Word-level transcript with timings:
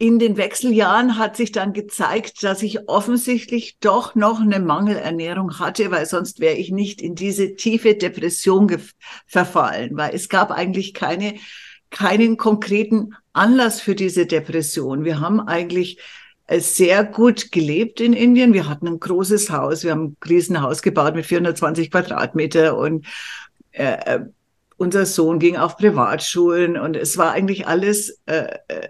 in 0.00 0.18
den 0.18 0.38
Wechseljahren 0.38 1.18
hat 1.18 1.36
sich 1.36 1.52
dann 1.52 1.74
gezeigt, 1.74 2.42
dass 2.42 2.62
ich 2.62 2.88
offensichtlich 2.88 3.76
doch 3.80 4.14
noch 4.14 4.40
eine 4.40 4.58
Mangelernährung 4.58 5.58
hatte, 5.58 5.90
weil 5.90 6.06
sonst 6.06 6.40
wäre 6.40 6.54
ich 6.54 6.70
nicht 6.70 7.02
in 7.02 7.14
diese 7.14 7.54
tiefe 7.54 7.94
Depression 7.94 8.74
verfallen, 9.26 9.98
weil 9.98 10.14
es 10.14 10.30
gab 10.30 10.52
eigentlich 10.52 10.94
keine, 10.94 11.34
keinen 11.90 12.38
konkreten 12.38 13.14
Anlass 13.34 13.82
für 13.82 13.94
diese 13.94 14.24
Depression. 14.24 15.04
Wir 15.04 15.20
haben 15.20 15.38
eigentlich 15.38 15.98
äh, 16.46 16.60
sehr 16.60 17.04
gut 17.04 17.52
gelebt 17.52 18.00
in 18.00 18.14
Indien. 18.14 18.54
Wir 18.54 18.70
hatten 18.70 18.88
ein 18.88 19.00
großes 19.00 19.50
Haus. 19.50 19.84
Wir 19.84 19.90
haben 19.90 20.04
ein 20.04 20.16
Riesenhaus 20.26 20.80
gebaut 20.80 21.14
mit 21.14 21.26
420 21.26 21.90
Quadratmeter 21.90 22.78
und 22.78 23.04
äh, 23.72 23.98
äh, 24.14 24.20
unser 24.78 25.04
Sohn 25.04 25.38
ging 25.38 25.58
auf 25.58 25.76
Privatschulen 25.76 26.78
und 26.78 26.96
es 26.96 27.18
war 27.18 27.32
eigentlich 27.32 27.66
alles 27.66 28.22
äh, 28.24 28.56
äh 28.68 28.88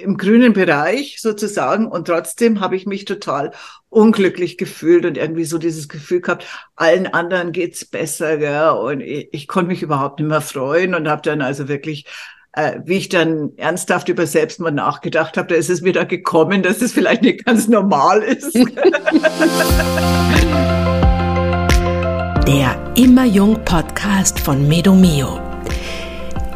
im 0.00 0.16
grünen 0.16 0.54
Bereich 0.54 1.20
sozusagen 1.20 1.86
und 1.88 2.06
trotzdem 2.06 2.60
habe 2.60 2.76
ich 2.76 2.86
mich 2.86 3.04
total 3.04 3.52
unglücklich 3.90 4.56
gefühlt 4.56 5.04
und 5.04 5.18
irgendwie 5.18 5.44
so 5.44 5.58
dieses 5.58 5.88
Gefühl 5.88 6.20
gehabt, 6.20 6.46
allen 6.76 7.06
anderen 7.06 7.52
geht's 7.52 7.84
besser, 7.84 8.38
gell? 8.38 8.70
und 8.70 9.00
ich, 9.00 9.28
ich 9.32 9.46
konnte 9.46 9.68
mich 9.68 9.82
überhaupt 9.82 10.20
nicht 10.20 10.28
mehr 10.28 10.40
freuen 10.40 10.94
und 10.94 11.08
habe 11.08 11.22
dann 11.22 11.42
also 11.42 11.68
wirklich 11.68 12.06
äh, 12.52 12.80
wie 12.84 12.96
ich 12.96 13.08
dann 13.08 13.52
ernsthaft 13.56 14.08
über 14.08 14.26
Selbstmord 14.26 14.74
nachgedacht 14.74 15.36
habe, 15.36 15.48
da 15.48 15.54
ist 15.54 15.70
es 15.70 15.84
wieder 15.84 16.06
gekommen, 16.06 16.62
dass 16.62 16.80
es 16.82 16.92
vielleicht 16.92 17.22
nicht 17.22 17.44
ganz 17.44 17.68
normal 17.68 18.22
ist. 18.22 18.54
Der 22.46 22.92
Immer 22.96 23.26
Jung 23.26 23.62
Podcast 23.64 24.40
von 24.40 24.66
Medomio. 24.66 25.47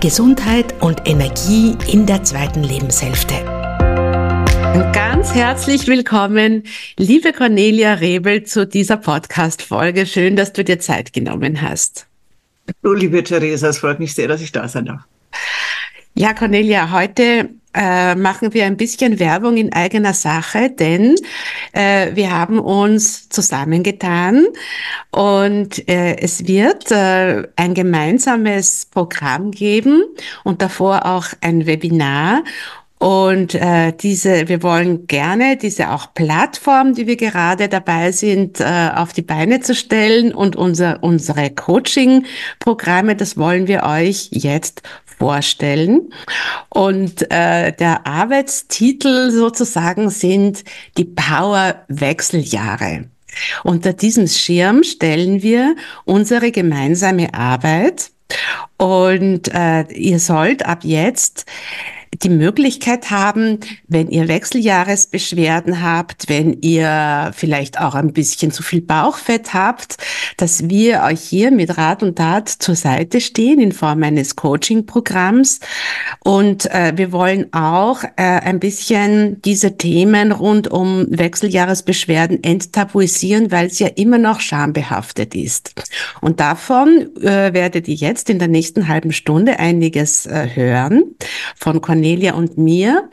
Gesundheit 0.03 0.83
und 0.83 1.09
Energie 1.09 1.77
in 1.87 2.07
der 2.07 2.25
zweiten 2.25 2.65
Lebenshälfte. 2.65 3.35
Ganz 4.93 5.33
herzlich 5.33 5.87
willkommen, 5.87 6.65
liebe 6.99 7.33
Cornelia 7.33 7.95
Rebel, 7.95 8.43
zu 8.43 8.67
dieser 8.67 8.97
Podcast-Folge. 8.97 10.07
Schön, 10.07 10.35
dass 10.35 10.53
du 10.53 10.65
dir 10.65 10.81
Zeit 10.81 11.13
genommen 11.13 11.63
hast. 11.63 12.09
Hallo, 12.83 12.95
liebe 12.95 13.23
Theresa, 13.23 13.69
es 13.69 13.79
freut 13.79 14.01
mich 14.01 14.13
sehr, 14.13 14.27
dass 14.27 14.41
ich 14.41 14.51
da 14.51 14.67
sein 14.67 14.87
darf. 14.87 15.03
Ja, 16.15 16.35
Cornelia, 16.35 16.91
heute 16.91 17.49
äh, 17.73 18.15
machen 18.15 18.53
wir 18.53 18.67
ein 18.67 18.77
bisschen 18.77 19.19
Werbung 19.19 19.57
in 19.57 19.73
eigener 19.73 20.13
Sache, 20.13 20.69
denn 20.69 21.15
äh, 21.73 22.15
wir 22.15 22.31
haben 22.31 22.59
uns 22.59 23.31
zusammengetan 23.31 24.45
und 25.11 25.89
äh, 25.89 26.19
es 26.19 26.47
wird 26.47 26.91
äh, 26.91 27.49
ein 27.57 27.73
gemeinsames 27.73 28.85
Programm 28.91 29.53
geben 29.53 30.03
und 30.45 30.61
davor 30.61 31.07
auch 31.07 31.29
ein 31.41 31.65
Webinar. 31.65 32.45
Und 32.99 33.57
äh, 33.57 33.93
diese, 33.93 34.49
wir 34.49 34.63
wollen 34.63 35.09
gerne 35.09 35.57
diese 35.57 35.91
auch 35.91 36.15
Plattform, 36.15 36.95
die 36.95 37.09
wir 37.09 37.17
gerade 37.17 37.69
dabei 37.69 38.13
sind, 38.13 38.61
äh, 38.61 38.91
auf 38.95 39.13
die 39.13 39.23
Beine 39.23 39.61
zu 39.61 39.75
stellen 39.75 40.33
und 40.33 40.55
unser, 40.55 41.03
unsere 41.03 41.51
Coaching-Programme, 41.51 43.17
das 43.17 43.37
wollen 43.37 43.67
wir 43.67 43.83
euch 43.83 44.29
jetzt 44.31 44.83
vorstellen. 45.19 46.13
Und 46.69 47.31
äh, 47.31 47.73
der 47.73 48.07
Arbeitstitel 48.07 49.31
sozusagen 49.31 50.11
sind 50.11 50.65
die 50.97 51.05
Power-Wechseljahre. 51.05 53.05
Unter 53.65 53.93
diesem 53.93 54.27
Schirm 54.27 54.83
stellen 54.83 55.43
wir 55.43 55.75
unsere 56.05 56.51
gemeinsame 56.51 57.33
Arbeit 57.33 58.11
und 58.77 59.49
äh, 59.55 59.85
ihr 59.93 60.19
sollt 60.19 60.67
ab 60.67 60.81
jetzt 60.83 61.47
die 62.21 62.29
Möglichkeit 62.29 63.11
haben, 63.11 63.59
wenn 63.89 64.09
ihr 64.09 64.29
Wechseljahresbeschwerden 64.29 65.83
habt, 65.83 66.29
wenn 66.29 66.59
ihr 66.61 67.33
vielleicht 67.35 67.81
auch 67.81 67.95
ein 67.95 68.13
bisschen 68.13 68.53
zu 68.53 68.63
viel 68.63 68.83
Bauchfett 68.83 69.55
habt, 69.55 69.97
dass 70.37 70.69
wir 70.69 71.03
euch 71.05 71.21
hier 71.21 71.51
mit 71.51 71.77
Rat 71.79 72.03
und 72.03 72.17
Tat 72.17 72.49
zur 72.51 72.75
Seite 72.77 73.21
stehen 73.21 73.61
in 73.61 73.73
Form 73.73 74.03
eines 74.03 74.37
Coaching-Programms. 74.37 75.61
Und 76.23 76.67
äh, 76.67 76.93
wir 76.97 77.13
wollen 77.13 77.53
auch 77.53 78.05
äh, 78.05 78.11
ein 78.17 78.61
bisschen 78.61 79.41
diese 79.43 79.79
Themen 79.79 80.33
rund 80.33 80.69
um 80.69 81.07
Wechseljahresbeschwerden 81.09 82.45
enttabuisieren, 82.45 83.51
weil 83.51 83.67
es 83.67 83.79
ja 83.79 83.89
immer 83.89 84.19
noch 84.19 84.41
schambehaftet 84.41 85.35
ist. 85.35 85.73
Und 86.21 86.41
davon 86.41 87.09
äh, 87.23 87.55
werdet 87.55 87.89
ihr 87.89 87.95
jetzt 87.95 88.29
in 88.29 88.39
der 88.39 88.49
nächsten 88.49 88.87
halben 88.87 89.13
Stunde 89.13 89.59
einiges 89.59 90.27
äh, 90.27 90.49
hören 90.55 91.15
von 91.57 91.81
Cornelia 91.81 92.02
Cornelia 92.03 92.35
und 92.35 92.59
mir. 92.59 93.09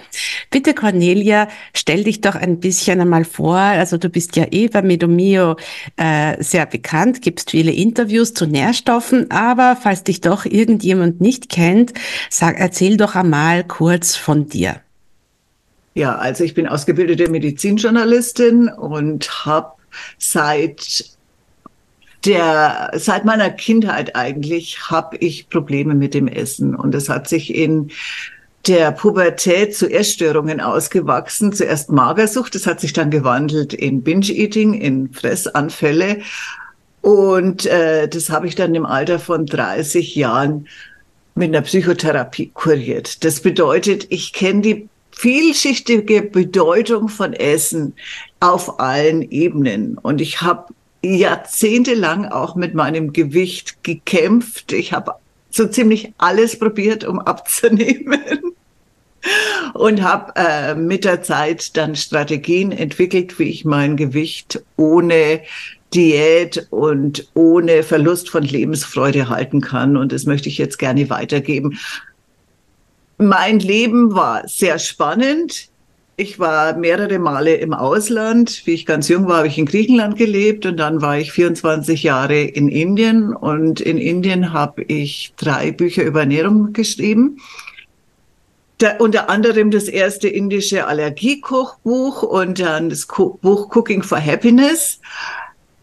Bitte 0.50 0.74
Cornelia, 0.74 1.48
stell 1.76 2.04
dich 2.04 2.22
doch 2.22 2.34
ein 2.34 2.60
bisschen 2.60 3.00
einmal 3.00 3.24
vor. 3.24 3.56
Also 3.56 3.98
du 3.98 4.10
bist 4.10 4.36
ja 4.36 4.48
eh 4.50 4.68
bei 4.68 4.82
Medomio 4.82 5.58
äh, 5.96 6.42
sehr 6.42 6.66
bekannt, 6.66 7.22
gibst 7.22 7.52
viele 7.52 7.72
Interviews 7.72 8.34
zu 8.34 8.48
Nährstoffen, 8.48 9.30
aber 9.30 9.78
falls 9.80 10.04
dich 10.04 10.22
doch 10.22 10.46
irgendjemand 10.46 11.22
nicht 11.22 11.50
kennt, 11.50 11.94
sag, 12.32 12.60
erzähl 12.60 12.98
doch 12.98 13.14
einmal 13.14 13.64
kurz 13.64 14.16
von 14.16 14.48
dir. 14.48 14.82
Ja, 15.94 16.16
also 16.16 16.44
ich 16.44 16.56
bin 16.56 16.66
ausgebildete 16.66 17.30
Medizinjournalistin 17.30 18.70
und 18.70 19.46
habe 19.46 19.74
seit 20.18 21.16
der 22.26 22.92
seit 22.96 23.24
meiner 23.24 23.50
Kindheit 23.50 24.16
eigentlich 24.16 24.90
habe 24.90 25.18
ich 25.18 25.48
Probleme 25.50 25.94
mit 25.96 26.14
dem 26.14 26.28
Essen 26.28 26.76
und 26.76 26.96
es 26.96 27.08
hat 27.08 27.30
sich 27.30 27.54
in 27.54 27.92
der 28.70 28.92
Pubertät 28.92 29.76
zu 29.76 29.92
Essstörungen 29.92 30.62
ausgewachsen. 30.62 31.52
Zuerst 31.52 31.90
Magersucht, 31.92 32.54
das 32.54 32.68
hat 32.68 32.80
sich 32.80 32.94
dann 32.94 33.10
gewandelt 33.10 33.74
in 33.74 34.04
Binge-Eating, 34.04 34.76
in 34.76 35.12
Fressanfälle. 35.12 36.20
Und 37.02 37.66
äh, 37.66 38.08
das 38.08 38.30
habe 38.30 38.48
ich 38.48 38.54
dann 38.54 38.76
im 38.76 38.86
Alter 38.86 39.18
von 39.18 39.48
30 39.48 40.16
Jahren 40.16 40.68
mit 41.34 41.50
einer 41.50 41.64
Psychotherapie 41.64 42.52
kuriert. 42.54 43.24
Das 43.24 43.40
bedeutet, 43.40 44.06
ich 44.10 44.34
kenne 44.34 44.62
die 44.62 44.90
vielschichtige 45.12 46.22
Bedeutung 46.22 47.10
von 47.10 47.34
Essen 47.34 47.96
auf 48.40 48.80
allen 48.80 49.24
Ebenen. 49.32 49.98
Und 49.98 50.22
ich 50.22 50.42
habe 50.42 50.72
jahrzehntelang 51.02 52.26
auch 52.26 52.56
mit 52.56 52.76
meinem 52.76 53.14
Gewicht 53.14 53.84
gekämpft. 53.84 54.74
Ich 54.74 54.94
habe 54.94 55.16
so 55.50 55.66
ziemlich 55.66 56.14
alles 56.20 56.60
probiert, 56.60 57.04
um 57.04 57.20
abzunehmen. 57.20 58.20
Und 59.74 60.02
habe 60.02 60.34
äh, 60.36 60.76
mit 60.76 61.04
der 61.04 61.22
Zeit 61.24 61.76
dann 61.78 61.96
Strategien 61.96 62.72
entwickelt, 62.72 63.38
wie 63.40 63.50
ich 63.50 63.66
mein 63.66 63.98
Gewicht 63.98 64.64
ohne 64.78 65.42
Diät 65.94 66.68
und 66.70 67.28
ohne 67.34 67.84
Verlust 67.84 68.30
von 68.30 68.44
Lebensfreude 68.44 69.30
halten 69.30 69.62
kann. 69.62 69.98
Und 69.98 70.12
das 70.12 70.26
möchte 70.26 70.50
ich 70.50 70.58
jetzt 70.58 70.78
gerne 70.78 71.10
weitergeben. 71.10 71.80
Mein 73.18 73.60
Leben 73.60 74.14
war 74.14 74.48
sehr 74.48 74.80
spannend. 74.80 75.70
Ich 76.16 76.38
war 76.38 76.76
mehrere 76.76 77.18
Male 77.18 77.56
im 77.56 77.74
Ausland. 77.74 78.64
Wie 78.66 78.74
ich 78.74 78.86
ganz 78.86 79.08
jung 79.08 79.28
war, 79.28 79.38
habe 79.38 79.48
ich 79.48 79.58
in 79.58 79.66
Griechenland 79.66 80.18
gelebt 80.18 80.66
und 80.66 80.78
dann 80.78 81.02
war 81.02 81.18
ich 81.18 81.32
24 81.32 82.04
Jahre 82.04 82.42
in 82.42 82.68
Indien 82.68 83.34
und 83.34 83.80
in 83.80 83.98
Indien 83.98 84.52
habe 84.52 84.84
ich 84.84 85.34
drei 85.38 85.72
Bücher 85.72 86.04
über 86.04 86.22
Ernährung 86.22 86.74
geschrieben. 86.74 87.40
Da, 88.80 88.96
unter 88.98 89.30
anderem 89.30 89.72
das 89.72 89.88
erste 89.88 90.28
indische 90.28 90.88
Allergiekochbuch 90.88 92.24
und 92.24 92.60
dann 92.60 92.90
das 92.90 93.06
Buch 93.06 93.76
Cooking 93.76 94.04
for 94.04 94.20
Happiness. 94.20 95.00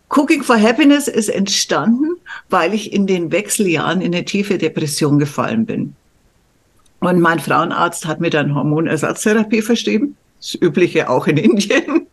Cooking 0.08 0.42
for 0.42 0.60
Happiness 0.60 1.08
ist 1.08 1.28
entstanden, 1.28 2.16
weil 2.48 2.74
ich 2.74 2.92
in 2.92 3.06
den 3.06 3.32
Wechseljahren 3.32 4.00
in 4.00 4.14
eine 4.14 4.24
tiefe 4.24 4.58
Depression 4.58 5.18
gefallen 5.18 5.66
bin. 5.66 5.94
Und 7.00 7.20
mein 7.20 7.38
Frauenarzt 7.38 8.06
hat 8.06 8.20
mir 8.20 8.30
dann 8.30 8.54
Hormonersatztherapie 8.54 9.62
verschrieben 9.62 10.16
das 10.40 10.54
Übliche 10.54 11.08
auch 11.08 11.26
in 11.26 11.36
Indien. 11.36 12.06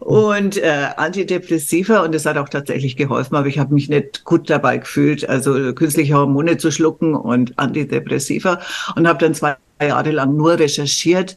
Und 0.00 0.56
äh, 0.58 0.90
Antidepressiva, 0.96 2.04
und 2.04 2.14
das 2.14 2.26
hat 2.26 2.36
auch 2.38 2.48
tatsächlich 2.48 2.96
geholfen, 2.96 3.34
aber 3.34 3.48
ich 3.48 3.58
habe 3.58 3.74
mich 3.74 3.88
nicht 3.88 4.24
gut 4.24 4.48
dabei 4.48 4.78
gefühlt, 4.78 5.28
also 5.28 5.74
künstliche 5.74 6.14
Hormone 6.14 6.58
zu 6.58 6.70
schlucken 6.70 7.14
und 7.14 7.58
Antidepressiva 7.58 8.60
und 8.94 9.08
habe 9.08 9.18
dann 9.18 9.34
zwei 9.34 9.56
Jahre 9.80 10.10
lang 10.10 10.36
nur 10.36 10.58
recherchiert, 10.58 11.36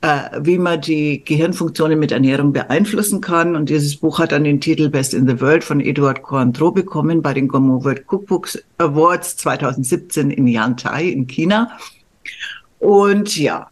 äh, 0.00 0.40
wie 0.40 0.58
man 0.58 0.80
die 0.80 1.24
Gehirnfunktionen 1.24 1.98
mit 1.98 2.12
Ernährung 2.12 2.52
beeinflussen 2.52 3.20
kann. 3.20 3.56
Und 3.56 3.68
dieses 3.68 3.96
Buch 3.96 4.18
hat 4.18 4.32
dann 4.32 4.44
den 4.44 4.60
Titel 4.60 4.88
Best 4.88 5.14
in 5.14 5.28
the 5.28 5.40
World 5.40 5.64
von 5.64 5.80
Eduard 5.80 6.22
Cointreau 6.22 6.70
bekommen 6.70 7.22
bei 7.22 7.34
den 7.34 7.48
Gourmand 7.48 7.84
World 7.84 8.04
Cookbooks 8.06 8.62
Awards 8.78 9.36
2017 9.36 10.30
in 10.30 10.46
Yantai 10.46 11.04
in 11.04 11.26
China. 11.26 11.70
Und 12.78 13.36
ja, 13.36 13.68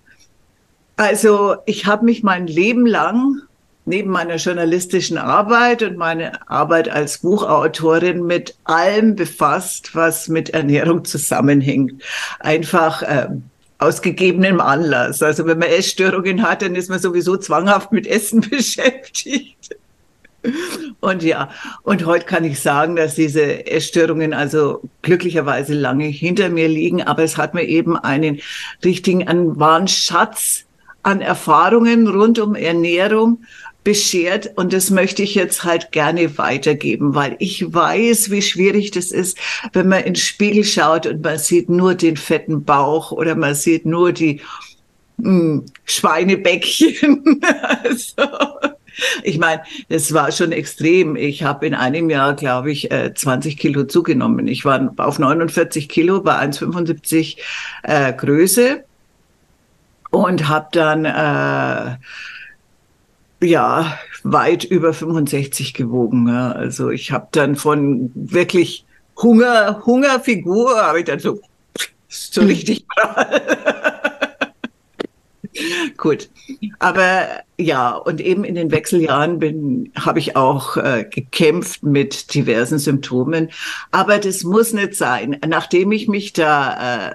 also 0.96 1.56
ich 1.66 1.86
habe 1.86 2.04
mich 2.04 2.22
mein 2.22 2.46
Leben 2.46 2.86
lang 2.86 3.42
neben 3.86 4.10
meiner 4.10 4.36
journalistischen 4.36 5.18
Arbeit 5.18 5.82
und 5.82 5.96
meiner 5.96 6.48
Arbeit 6.48 6.88
als 6.88 7.18
Buchautorin 7.18 8.24
mit 8.24 8.54
allem 8.64 9.16
befasst, 9.16 9.94
was 9.94 10.28
mit 10.28 10.50
Ernährung 10.50 11.04
zusammenhängt. 11.04 12.02
Einfach 12.38 13.02
äh, 13.02 13.28
aus 13.80 14.02
gegebenem 14.02 14.60
Anlass. 14.60 15.22
Also 15.22 15.46
wenn 15.46 15.58
man 15.58 15.68
Essstörungen 15.68 16.42
hat, 16.42 16.62
dann 16.62 16.74
ist 16.74 16.90
man 16.90 16.98
sowieso 16.98 17.36
zwanghaft 17.36 17.92
mit 17.92 18.06
Essen 18.06 18.40
beschäftigt. 18.50 19.76
Und 21.00 21.22
ja, 21.22 21.50
und 21.82 22.06
heute 22.06 22.24
kann 22.24 22.44
ich 22.44 22.60
sagen, 22.60 22.96
dass 22.96 23.14
diese 23.14 23.66
Essstörungen 23.66 24.32
also 24.32 24.82
glücklicherweise 25.02 25.74
lange 25.74 26.06
hinter 26.06 26.48
mir 26.48 26.68
liegen, 26.68 27.02
aber 27.02 27.22
es 27.24 27.36
hat 27.36 27.52
mir 27.52 27.64
eben 27.64 27.96
einen 27.96 28.40
richtigen, 28.84 29.28
einen 29.28 29.58
wahren 29.58 29.88
Schatz 29.88 30.64
an 31.02 31.20
Erfahrungen 31.20 32.06
rund 32.06 32.38
um 32.38 32.54
Ernährung 32.54 33.44
beschert 33.84 34.50
und 34.56 34.72
das 34.72 34.90
möchte 34.90 35.22
ich 35.22 35.34
jetzt 35.34 35.64
halt 35.64 35.92
gerne 35.92 36.36
weitergeben, 36.38 37.14
weil 37.14 37.36
ich 37.38 37.72
weiß, 37.72 38.30
wie 38.30 38.42
schwierig 38.42 38.90
das 38.90 39.10
ist, 39.10 39.38
wenn 39.72 39.88
man 39.88 40.04
ins 40.04 40.20
Spiegel 40.20 40.64
schaut 40.64 41.06
und 41.06 41.22
man 41.22 41.38
sieht 41.38 41.70
nur 41.70 41.94
den 41.94 42.16
fetten 42.16 42.64
Bauch 42.64 43.10
oder 43.12 43.34
man 43.34 43.54
sieht 43.54 43.86
nur 43.86 44.12
die 44.12 44.40
mh, 45.16 45.30
hm, 45.30 45.66
Schweinebäckchen. 45.84 47.40
also, 47.82 48.28
ich 49.22 49.38
meine, 49.38 49.62
das 49.88 50.12
war 50.12 50.30
schon 50.30 50.52
extrem. 50.52 51.16
Ich 51.16 51.42
habe 51.42 51.66
in 51.66 51.74
einem 51.74 52.10
Jahr, 52.10 52.34
glaube 52.34 52.70
ich, 52.72 52.90
20 52.90 53.54
äh, 53.54 53.56
Kilo 53.56 53.84
zugenommen. 53.84 54.46
Ich 54.46 54.64
war 54.64 54.92
auf 54.98 55.18
49 55.18 55.88
Kilo 55.88 56.20
bei 56.20 56.38
1,75 56.38 57.38
äh, 57.84 58.12
Größe 58.12 58.84
und 60.10 60.48
habe 60.48 60.68
dann 60.72 61.04
äh, 61.04 61.96
ja 63.42 63.98
weit 64.22 64.64
über 64.64 64.92
65 64.92 65.74
gewogen. 65.74 66.28
Ja. 66.28 66.52
Also 66.52 66.90
ich 66.90 67.12
habe 67.12 67.28
dann 67.32 67.56
von 67.56 68.10
wirklich 68.14 68.84
Hunger, 69.16 69.82
Hungerfigur, 69.84 70.76
habe 70.76 71.00
ich 71.00 71.04
dann 71.06 71.18
so 71.18 71.40
so 72.08 72.40
hm. 72.40 72.48
richtig 72.48 72.86
Gut, 75.96 76.30
aber 76.78 77.26
ja, 77.58 77.90
und 77.90 78.20
eben 78.20 78.44
in 78.44 78.54
den 78.54 78.70
Wechseljahren 78.70 79.38
bin, 79.38 79.92
habe 79.96 80.18
ich 80.18 80.36
auch 80.36 80.76
äh, 80.76 81.04
gekämpft 81.10 81.82
mit 81.82 82.34
diversen 82.34 82.78
Symptomen. 82.78 83.50
Aber 83.90 84.18
das 84.18 84.44
muss 84.44 84.72
nicht 84.72 84.94
sein. 84.94 85.38
Nachdem 85.46 85.92
ich 85.92 86.08
mich 86.08 86.32
da 86.32 87.10
äh, 87.10 87.14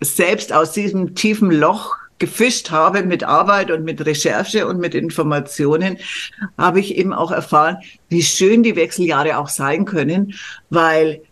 selbst 0.00 0.52
aus 0.52 0.72
diesem 0.72 1.14
tiefen 1.14 1.50
Loch 1.50 1.96
gefischt 2.18 2.70
habe 2.70 3.02
mit 3.02 3.24
Arbeit 3.24 3.70
und 3.70 3.84
mit 3.84 4.04
Recherche 4.04 4.66
und 4.66 4.78
mit 4.78 4.94
Informationen, 4.94 5.98
habe 6.56 6.80
ich 6.80 6.96
eben 6.96 7.12
auch 7.12 7.30
erfahren, 7.30 7.78
wie 8.08 8.22
schön 8.22 8.62
die 8.62 8.76
Wechseljahre 8.76 9.38
auch 9.38 9.48
sein 9.48 9.84
können, 9.84 10.34
weil 10.70 11.22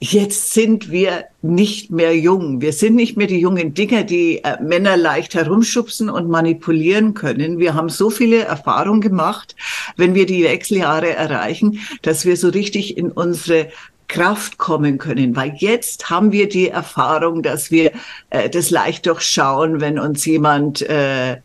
jetzt 0.00 0.52
sind 0.52 0.90
wir 0.90 1.24
nicht 1.42 1.90
mehr 1.90 2.16
jung. 2.16 2.60
Wir 2.60 2.72
sind 2.72 2.94
nicht 2.94 3.16
mehr 3.16 3.26
die 3.26 3.40
jungen 3.40 3.74
Dinger, 3.74 4.04
die 4.04 4.44
äh, 4.44 4.62
Männer 4.62 4.96
leicht 4.96 5.34
herumschubsen 5.34 6.08
und 6.08 6.28
manipulieren 6.28 7.14
können. 7.14 7.58
Wir 7.58 7.74
haben 7.74 7.88
so 7.88 8.10
viele 8.10 8.44
Erfahrungen 8.44 9.00
gemacht, 9.00 9.56
wenn 9.96 10.14
wir 10.14 10.26
die 10.26 10.44
Wechseljahre 10.44 11.10
erreichen, 11.10 11.80
dass 12.02 12.24
wir 12.24 12.36
so 12.36 12.48
richtig 12.48 12.96
in 12.96 13.10
unsere 13.10 13.68
Kraft 14.08 14.58
kommen 14.58 14.98
können, 14.98 15.36
weil 15.36 15.54
jetzt 15.56 16.10
haben 16.10 16.32
wir 16.32 16.48
die 16.48 16.68
Erfahrung, 16.68 17.42
dass 17.42 17.70
wir 17.70 17.92
äh, 18.30 18.48
das 18.48 18.70
leicht 18.70 19.06
durchschauen, 19.06 19.80
wenn 19.80 19.98
uns 19.98 20.24
jemand 20.24 20.82
äh, 20.82 21.36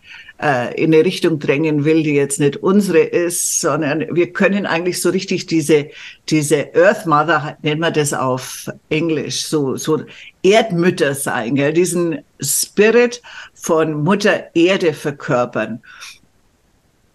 äh, 0.42 0.74
in 0.82 0.94
eine 0.94 1.06
Richtung 1.06 1.40
drängen 1.40 1.86
will, 1.86 2.04
die 2.04 2.14
jetzt 2.14 2.40
nicht 2.40 2.58
unsere 2.58 3.00
ist, 3.00 3.62
sondern 3.62 4.06
wir 4.16 4.32
können 4.34 4.66
eigentlich 4.66 5.02
so 5.02 5.10
richtig 5.10 5.46
diese 5.46 5.90
diese 6.30 6.74
Earth 6.76 7.06
Mother 7.06 7.58
nennt 7.62 7.82
man 7.82 7.94
das 7.94 8.14
auf 8.14 8.70
Englisch, 8.90 9.46
so 9.46 9.76
so 9.78 10.02
Erdmütter 10.42 11.16
sein, 11.16 11.56
gell? 11.56 11.74
diesen 11.74 12.20
Spirit 12.42 13.22
von 13.54 14.04
Mutter 14.04 14.56
Erde 14.56 14.94
verkörpern. 14.94 15.82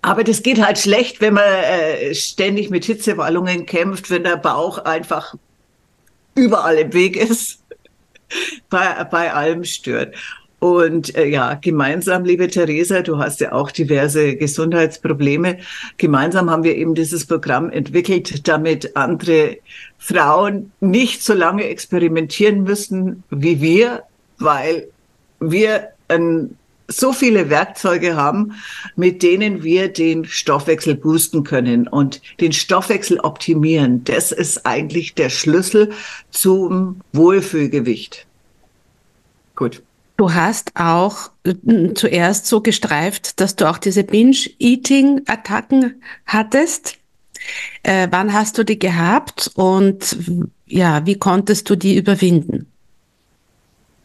Aber 0.08 0.24
das 0.24 0.42
geht 0.42 0.64
halt 0.64 0.78
schlecht, 0.78 1.20
wenn 1.20 1.34
man 1.34 1.44
äh, 1.44 2.14
ständig 2.14 2.70
mit 2.70 2.86
Hitzewallungen 2.86 3.66
kämpft, 3.66 4.08
wenn 4.08 4.24
der 4.24 4.38
Bauch 4.38 4.78
einfach 4.78 5.34
überall 6.34 6.78
im 6.78 6.94
Weg 6.94 7.14
ist, 7.14 7.62
bei, 8.70 9.04
bei 9.04 9.34
allem 9.34 9.64
stört. 9.64 10.14
Und 10.60 11.14
äh, 11.14 11.26
ja, 11.26 11.54
gemeinsam, 11.54 12.24
liebe 12.24 12.48
Theresa, 12.48 13.02
du 13.02 13.18
hast 13.18 13.40
ja 13.40 13.52
auch 13.52 13.70
diverse 13.70 14.34
Gesundheitsprobleme. 14.36 15.58
Gemeinsam 15.98 16.48
haben 16.48 16.64
wir 16.64 16.76
eben 16.76 16.94
dieses 16.94 17.26
Programm 17.26 17.68
entwickelt, 17.68 18.48
damit 18.48 18.96
andere 18.96 19.58
Frauen 19.98 20.72
nicht 20.80 21.22
so 21.22 21.34
lange 21.34 21.64
experimentieren 21.64 22.62
müssen 22.62 23.24
wie 23.28 23.60
wir, 23.60 24.04
weil 24.38 24.88
wir 25.38 25.88
ein 26.08 26.57
so 26.88 27.12
viele 27.12 27.50
Werkzeuge 27.50 28.16
haben, 28.16 28.54
mit 28.96 29.22
denen 29.22 29.62
wir 29.62 29.88
den 29.88 30.24
Stoffwechsel 30.24 30.94
boosten 30.94 31.44
können 31.44 31.86
und 31.86 32.22
den 32.40 32.52
Stoffwechsel 32.52 33.20
optimieren. 33.20 34.02
Das 34.04 34.32
ist 34.32 34.66
eigentlich 34.66 35.14
der 35.14 35.28
Schlüssel 35.28 35.92
zum 36.30 37.00
Wohlfühlgewicht. 37.12 38.26
Gut. 39.54 39.82
Du 40.16 40.34
hast 40.34 40.72
auch 40.74 41.30
äh, 41.44 41.54
zuerst 41.94 42.46
so 42.46 42.60
gestreift, 42.60 43.40
dass 43.40 43.54
du 43.54 43.70
auch 43.70 43.78
diese 43.78 44.02
Binge-Eating-Attacken 44.02 46.02
hattest. 46.26 46.96
Äh, 47.84 48.08
wann 48.10 48.32
hast 48.32 48.58
du 48.58 48.64
die 48.64 48.80
gehabt 48.80 49.52
und 49.54 50.16
ja, 50.66 51.06
wie 51.06 51.16
konntest 51.16 51.70
du 51.70 51.76
die 51.76 51.96
überwinden? 51.96 52.66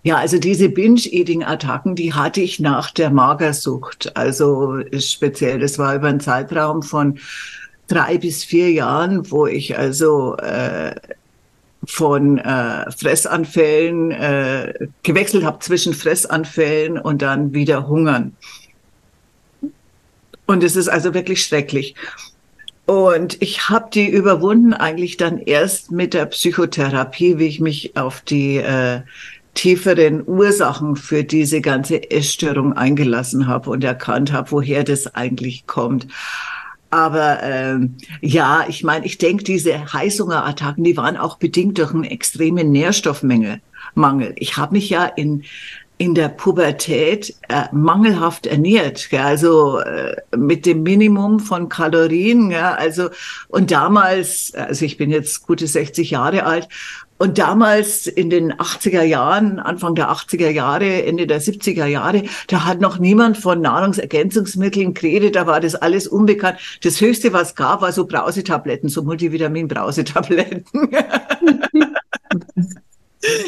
Ja, 0.05 0.17
also 0.17 0.37
diese 0.37 0.67
Binge-Eating-Attacken, 0.67 1.95
die 1.95 2.13
hatte 2.13 2.41
ich 2.41 2.59
nach 2.59 2.91
der 2.91 3.09
Magersucht. 3.09 4.15
Also 4.17 4.81
speziell, 4.99 5.59
das 5.59 5.79
war 5.79 5.95
über 5.95 6.07
einen 6.09 6.19
Zeitraum 6.19 6.83
von 6.83 7.19
drei 7.87 8.17
bis 8.17 8.43
vier 8.43 8.71
Jahren, 8.71 9.31
wo 9.31 9.47
ich 9.47 9.77
also 9.77 10.35
äh, 10.37 10.93
von 11.85 12.37
äh, 12.37 12.91
Fressanfällen 12.91 14.11
äh, 14.11 14.87
gewechselt 15.03 15.45
habe 15.45 15.59
zwischen 15.59 15.93
Fressanfällen 15.93 16.97
und 16.97 17.21
dann 17.21 17.53
wieder 17.53 17.87
Hungern. 17.87 18.35
Und 20.45 20.63
es 20.63 20.75
ist 20.75 20.89
also 20.89 21.13
wirklich 21.13 21.43
schrecklich. 21.43 21.95
Und 22.85 23.41
ich 23.41 23.69
habe 23.69 23.89
die 23.93 24.09
überwunden 24.09 24.73
eigentlich 24.73 25.15
dann 25.15 25.37
erst 25.37 25.91
mit 25.91 26.13
der 26.13 26.25
Psychotherapie, 26.25 27.37
wie 27.37 27.47
ich 27.47 27.61
mich 27.61 27.95
auf 27.95 28.19
die 28.21 28.57
äh, 28.57 29.01
tieferen 29.53 30.23
Ursachen 30.25 30.95
für 30.95 31.23
diese 31.23 31.61
ganze 31.61 32.11
Essstörung 32.11 32.73
eingelassen 32.73 33.47
habe 33.47 33.69
und 33.69 33.83
erkannt 33.83 34.31
habe, 34.31 34.51
woher 34.51 34.83
das 34.83 35.13
eigentlich 35.15 35.67
kommt. 35.67 36.07
Aber 36.89 37.41
ähm, 37.41 37.95
ja, 38.21 38.65
ich 38.67 38.83
meine, 38.83 39.05
ich 39.05 39.17
denke, 39.17 39.43
diese 39.43 39.93
Heißhungerattacken, 39.93 40.83
die 40.83 40.95
waren 40.95 41.17
auch 41.17 41.37
bedingt 41.37 41.79
durch 41.79 41.91
einen 41.91 42.03
extremen 42.03 42.71
Nährstoffmangel. 42.71 43.61
Mangel. 43.95 44.33
Ich 44.37 44.57
habe 44.57 44.73
mich 44.73 44.89
ja 44.89 45.05
in 45.05 45.43
in 45.99 46.15
der 46.15 46.27
Pubertät 46.27 47.35
äh, 47.47 47.63
mangelhaft 47.71 48.45
ernährt, 48.45 49.09
gell? 49.09 49.21
also 49.21 49.79
äh, 49.79 50.15
mit 50.35 50.65
dem 50.65 50.83
Minimum 50.83 51.39
von 51.39 51.69
Kalorien. 51.69 52.49
Gell? 52.49 52.59
Also 52.59 53.09
und 53.47 53.71
damals, 53.71 54.53
also 54.55 54.85
ich 54.85 54.97
bin 54.97 55.11
jetzt 55.11 55.45
gute 55.45 55.67
60 55.67 56.11
Jahre 56.11 56.45
alt 56.45 56.67
und 57.23 57.37
damals 57.37 58.05
in 58.05 58.29
den 58.29 58.51
80er 58.51 59.01
Jahren, 59.01 59.57
Anfang 59.57 59.95
der 59.95 60.11
80er 60.11 60.49
Jahre, 60.49 61.05
Ende 61.05 61.25
der 61.25 61.41
70er 61.41 61.85
Jahre, 61.85 62.23
da 62.47 62.65
hat 62.65 62.81
noch 62.81 62.99
niemand 62.99 63.37
von 63.37 63.61
Nahrungsergänzungsmitteln 63.61 64.93
geredet, 64.93 65.37
da 65.37 65.47
war 65.47 65.61
das 65.61 65.75
alles 65.75 66.05
unbekannt. 66.05 66.59
Das 66.83 66.99
Höchste, 66.99 67.31
was 67.31 67.55
gab, 67.55 67.79
war 67.81 67.93
so 67.93 68.05
Brausetabletten, 68.05 68.89
so 68.89 69.03
Multivitamin-Brausetabletten. 69.03 70.65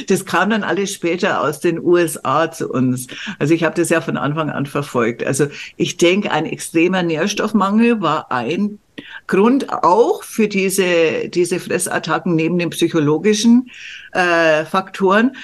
Das 0.08 0.26
kam 0.26 0.52
dann 0.52 0.64
alles 0.64 0.94
später 0.94 1.42
aus 1.42 1.60
den 1.60 1.84
USA 1.84 2.50
zu 2.50 2.70
uns. 2.70 3.08
Also 3.40 3.54
ich 3.54 3.66
habe 3.66 3.76
das 3.76 3.90
ja 3.90 4.00
von 4.00 4.16
Anfang 4.16 4.50
an 4.50 4.66
verfolgt. 4.66 5.22
Also 5.22 5.48
ich 5.76 5.98
denke, 5.98 6.32
ein 6.32 6.46
extremer 6.46 7.04
Nährstoffmangel 7.04 8.00
war 8.00 8.32
ein 8.32 8.80
Grund 9.28 9.72
auch 9.72 10.24
für 10.24 10.48
diese, 10.48 11.30
diese 11.30 11.60
Fressattacken 11.60 12.36
neben 12.36 12.60
den 12.60 12.70
psychologischen 12.70 13.72
äh, 14.12 14.66
Faktoren. 14.66 15.36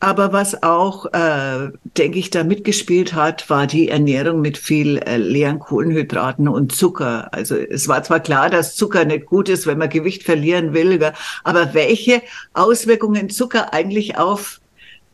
Aber 0.00 0.32
was 0.32 0.62
auch, 0.62 1.06
äh, 1.06 1.70
denke 1.96 2.20
ich, 2.20 2.30
da 2.30 2.44
mitgespielt 2.44 3.14
hat, 3.14 3.50
war 3.50 3.66
die 3.66 3.88
Ernährung 3.88 4.40
mit 4.40 4.56
viel 4.56 4.98
äh, 4.98 5.16
leeren 5.16 5.58
Kohlenhydraten 5.58 6.46
und 6.46 6.72
Zucker. 6.72 7.28
Also 7.32 7.56
es 7.56 7.88
war 7.88 8.04
zwar 8.04 8.20
klar, 8.20 8.48
dass 8.48 8.76
Zucker 8.76 9.04
nicht 9.04 9.26
gut 9.26 9.48
ist, 9.48 9.66
wenn 9.66 9.78
man 9.78 9.88
Gewicht 9.88 10.22
verlieren 10.22 10.72
will, 10.72 11.00
aber 11.42 11.74
welche 11.74 12.22
Auswirkungen 12.54 13.28
Zucker 13.28 13.74
eigentlich 13.74 14.16
auf 14.16 14.60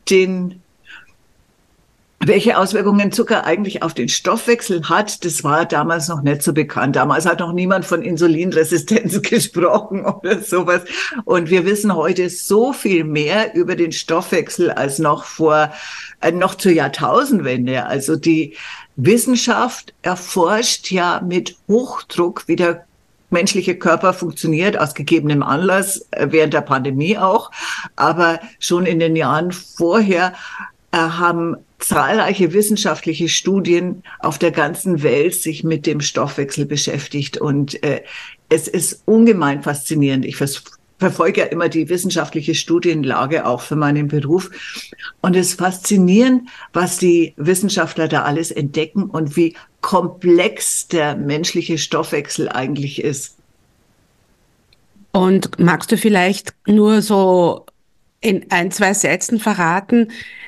den 0.07 0.61
welche 2.27 2.57
Auswirkungen 2.57 3.11
Zucker 3.11 3.45
eigentlich 3.45 3.83
auf 3.83 3.93
den 3.93 4.09
Stoffwechsel 4.09 4.89
hat, 4.89 5.23
das 5.25 5.43
war 5.43 5.65
damals 5.65 6.07
noch 6.07 6.21
nicht 6.21 6.41
so 6.41 6.53
bekannt. 6.53 6.95
Damals 6.95 7.25
hat 7.25 7.39
noch 7.39 7.53
niemand 7.53 7.85
von 7.85 8.01
Insulinresistenz 8.01 9.21
gesprochen 9.29 10.05
oder 10.05 10.41
sowas. 10.41 10.81
Und 11.25 11.49
wir 11.49 11.65
wissen 11.65 11.95
heute 11.95 12.29
so 12.29 12.73
viel 12.73 13.03
mehr 13.03 13.53
über 13.53 13.75
den 13.75 13.91
Stoffwechsel 13.91 14.71
als 14.71 14.99
noch 14.99 15.23
vor, 15.23 15.71
äh, 16.21 16.31
noch 16.31 16.55
zur 16.55 16.71
Jahrtausendwende. 16.71 17.85
Also 17.85 18.15
die 18.15 18.55
Wissenschaft 18.95 19.93
erforscht 20.01 20.91
ja 20.91 21.21
mit 21.25 21.57
Hochdruck, 21.67 22.47
wie 22.47 22.55
der 22.55 22.85
menschliche 23.29 23.75
Körper 23.75 24.13
funktioniert, 24.13 24.79
aus 24.79 24.95
gegebenem 24.95 25.43
Anlass, 25.43 26.07
äh, 26.11 26.27
während 26.31 26.53
der 26.53 26.61
Pandemie 26.61 27.17
auch. 27.17 27.51
Aber 27.95 28.39
schon 28.59 28.85
in 28.85 28.99
den 28.99 29.15
Jahren 29.15 29.51
vorher 29.51 30.33
äh, 30.91 30.97
haben 30.97 31.57
zahlreiche 31.85 32.51
wissenschaftliche 32.53 33.29
Studien 33.29 34.01
auf 34.19 34.39
der 34.39 34.51
ganzen 34.51 35.03
Welt 35.03 35.35
sich 35.35 35.63
mit 35.63 35.85
dem 35.85 36.01
Stoffwechsel 36.01 36.65
beschäftigt. 36.65 37.37
Und 37.37 37.81
äh, 37.83 38.01
es 38.49 38.67
ist 38.67 39.03
ungemein 39.05 39.61
faszinierend. 39.61 40.25
Ich 40.25 40.37
verfolge 40.97 41.41
ja 41.41 41.47
immer 41.47 41.69
die 41.69 41.87
wissenschaftliche 41.87 42.55
Studienlage 42.55 43.45
auch 43.45 43.61
für 43.61 43.75
meinen 43.75 44.07
Beruf. 44.07 44.49
Und 45.21 45.35
es 45.35 45.49
ist 45.49 45.59
faszinierend, 45.59 46.49
was 46.73 46.97
die 46.97 47.33
Wissenschaftler 47.37 48.07
da 48.07 48.23
alles 48.23 48.49
entdecken 48.49 49.03
und 49.03 49.35
wie 49.35 49.55
komplex 49.81 50.87
der 50.87 51.15
menschliche 51.15 51.77
Stoffwechsel 51.77 52.49
eigentlich 52.49 53.03
ist. 53.03 53.37
Und 55.11 55.59
magst 55.59 55.91
du 55.91 55.97
vielleicht 55.97 56.55
nur 56.65 57.03
so 57.03 57.64
in 58.25 58.45
ein, 58.49 58.71
zwei 58.71 58.93
Sätzen 58.93 59.39
verraten, 59.39 60.07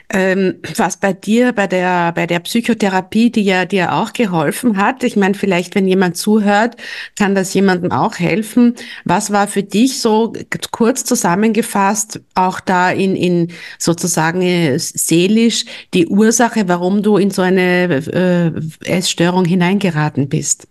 ähm, 0.10 0.56
was 0.78 0.98
bei 0.98 1.14
dir 1.14 1.52
bei 1.52 1.68
der 1.68 2.12
bei 2.14 2.26
der 2.26 2.40
Psychotherapie, 2.40 3.30
die 3.30 3.44
ja 3.44 3.66
dir 3.66 3.94
auch 3.94 4.14
geholfen 4.14 4.78
hat. 4.78 5.04
Ich 5.04 5.16
meine, 5.16 5.36
vielleicht 5.36 5.76
wenn 5.76 5.88
jemand 5.88 6.18
zuhört, 6.18 6.78
kann 7.18 7.36
das 7.36 7.54
jemandem 7.54 7.92
auch 7.92 8.18
helfen. 8.18 8.76
Was 9.06 9.32
war 9.32 9.48
für 9.48 9.64
dich 9.64 10.00
so 10.02 10.34
kurz 10.72 11.04
zusammengefasst 11.04 12.22
auch 12.36 12.60
da 12.60 12.90
in 12.90 13.16
in 13.16 13.52
sozusagen 13.78 14.42
äh, 14.42 14.80
seelisch 14.80 15.66
die 15.94 16.08
Ursache, 16.08 16.68
warum 16.68 17.04
du 17.04 17.18
in 17.18 17.30
so 17.30 17.42
eine 17.44 17.94
äh, 17.94 18.52
Essstörung 18.86 19.46
hineingeraten 19.46 20.30
bist? 20.30 20.68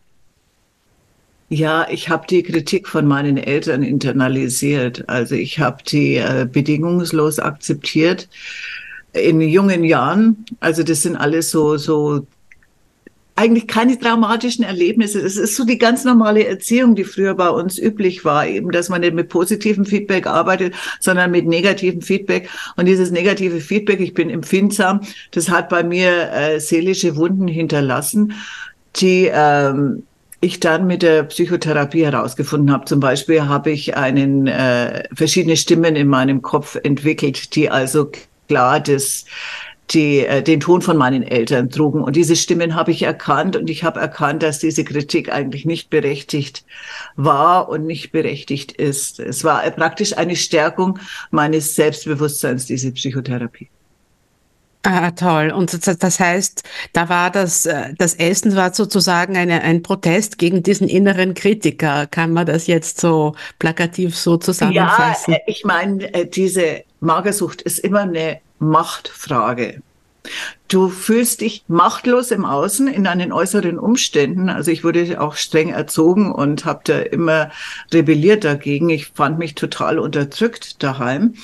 Ja, 1.49 1.87
ich 1.89 2.09
habe 2.09 2.27
die 2.27 2.43
Kritik 2.43 2.89
von 2.89 3.07
meinen 3.07 3.37
Eltern 3.37 3.83
internalisiert. 3.85 5.09
Also 5.09 5.37
ich 5.37 5.61
habe 5.61 5.83
die 5.85 6.17
äh, 6.17 6.49
bedingungslos 6.51 7.39
akzeptiert 7.39 8.29
in 9.13 9.41
jungen 9.41 9.85
Jahren. 9.85 10.45
Also 10.59 10.83
das 10.83 11.03
sind 11.03 11.17
alles 11.17 11.53
so, 11.53 11.77
so 11.77 12.27
eigentlich 13.37 13.69
keine 13.69 13.99
traumatischen 13.99 14.65
Erlebnisse. 14.65 15.21
Es 15.21 15.37
ist 15.37 15.55
so 15.55 15.65
die 15.65 15.79
ganz 15.79 16.05
normale 16.05 16.45
Erziehung, 16.47 16.97
die 16.97 17.05
früher 17.05 17.35
bei 17.35 17.51
uns 17.51 17.79
üblich 17.79 18.25
war, 18.25 18.47
eben, 18.49 18.73
dass 18.73 18.89
man 18.89 19.03
nicht 19.03 19.15
mit 19.15 19.29
positivem 19.29 19.85
Feedback 19.85 20.27
arbeitet, 20.27 20.75
sondern 20.99 21.31
mit 21.31 21.47
negativem 21.47 22.03
Feedback. 22.03 22.49
Und 22.77 22.87
dieses 22.87 23.13
negative 23.13 23.61
Feedback, 23.61 24.01
ich 24.01 24.15
bin 24.15 24.31
empfindsam, 24.31 25.03
das 25.31 25.49
hat 25.51 25.69
bei 25.69 25.85
mir 25.85 26.33
äh, 26.33 26.59
seelische 26.59 27.15
Wunden 27.15 27.47
hinterlassen, 27.47 28.33
die 28.97 29.31
ähm, 29.33 30.03
ich 30.47 30.61
dann 30.61 30.87
mit 30.87 31.03
der 31.03 31.25
Psychotherapie 31.25 32.05
herausgefunden 32.05 32.73
habe. 32.73 32.85
Zum 32.85 33.01
Beispiel 33.01 33.43
habe 33.47 33.71
ich 33.71 33.97
einen 33.97 34.47
äh, 34.47 35.05
verschiedene 35.15 35.57
Stimmen 35.57 35.97
in 35.97 36.09
meinem 36.09 36.43
Kopf 36.43 36.77
entwickelt, 36.83 37.55
die 37.55 37.71
also 37.71 38.11
klar 38.49 38.81
das, 38.81 39.27
die, 39.91 40.21
äh, 40.21 40.43
den 40.43 40.61
Ton 40.61 40.83
von 40.83 40.97
meinen 40.97 41.23
Eltern 41.23 41.71
trugen. 41.71 42.03
Und 42.03 42.17
diese 42.17 42.37
Stimmen 42.37 42.75
habe 42.75 42.91
ich 42.91 43.03
erkannt 43.03 43.57
und 43.57 43.69
ich 43.69 43.85
habe 43.85 44.01
erkannt, 44.01 44.43
dass 44.43 44.59
diese 44.59 44.85
Kritik 44.85 45.33
eigentlich 45.33 45.65
nicht 45.65 45.91
berechtigt 45.91 46.65
war 47.17 47.69
und 47.69 47.87
nicht 47.87 48.13
berechtigt 48.13 48.73
ist. 48.73 49.21
Es 49.21 49.45
war 49.45 49.63
praktisch 49.71 50.17
eine 50.17 50.37
Stärkung 50.37 50.99
meines 51.31 51.75
Selbstbewusstseins, 51.75 52.67
diese 52.67 52.93
Psychotherapie. 52.93 53.69
Ah, 54.87 55.11
toll. 55.11 55.51
Und 55.51 55.73
das 56.03 56.21
heißt, 56.21 56.63
da 56.93 57.09
war 57.09 57.31
das, 57.31 57.67
äh, 57.67 57.93
das 57.99 58.15
Essen 58.15 58.55
war 58.55 58.73
sozusagen 58.73 59.37
eine, 59.37 59.63
ein 59.63 59.83
Protest 59.83 60.39
gegen 60.39 60.63
diesen 60.63 60.89
inneren 60.89 61.35
Kritiker. 61.35 62.07
Kann 62.07 62.33
man 62.33 62.47
das 62.47 62.69
jetzt 62.69 63.01
so 63.01 63.35
plakativ 63.59 64.17
so 64.17 64.37
zusammenfassen? 64.37 65.33
Ja, 65.33 65.39
äh, 65.39 65.51
ich 65.51 65.65
meine, 65.65 66.27
diese 66.27 66.85
Magersucht 67.01 67.63
ist 67.63 67.81
immer 67.81 68.01
eine 68.01 68.39
Machtfrage. 68.61 69.83
Du 70.69 70.89
fühlst 70.89 71.41
dich 71.41 71.65
machtlos 71.69 72.31
im 72.31 72.45
Außen 72.45 72.89
in 72.89 73.05
deinen 73.05 73.33
äußeren 73.33 73.79
Umständen. 73.79 74.49
Also 74.49 74.71
ich 74.71 74.83
wurde 74.83 75.21
auch 75.21 75.35
streng 75.35 75.71
erzogen 75.71 76.33
und 76.33 76.65
habe 76.65 76.81
da 76.85 76.99
immer 77.01 77.51
rebelliert 77.93 78.45
dagegen. 78.45 78.91
Ich 78.91 79.07
fand 79.09 79.39
mich 79.39 79.55
total 79.55 79.99
unterdrückt 79.99 80.83
daheim. 80.83 81.35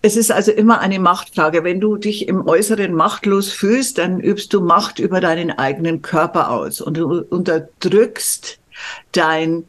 Es 0.00 0.16
ist 0.16 0.30
also 0.30 0.52
immer 0.52 0.80
eine 0.80 1.00
Machtfrage. 1.00 1.64
Wenn 1.64 1.80
du 1.80 1.96
dich 1.96 2.28
im 2.28 2.46
Äußeren 2.46 2.92
machtlos 2.94 3.52
fühlst, 3.52 3.98
dann 3.98 4.20
übst 4.20 4.52
du 4.52 4.60
Macht 4.60 4.98
über 4.98 5.20
deinen 5.20 5.50
eigenen 5.50 6.02
Körper 6.02 6.50
aus 6.50 6.80
und 6.80 6.96
du 6.96 7.22
unterdrückst 7.22 8.58
dein 9.12 9.64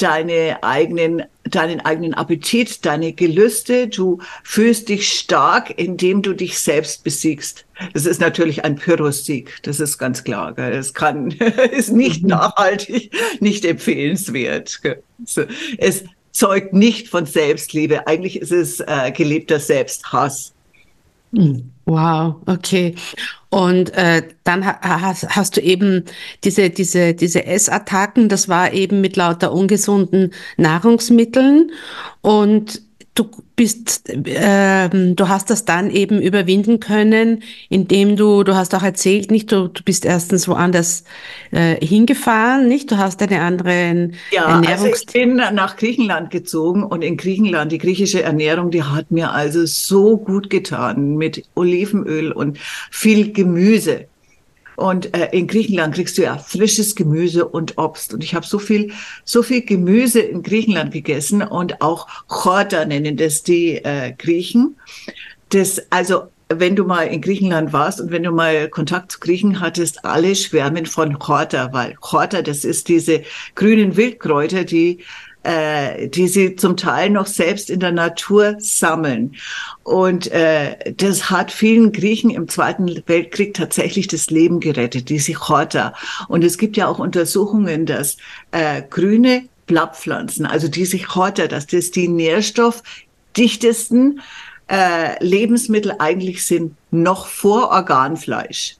deine 0.00 0.62
eigenen, 0.62 1.24
deinen 1.44 1.80
eigenen 1.80 2.14
Appetit, 2.14 2.84
deine 2.86 3.12
Gelüste. 3.12 3.88
Du 3.88 4.18
fühlst 4.44 4.88
dich 4.88 5.08
stark, 5.12 5.78
indem 5.78 6.22
du 6.22 6.32
dich 6.32 6.58
selbst 6.58 7.04
besiegst. 7.04 7.66
Das 7.92 8.06
ist 8.06 8.20
natürlich 8.20 8.64
ein 8.64 8.76
Pyrrhussieg. 8.76 9.58
Das 9.62 9.80
ist 9.80 9.98
ganz 9.98 10.24
klar. 10.24 10.56
Es 10.58 10.94
kann, 10.94 11.30
ist 11.72 11.92
nicht 11.92 12.22
mhm. 12.22 12.30
nachhaltig, 12.30 13.12
nicht 13.40 13.64
empfehlenswert. 13.64 14.80
Es 15.76 16.04
zeugt 16.32 16.72
nicht 16.72 17.08
von 17.08 17.26
Selbstliebe. 17.26 18.06
Eigentlich 18.06 18.40
ist 18.40 18.52
es 18.52 18.80
äh, 18.80 19.12
gelebter 19.12 19.60
Selbsthass. 19.60 20.52
Hm. 21.34 21.70
Wow, 21.86 22.36
okay. 22.46 22.94
Und 23.50 23.92
äh, 23.94 24.22
dann 24.44 24.64
hast, 24.64 25.28
hast 25.28 25.56
du 25.56 25.60
eben 25.60 26.04
diese, 26.44 26.70
diese, 26.70 27.14
diese 27.14 27.46
Essattacken, 27.46 28.28
das 28.28 28.48
war 28.48 28.72
eben 28.72 29.00
mit 29.00 29.16
lauter 29.16 29.52
ungesunden 29.52 30.32
Nahrungsmitteln. 30.56 31.72
Und 32.20 32.82
du 33.20 33.30
bist, 33.56 34.08
äh, 34.08 34.88
du 34.88 35.28
hast 35.28 35.50
das 35.50 35.64
dann 35.64 35.90
eben 35.90 36.20
überwinden 36.20 36.80
können, 36.80 37.42
indem 37.68 38.16
du, 38.16 38.42
du 38.42 38.54
hast 38.54 38.74
auch 38.74 38.82
erzählt, 38.82 39.30
nicht, 39.30 39.52
du, 39.52 39.68
du 39.68 39.82
bist 39.82 40.04
erstens 40.04 40.48
woanders 40.48 41.04
äh, 41.50 41.84
hingefahren, 41.84 42.68
nicht, 42.68 42.90
du 42.90 42.96
hast 42.96 43.22
eine 43.22 43.40
andere 43.42 44.10
ja, 44.30 44.44
Ernährungs... 44.48 44.82
Also 44.82 44.86
ich 44.86 45.06
bin 45.06 45.36
nach 45.36 45.76
Griechenland 45.76 46.30
gezogen 46.30 46.82
und 46.84 47.02
in 47.02 47.16
Griechenland, 47.16 47.72
die 47.72 47.78
griechische 47.78 48.22
Ernährung, 48.22 48.70
die 48.70 48.82
hat 48.82 49.10
mir 49.10 49.32
also 49.32 49.66
so 49.66 50.16
gut 50.16 50.48
getan 50.50 51.16
mit 51.16 51.44
Olivenöl 51.54 52.32
und 52.32 52.58
viel 52.90 53.32
Gemüse. 53.32 54.06
Und 54.80 55.14
äh, 55.14 55.28
in 55.32 55.46
Griechenland 55.46 55.94
kriegst 55.94 56.16
du 56.16 56.22
ja 56.22 56.38
frisches 56.38 56.96
Gemüse 56.96 57.46
und 57.46 57.76
Obst. 57.76 58.14
Und 58.14 58.24
ich 58.24 58.34
habe 58.34 58.46
so 58.46 58.58
viel, 58.58 58.92
so 59.26 59.42
viel 59.42 59.60
Gemüse 59.60 60.20
in 60.20 60.42
Griechenland 60.42 60.90
gegessen 60.90 61.42
und 61.42 61.82
auch 61.82 62.08
Chorta 62.28 62.86
nennen 62.86 63.18
das 63.18 63.42
die 63.42 63.76
äh, 63.76 64.14
Griechen. 64.16 64.76
Das, 65.50 65.82
also 65.90 66.28
wenn 66.48 66.76
du 66.76 66.84
mal 66.84 67.02
in 67.02 67.20
Griechenland 67.20 67.74
warst 67.74 68.00
und 68.00 68.10
wenn 68.10 68.22
du 68.22 68.30
mal 68.30 68.70
Kontakt 68.70 69.12
zu 69.12 69.20
Griechen 69.20 69.60
hattest, 69.60 70.02
alle 70.06 70.34
schwärmen 70.34 70.86
von 70.86 71.18
Chorta, 71.18 71.74
weil 71.74 71.94
Chorta, 72.00 72.40
das 72.40 72.64
ist 72.64 72.88
diese 72.88 73.22
grünen 73.56 73.98
Wildkräuter, 73.98 74.64
die 74.64 75.04
äh, 75.42 76.08
die 76.08 76.28
sie 76.28 76.56
zum 76.56 76.76
Teil 76.76 77.10
noch 77.10 77.26
selbst 77.26 77.70
in 77.70 77.80
der 77.80 77.92
Natur 77.92 78.56
sammeln. 78.58 79.36
Und 79.82 80.30
äh, 80.32 80.92
das 80.94 81.30
hat 81.30 81.50
vielen 81.50 81.92
Griechen 81.92 82.30
im 82.30 82.48
Zweiten 82.48 83.02
Weltkrieg 83.06 83.54
tatsächlich 83.54 84.06
das 84.06 84.30
Leben 84.30 84.60
gerettet, 84.60 85.08
diese 85.08 85.34
Horta. 85.34 85.94
Und 86.28 86.44
es 86.44 86.58
gibt 86.58 86.76
ja 86.76 86.88
auch 86.88 86.98
Untersuchungen, 86.98 87.86
dass 87.86 88.18
äh, 88.50 88.82
grüne 88.88 89.44
Blattpflanzen, 89.66 90.46
also 90.46 90.68
diese 90.68 90.98
Horta, 90.98 91.46
dass 91.46 91.66
das 91.66 91.90
die 91.90 92.08
nährstoffdichtesten 92.08 94.20
äh, 94.70 95.22
Lebensmittel 95.24 95.94
eigentlich 95.98 96.44
sind, 96.44 96.76
noch 96.90 97.26
vor 97.26 97.70
Organfleisch. 97.70 98.76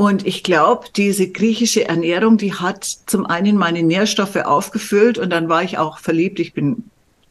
Und 0.00 0.26
ich 0.26 0.42
glaube, 0.42 0.86
diese 0.96 1.28
griechische 1.28 1.86
Ernährung, 1.86 2.38
die 2.38 2.54
hat 2.54 2.84
zum 2.84 3.26
einen 3.26 3.58
meine 3.58 3.82
Nährstoffe 3.82 4.36
aufgefüllt 4.36 5.18
und 5.18 5.28
dann 5.28 5.50
war 5.50 5.62
ich 5.62 5.76
auch 5.76 5.98
verliebt. 5.98 6.40
Ich 6.40 6.54
bin 6.54 6.84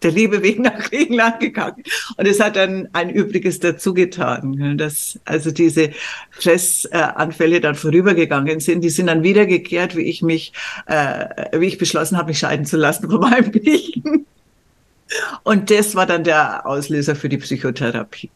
der 0.04 0.12
Liebe 0.12 0.44
wegen 0.44 0.62
nach 0.62 0.78
Griechenland 0.78 1.40
gegangen. 1.40 1.82
Und 2.16 2.28
es 2.28 2.40
hat 2.40 2.58
dann 2.58 2.88
ein 2.94 3.10
Übriges 3.10 3.60
dazu 3.60 3.96
getan, 3.96 4.78
dass 4.78 5.20
also 5.26 5.50
diese 5.50 5.90
Fressanfälle 6.30 7.60
dann 7.60 7.74
vorübergegangen 7.74 8.60
sind. 8.60 8.82
Die 8.82 8.92
sind 8.92 9.08
dann 9.08 9.24
wiedergekehrt, 9.24 9.96
wie 9.96 10.04
ich 10.04 10.22
mich, 10.22 10.54
äh, 10.86 11.58
wie 11.60 11.66
ich 11.66 11.80
beschlossen 11.80 12.20
habe, 12.20 12.28
mich 12.28 12.38
scheiden 12.38 12.68
zu 12.68 12.78
lassen 12.78 13.10
von 13.10 13.20
meinem 13.20 13.52
Griechen. 13.52 14.28
Und 15.42 15.72
das 15.72 15.96
war 15.96 16.06
dann 16.06 16.24
der 16.24 16.68
Auslöser 16.68 17.16
für 17.16 17.30
die 17.30 17.40
Psychotherapie. 17.40 18.30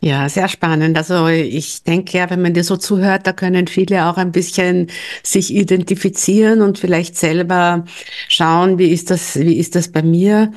Ja, 0.00 0.28
sehr 0.28 0.46
spannend. 0.46 0.96
Also 0.96 1.26
ich 1.26 1.82
denke 1.82 2.18
ja, 2.18 2.30
wenn 2.30 2.40
man 2.40 2.54
dir 2.54 2.62
so 2.62 2.76
zuhört, 2.76 3.26
da 3.26 3.32
können 3.32 3.66
viele 3.66 4.06
auch 4.06 4.16
ein 4.16 4.30
bisschen 4.30 4.86
sich 5.24 5.52
identifizieren 5.52 6.62
und 6.62 6.78
vielleicht 6.78 7.16
selber 7.16 7.84
schauen, 8.28 8.78
wie 8.78 8.92
ist 8.92 9.10
das, 9.10 9.36
wie 9.40 9.58
ist 9.58 9.74
das 9.74 9.88
bei 9.88 10.02
mir 10.02 10.52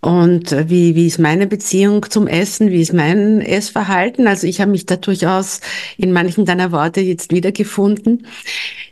und 0.00 0.50
wie, 0.68 0.96
wie 0.96 1.06
ist 1.06 1.20
meine 1.20 1.46
Beziehung 1.46 2.10
zum 2.10 2.26
Essen, 2.26 2.72
wie 2.72 2.80
ist 2.82 2.92
mein 2.92 3.40
Essverhalten. 3.40 4.26
Also 4.26 4.48
ich 4.48 4.60
habe 4.60 4.72
mich 4.72 4.84
da 4.84 4.96
durchaus 4.96 5.60
in 5.96 6.10
manchen 6.10 6.44
deiner 6.44 6.72
Worte 6.72 7.00
jetzt 7.00 7.32
wiedergefunden. 7.32 8.26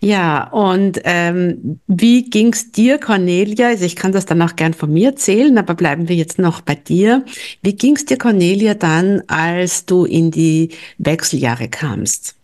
Ja, 0.03 0.49
und 0.51 1.01
ähm, 1.05 1.81
wie 1.87 2.31
ging's 2.31 2.73
dir, 2.73 2.99
Cornelia? 2.99 3.69
Also 3.69 3.85
ich 3.85 3.97
kann 3.97 4.13
das 4.13 4.25
dann 4.25 4.41
auch 4.41 4.57
gern 4.57 4.73
von 4.73 4.93
mir 4.93 5.11
erzählen, 5.11 5.59
aber 5.59 5.75
bleiben 5.75 6.09
wir 6.09 6.17
jetzt 6.17 6.39
noch 6.39 6.63
bei 6.63 6.75
dir. 6.75 7.25
Wie 7.63 7.75
ging's 7.75 8.07
dir, 8.07 8.17
Cornelia, 8.17 8.75
dann, 8.75 9.23
als 9.27 9.80
du 9.87 10.05
in 10.05 10.31
die 10.31 10.71
Wechseljahre 10.99 11.69
kamst? 11.69 12.35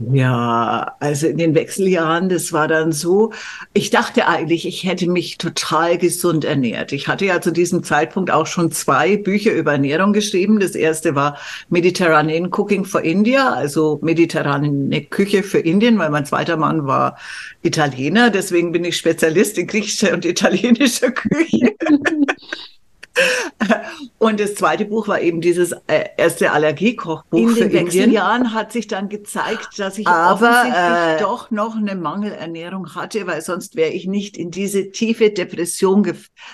Ja, 0.00 0.96
also 0.98 1.28
in 1.28 1.38
den 1.38 1.54
Wechseljahren, 1.54 2.28
das 2.28 2.52
war 2.52 2.66
dann 2.66 2.90
so, 2.90 3.32
ich 3.74 3.90
dachte 3.90 4.26
eigentlich, 4.26 4.66
ich 4.66 4.82
hätte 4.84 5.08
mich 5.08 5.38
total 5.38 5.98
gesund 5.98 6.44
ernährt. 6.44 6.90
Ich 6.92 7.06
hatte 7.06 7.24
ja 7.26 7.40
zu 7.40 7.52
diesem 7.52 7.84
Zeitpunkt 7.84 8.30
auch 8.32 8.46
schon 8.48 8.72
zwei 8.72 9.16
Bücher 9.16 9.52
über 9.52 9.72
Ernährung 9.72 10.12
geschrieben. 10.12 10.58
Das 10.58 10.74
erste 10.74 11.14
war 11.14 11.38
Mediterranean 11.68 12.52
Cooking 12.52 12.84
for 12.84 13.02
India, 13.02 13.52
also 13.52 14.00
mediterrane 14.02 15.04
Küche 15.04 15.44
für 15.44 15.60
Indien, 15.60 15.96
weil 15.98 16.10
mein 16.10 16.26
zweiter 16.26 16.56
Mann 16.56 16.86
war 16.86 17.16
Italiener. 17.62 18.30
Deswegen 18.30 18.72
bin 18.72 18.84
ich 18.84 18.96
Spezialist 18.96 19.58
in 19.58 19.68
griechischer 19.68 20.12
und 20.12 20.24
italienischer 20.24 21.12
Küche. 21.12 21.76
Und 24.18 24.40
das 24.40 24.54
zweite 24.54 24.84
Buch 24.86 25.08
war 25.08 25.20
eben 25.20 25.40
dieses 25.40 25.72
äh, 25.86 26.04
erste 26.16 26.52
Allergiekochbuch. 26.52 27.38
In 27.38 27.54
den 27.54 27.72
Wechseljahren 27.72 28.52
hat 28.52 28.72
sich 28.72 28.86
dann 28.86 29.08
gezeigt, 29.08 29.78
dass 29.78 29.98
ich 29.98 30.06
Aber, 30.06 30.48
offensichtlich 30.48 31.16
äh, 31.16 31.20
doch 31.20 31.50
noch 31.50 31.76
eine 31.76 31.94
Mangelernährung 31.94 32.94
hatte, 32.94 33.26
weil 33.26 33.40
sonst 33.40 33.76
wäre 33.76 33.90
ich 33.90 34.06
nicht 34.06 34.36
in 34.36 34.50
diese 34.50 34.90
tiefe 34.90 35.30
Depression 35.30 36.10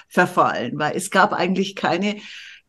verfallen, 0.09 0.79
weil 0.79 0.97
es 0.97 1.11
gab 1.11 1.33
eigentlich 1.33 1.77
keine, 1.77 2.17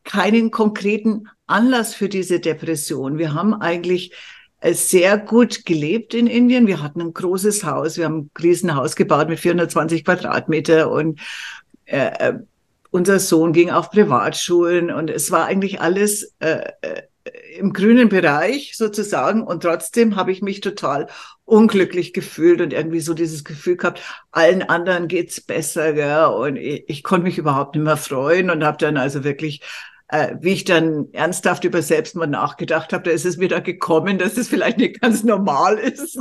keinen 0.04 0.50
konkreten 0.50 1.28
Anlass 1.46 1.94
für 1.94 2.08
diese 2.08 2.40
Depression. 2.40 3.18
Wir 3.18 3.34
haben 3.34 3.54
eigentlich 3.54 4.14
äh, 4.60 4.72
sehr 4.72 5.18
gut 5.18 5.66
gelebt 5.66 6.14
in 6.14 6.26
Indien. 6.26 6.66
Wir 6.66 6.82
hatten 6.82 7.00
ein 7.00 7.12
großes 7.12 7.64
Haus, 7.64 7.98
wir 7.98 8.06
haben 8.06 8.18
ein 8.18 8.30
Riesenhaus 8.42 8.96
gebaut 8.96 9.28
mit 9.28 9.40
420 9.40 10.04
Quadratmeter 10.04 10.90
und 10.90 11.20
äh, 11.84 12.30
äh 12.30 12.34
unser 12.92 13.18
Sohn 13.18 13.52
ging 13.52 13.70
auf 13.70 13.90
Privatschulen 13.90 14.90
und 14.92 15.10
es 15.10 15.30
war 15.30 15.46
eigentlich 15.46 15.80
alles 15.80 16.34
äh, 16.40 16.70
äh, 16.82 17.02
im 17.56 17.72
grünen 17.72 18.08
Bereich 18.08 18.76
sozusagen 18.76 19.42
und 19.42 19.62
trotzdem 19.62 20.16
habe 20.16 20.30
ich 20.30 20.42
mich 20.42 20.60
total 20.60 21.08
unglücklich 21.44 22.12
gefühlt 22.12 22.60
und 22.60 22.72
irgendwie 22.72 23.00
so 23.00 23.14
dieses 23.14 23.44
Gefühl 23.44 23.76
gehabt, 23.76 24.02
allen 24.30 24.62
anderen 24.62 25.08
geht's 25.08 25.40
besser, 25.40 25.94
gell? 25.94 26.26
und 26.26 26.56
ich, 26.56 26.84
ich 26.88 27.02
konnte 27.02 27.24
mich 27.24 27.38
überhaupt 27.38 27.74
nicht 27.74 27.84
mehr 27.84 27.96
freuen 27.96 28.50
und 28.50 28.62
habe 28.62 28.76
dann 28.78 28.98
also 28.98 29.24
wirklich 29.24 29.62
äh, 30.08 30.36
wie 30.40 30.52
ich 30.52 30.64
dann 30.64 31.08
ernsthaft 31.12 31.64
über 31.64 31.80
Selbstmord 31.80 32.28
nachgedacht 32.28 32.92
habe, 32.92 33.04
da 33.04 33.10
ist 33.10 33.24
es 33.24 33.38
wieder 33.38 33.62
gekommen, 33.62 34.18
dass 34.18 34.36
es 34.36 34.48
vielleicht 34.48 34.76
nicht 34.76 35.00
ganz 35.00 35.24
normal 35.24 35.78
ist. 35.78 36.18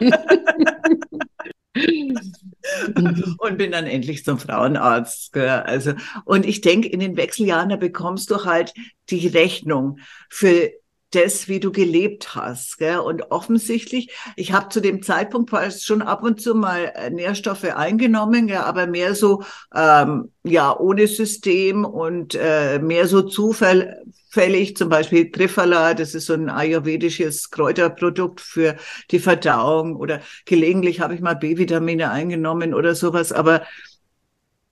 und 3.38 3.58
bin 3.58 3.72
dann 3.72 3.86
endlich 3.86 4.24
zum 4.24 4.38
Frauenarzt. 4.38 5.32
Gell? 5.32 5.48
Also, 5.48 5.94
und 6.24 6.46
ich 6.46 6.60
denke, 6.60 6.88
in 6.88 7.00
den 7.00 7.16
Wechseljahren, 7.16 7.68
da 7.68 7.76
bekommst 7.76 8.30
du 8.30 8.44
halt 8.44 8.74
die 9.10 9.26
Rechnung 9.26 9.98
für 10.28 10.70
das, 11.14 11.48
wie 11.48 11.60
du 11.60 11.72
gelebt 11.72 12.34
hast. 12.34 12.78
Gell? 12.78 12.98
Und 12.98 13.30
offensichtlich, 13.30 14.10
ich 14.36 14.52
habe 14.52 14.68
zu 14.68 14.80
dem 14.80 15.02
Zeitpunkt 15.02 15.50
schon 15.80 16.02
ab 16.02 16.22
und 16.22 16.40
zu 16.40 16.54
mal 16.54 16.92
äh, 16.94 17.10
Nährstoffe 17.10 17.64
eingenommen, 17.64 18.48
ja, 18.48 18.64
aber 18.64 18.86
mehr 18.86 19.14
so 19.14 19.42
ähm, 19.74 20.32
ja 20.42 20.78
ohne 20.78 21.06
System 21.06 21.84
und 21.84 22.34
äh, 22.34 22.78
mehr 22.78 23.06
so 23.06 23.22
zufällig. 23.22 24.76
Zum 24.76 24.88
Beispiel 24.88 25.30
Trifala, 25.30 25.94
das 25.94 26.14
ist 26.14 26.26
so 26.26 26.34
ein 26.34 26.50
ayurvedisches 26.50 27.50
Kräuterprodukt 27.50 28.40
für 28.40 28.76
die 29.10 29.20
Verdauung. 29.20 29.96
Oder 29.96 30.20
gelegentlich 30.44 31.00
habe 31.00 31.14
ich 31.14 31.20
mal 31.20 31.34
B-Vitamine 31.34 32.10
eingenommen 32.10 32.74
oder 32.74 32.94
sowas. 32.94 33.32
Aber 33.32 33.62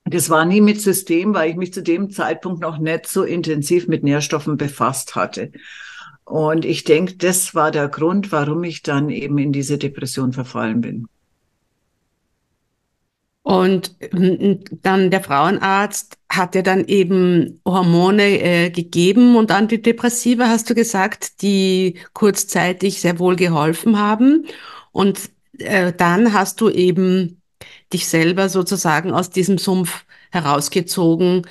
das 0.05 0.29
war 0.29 0.45
nie 0.45 0.61
mit 0.61 0.81
System, 0.81 1.33
weil 1.33 1.51
ich 1.51 1.55
mich 1.55 1.73
zu 1.73 1.81
dem 1.81 2.09
Zeitpunkt 2.09 2.61
noch 2.61 2.77
nicht 2.77 3.07
so 3.07 3.23
intensiv 3.23 3.87
mit 3.87 4.03
Nährstoffen 4.03 4.57
befasst 4.57 5.15
hatte. 5.15 5.51
Und 6.25 6.65
ich 6.65 6.83
denke, 6.83 7.15
das 7.15 7.53
war 7.53 7.71
der 7.71 7.89
Grund, 7.89 8.31
warum 8.31 8.63
ich 8.63 8.81
dann 8.81 9.09
eben 9.09 9.37
in 9.37 9.51
diese 9.51 9.77
Depression 9.77 10.33
verfallen 10.33 10.81
bin. 10.81 11.07
Und 13.43 13.97
mm, 14.13 14.63
dann 14.81 15.11
der 15.11 15.21
Frauenarzt 15.21 16.17
hat 16.29 16.55
dir 16.55 16.63
dann 16.63 16.85
eben 16.85 17.59
Hormone 17.65 18.41
äh, 18.41 18.69
gegeben 18.69 19.35
und 19.35 19.51
Antidepressiva, 19.51 20.47
hast 20.47 20.69
du 20.69 20.75
gesagt, 20.75 21.41
die 21.41 21.99
kurzzeitig 22.13 23.01
sehr 23.01 23.19
wohl 23.19 23.35
geholfen 23.35 23.99
haben. 23.99 24.45
Und 24.93 25.29
äh, 25.59 25.91
dann 25.91 26.33
hast 26.33 26.61
du 26.61 26.69
eben 26.69 27.42
dich 27.93 28.07
selber 28.07 28.49
sozusagen 28.49 29.11
aus 29.13 29.29
diesem 29.29 29.57
Sumpf 29.57 30.05
herausgezogen, 30.31 31.43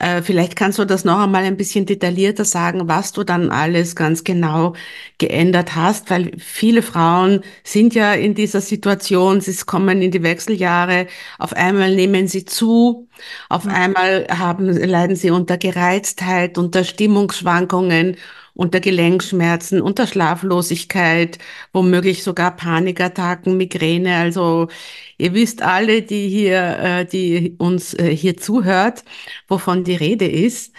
äh, 0.00 0.22
vielleicht 0.22 0.56
kannst 0.56 0.78
du 0.78 0.86
das 0.86 1.04
noch 1.04 1.18
einmal 1.20 1.44
ein 1.44 1.58
bisschen 1.58 1.84
detaillierter 1.84 2.46
sagen, 2.46 2.88
was 2.88 3.12
du 3.12 3.22
dann 3.22 3.50
alles 3.50 3.94
ganz 3.94 4.24
genau 4.24 4.74
geändert 5.18 5.76
hast, 5.76 6.08
weil 6.08 6.32
viele 6.38 6.80
Frauen 6.80 7.42
sind 7.64 7.94
ja 7.94 8.14
in 8.14 8.34
dieser 8.34 8.62
Situation, 8.62 9.42
sie 9.42 9.54
kommen 9.66 10.00
in 10.00 10.10
die 10.10 10.22
Wechseljahre, 10.22 11.06
auf 11.38 11.52
einmal 11.52 11.94
nehmen 11.94 12.28
sie 12.28 12.46
zu, 12.46 13.08
auf 13.50 13.66
einmal 13.66 14.26
haben, 14.30 14.68
leiden 14.68 15.16
sie 15.16 15.30
unter 15.30 15.58
Gereiztheit, 15.58 16.56
unter 16.56 16.82
Stimmungsschwankungen 16.84 18.16
unter 18.60 18.80
Gelenkschmerzen, 18.80 19.80
unter 19.80 20.06
Schlaflosigkeit, 20.06 21.38
womöglich 21.72 22.22
sogar 22.22 22.54
Panikattacken, 22.56 23.56
Migräne. 23.56 24.16
Also 24.16 24.68
ihr 25.16 25.32
wisst 25.32 25.62
alle, 25.62 26.02
die 26.02 26.28
hier, 26.28 26.78
äh, 26.78 27.06
die 27.06 27.54
uns 27.56 27.94
äh, 27.94 28.14
hier 28.14 28.36
zuhört, 28.36 29.02
wovon 29.48 29.84
die 29.84 29.94
Rede 29.96 30.26
ist. 30.28 30.74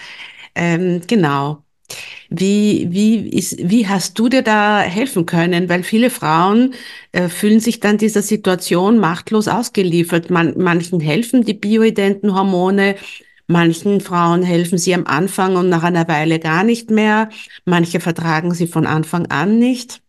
Ähm, 0.54 1.02
genau. 1.08 1.64
Wie, 2.30 2.88
wie, 2.92 3.30
ist, 3.30 3.58
wie 3.60 3.88
hast 3.88 4.18
du 4.20 4.30
dir 4.30 4.44
da 4.44 4.82
helfen 4.82 5.26
können? 5.26 5.68
Weil 5.68 5.82
viele 5.84 6.12
Frauen 6.12 6.76
äh, 7.14 7.30
fühlen 7.30 7.60
sich 7.60 7.80
dann 7.80 7.98
dieser 7.98 8.22
Situation 8.22 9.00
machtlos 9.00 9.48
ausgeliefert. 9.48 10.30
Man, 10.30 10.54
manchen 10.58 11.00
helfen 11.00 11.44
die 11.46 11.56
bioidenten 11.56 12.36
Hormone, 12.36 12.96
Manchen 13.48 14.02
Frauen 14.02 14.44
helfen 14.44 14.78
sie 14.78 14.94
am 14.94 15.06
Anfang 15.06 15.56
und 15.56 15.70
nach 15.70 15.84
einer 15.84 16.08
Weile 16.08 16.40
gar 16.40 16.64
nicht 16.64 16.90
mehr. 16.90 17.30
Manche 17.66 18.00
vertragen 18.00 18.54
sie 18.54 18.68
von 18.68 18.86
Anfang 18.86 19.28
an 19.28 19.60
nicht. 19.60 20.02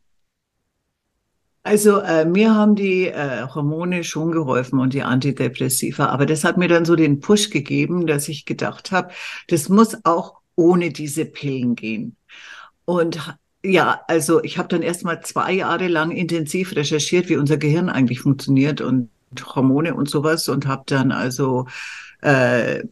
Also 1.65 2.01
äh, 2.01 2.25
mir 2.25 2.55
haben 2.55 2.75
die 2.75 3.07
äh, 3.07 3.47
Hormone 3.55 4.03
schon 4.03 4.33
geholfen 4.33 4.81
und 4.81 4.95
die 4.95 5.03
Antidepressiva, 5.03 6.07
aber 6.07 6.27
das 6.27 6.43
hat 6.43 6.57
mir 6.57 6.67
dann 6.67 6.85
so 6.85 6.97
den 6.97 7.21
Push 7.21 7.51
gegeben, 7.51 8.09
dass 8.09 8.29
ich 8.29 8.47
gedacht 8.47 8.91
habe, 8.91 9.13
das 9.47 9.69
muss 9.69 9.97
auch 10.05 10.41
ohne 10.57 10.91
diese 10.91 11.25
Pillen 11.25 11.77
gehen. 11.77 12.17
Und 12.85 13.21
ja, 13.65 14.01
also 14.09 14.43
ich 14.43 14.59
habe 14.59 14.69
dann 14.69 14.83
erst 14.83 15.05
mal 15.05 15.21
zwei 15.23 15.53
Jahre 15.53 15.87
lang 15.87 16.11
intensiv 16.11 16.75
recherchiert, 16.75 17.29
wie 17.29 17.37
unser 17.37 17.59
Gehirn 17.59 17.89
eigentlich 17.89 18.21
funktioniert 18.21 18.81
und 18.81 19.11
Hormone 19.55 19.95
und 19.95 20.11
sowas 20.11 20.49
und 20.49 20.67
habe 20.67 20.83
dann 20.87 21.13
also 21.13 21.67
äh, 22.23 22.83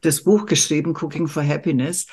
das 0.00 0.24
Buch 0.24 0.46
geschrieben, 0.46 0.94
Cooking 1.00 1.28
for 1.28 1.44
Happiness. 1.44 2.06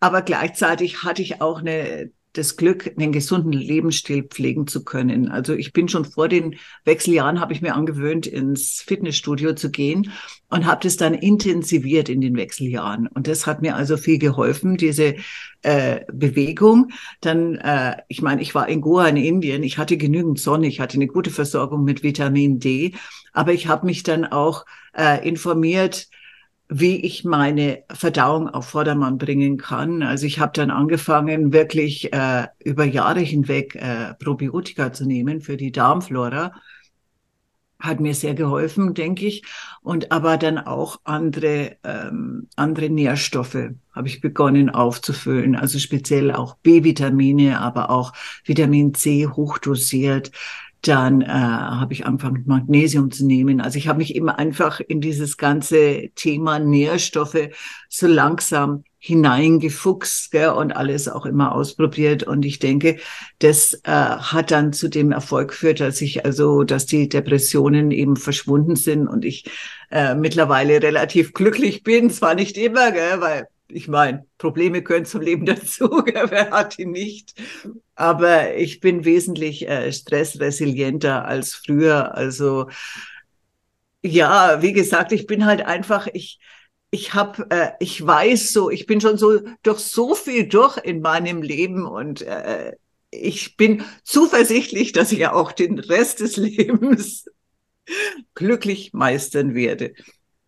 Aber 0.00 0.22
gleichzeitig 0.22 1.02
hatte 1.02 1.22
ich 1.22 1.40
auch 1.40 1.60
eine, 1.60 2.10
das 2.34 2.56
Glück, 2.56 2.92
einen 2.98 3.12
gesunden 3.12 3.52
Lebensstil 3.52 4.24
pflegen 4.24 4.66
zu 4.66 4.84
können. 4.84 5.28
Also 5.28 5.54
ich 5.54 5.72
bin 5.72 5.88
schon 5.88 6.04
vor 6.04 6.28
den 6.28 6.56
Wechseljahren, 6.84 7.40
habe 7.40 7.52
ich 7.52 7.62
mir 7.62 7.74
angewöhnt, 7.74 8.26
ins 8.26 8.82
Fitnessstudio 8.82 9.54
zu 9.54 9.70
gehen 9.70 10.10
und 10.50 10.66
habe 10.66 10.80
das 10.82 10.96
dann 10.96 11.14
intensiviert 11.14 12.08
in 12.08 12.20
den 12.20 12.36
Wechseljahren. 12.36 13.06
Und 13.06 13.28
das 13.28 13.46
hat 13.46 13.62
mir 13.62 13.76
also 13.76 13.96
viel 13.96 14.18
geholfen, 14.18 14.76
diese 14.76 15.14
äh, 15.62 16.00
Bewegung. 16.12 16.90
Dann, 17.20 17.54
äh, 17.54 17.96
ich 18.08 18.20
meine, 18.20 18.42
ich 18.42 18.54
war 18.54 18.68
in 18.68 18.80
Goa 18.80 19.06
in 19.06 19.16
Indien, 19.16 19.62
ich 19.62 19.78
hatte 19.78 19.96
genügend 19.96 20.40
Sonne, 20.40 20.66
ich 20.66 20.80
hatte 20.80 20.96
eine 20.96 21.06
gute 21.06 21.30
Versorgung 21.30 21.84
mit 21.84 22.02
Vitamin 22.02 22.58
D, 22.58 22.94
aber 23.32 23.52
ich 23.52 23.68
habe 23.68 23.86
mich 23.86 24.02
dann 24.02 24.24
auch 24.24 24.66
äh, 24.92 25.26
informiert, 25.26 26.08
wie 26.68 26.96
ich 27.04 27.24
meine 27.24 27.84
Verdauung 27.92 28.48
auf 28.48 28.66
Vordermann 28.68 29.18
bringen 29.18 29.58
kann. 29.58 30.02
Also 30.02 30.26
ich 30.26 30.38
habe 30.40 30.52
dann 30.54 30.70
angefangen, 30.70 31.52
wirklich 31.52 32.12
äh, 32.12 32.48
über 32.64 32.84
Jahre 32.84 33.20
hinweg 33.20 33.74
äh, 33.76 34.14
Probiotika 34.14 34.92
zu 34.92 35.06
nehmen 35.06 35.40
für 35.40 35.56
die 35.56 35.72
Darmflora. 35.72 36.52
hat 37.80 38.00
mir 38.00 38.14
sehr 38.14 38.34
geholfen, 38.34 38.94
denke 38.94 39.26
ich. 39.26 39.44
Und 39.82 40.10
aber 40.10 40.38
dann 40.38 40.58
auch 40.58 41.00
andere, 41.04 41.76
ähm, 41.84 42.48
andere 42.56 42.88
Nährstoffe 42.88 43.58
habe 43.92 44.08
ich 44.08 44.20
begonnen 44.22 44.70
aufzufüllen. 44.70 45.54
Also 45.54 45.78
speziell 45.78 46.32
auch 46.32 46.56
B-Vitamine, 46.62 47.60
aber 47.60 47.90
auch 47.90 48.12
Vitamin 48.44 48.94
C 48.94 49.26
hochdosiert. 49.26 50.30
Dann 50.86 51.22
äh, 51.22 51.26
habe 51.26 51.94
ich 51.94 52.04
angefangen, 52.04 52.44
Magnesium 52.46 53.10
zu 53.10 53.24
nehmen. 53.26 53.60
Also 53.60 53.78
ich 53.78 53.88
habe 53.88 53.98
mich 53.98 54.14
immer 54.14 54.38
einfach 54.38 54.80
in 54.80 55.00
dieses 55.00 55.38
ganze 55.38 56.10
Thema 56.14 56.58
Nährstoffe 56.58 57.48
so 57.88 58.06
langsam 58.06 58.84
hineingefuchst 58.98 60.30
gell, 60.30 60.50
und 60.50 60.76
alles 60.76 61.08
auch 61.08 61.26
immer 61.26 61.54
ausprobiert. 61.54 62.22
Und 62.22 62.44
ich 62.44 62.58
denke, 62.58 62.98
das 63.38 63.80
äh, 63.84 63.90
hat 63.90 64.50
dann 64.50 64.72
zu 64.72 64.88
dem 64.88 65.12
Erfolg 65.12 65.48
geführt, 65.48 65.80
dass 65.80 66.00
ich 66.02 66.24
also, 66.24 66.64
dass 66.64 66.86
die 66.86 67.08
Depressionen 67.08 67.90
eben 67.90 68.16
verschwunden 68.16 68.76
sind 68.76 69.06
und 69.06 69.24
ich 69.24 69.44
äh, 69.90 70.14
mittlerweile 70.14 70.82
relativ 70.82 71.32
glücklich 71.32 71.82
bin. 71.82 72.10
Zwar 72.10 72.34
nicht 72.34 72.58
immer, 72.58 72.92
gell, 72.92 73.20
weil 73.20 73.48
ich 73.74 73.88
meine, 73.88 74.26
Probleme 74.38 74.82
gehören 74.82 75.04
zum 75.04 75.20
Leben 75.20 75.46
dazu, 75.46 75.88
wer 75.88 76.50
hat 76.50 76.78
die 76.78 76.86
nicht? 76.86 77.34
Aber 77.94 78.54
ich 78.54 78.80
bin 78.80 79.04
wesentlich 79.04 79.68
äh, 79.68 79.92
stressresilienter 79.92 81.24
als 81.24 81.54
früher. 81.54 82.14
Also 82.14 82.68
ja, 84.02 84.62
wie 84.62 84.72
gesagt, 84.72 85.12
ich 85.12 85.26
bin 85.26 85.46
halt 85.46 85.62
einfach, 85.62 86.06
ich, 86.12 86.38
ich 86.90 87.14
habe, 87.14 87.46
äh, 87.50 87.70
ich 87.80 88.04
weiß 88.04 88.52
so, 88.52 88.70
ich 88.70 88.86
bin 88.86 89.00
schon 89.00 89.16
so 89.16 89.40
durch 89.62 89.80
so 89.80 90.14
viel 90.14 90.46
durch 90.46 90.76
in 90.76 91.00
meinem 91.00 91.42
Leben 91.42 91.86
und 91.86 92.22
äh, 92.22 92.72
ich 93.10 93.56
bin 93.56 93.84
zuversichtlich, 94.02 94.92
dass 94.92 95.12
ich 95.12 95.26
auch 95.28 95.52
den 95.52 95.78
Rest 95.78 96.20
des 96.20 96.36
Lebens 96.38 97.26
glücklich 98.34 98.92
meistern 98.92 99.54
werde. 99.54 99.94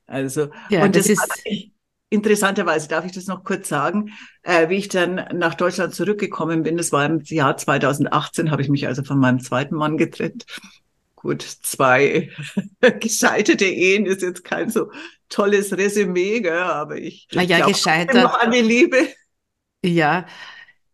Also 0.07 0.51
ja, 0.71 0.85
und 0.85 0.95
das, 0.95 1.09
das 1.09 1.19
ist 1.19 1.43
ich, 1.45 1.73
interessanterweise 2.11 2.89
darf 2.89 3.05
ich 3.05 3.13
das 3.13 3.27
noch 3.27 3.45
kurz 3.45 3.69
sagen, 3.69 4.13
äh, 4.43 4.69
wie 4.69 4.77
ich 4.77 4.89
dann 4.89 5.15
nach 5.35 5.55
Deutschland 5.55 5.95
zurückgekommen 5.95 6.63
bin. 6.63 6.77
Das 6.77 6.93
war 6.93 7.05
im 7.05 7.21
Jahr 7.25 7.57
2018, 7.57 8.51
habe 8.51 8.63
ich 8.63 8.69
mich 8.69 8.87
also 8.87 9.03
von 9.03 9.19
meinem 9.19 9.41
zweiten 9.41 9.75
Mann 9.75 9.97
getrennt 9.97 10.47
gut, 11.27 11.43
zwei 11.43 12.31
gescheiterte 13.01 13.65
Ehen 13.65 14.07
ist 14.07 14.23
jetzt 14.23 14.45
kein 14.45 14.71
so 14.71 14.93
tolles 15.29 15.77
Resümee, 15.77 16.41
gell? 16.41 16.53
aber 16.57 16.97
ich 16.97 17.27
naja, 17.33 17.67
gescheitert. 17.67 18.23
noch 18.23 18.39
an 18.39 18.53
die 18.53 18.61
Liebe. 18.61 19.09
Ja, 19.85 20.27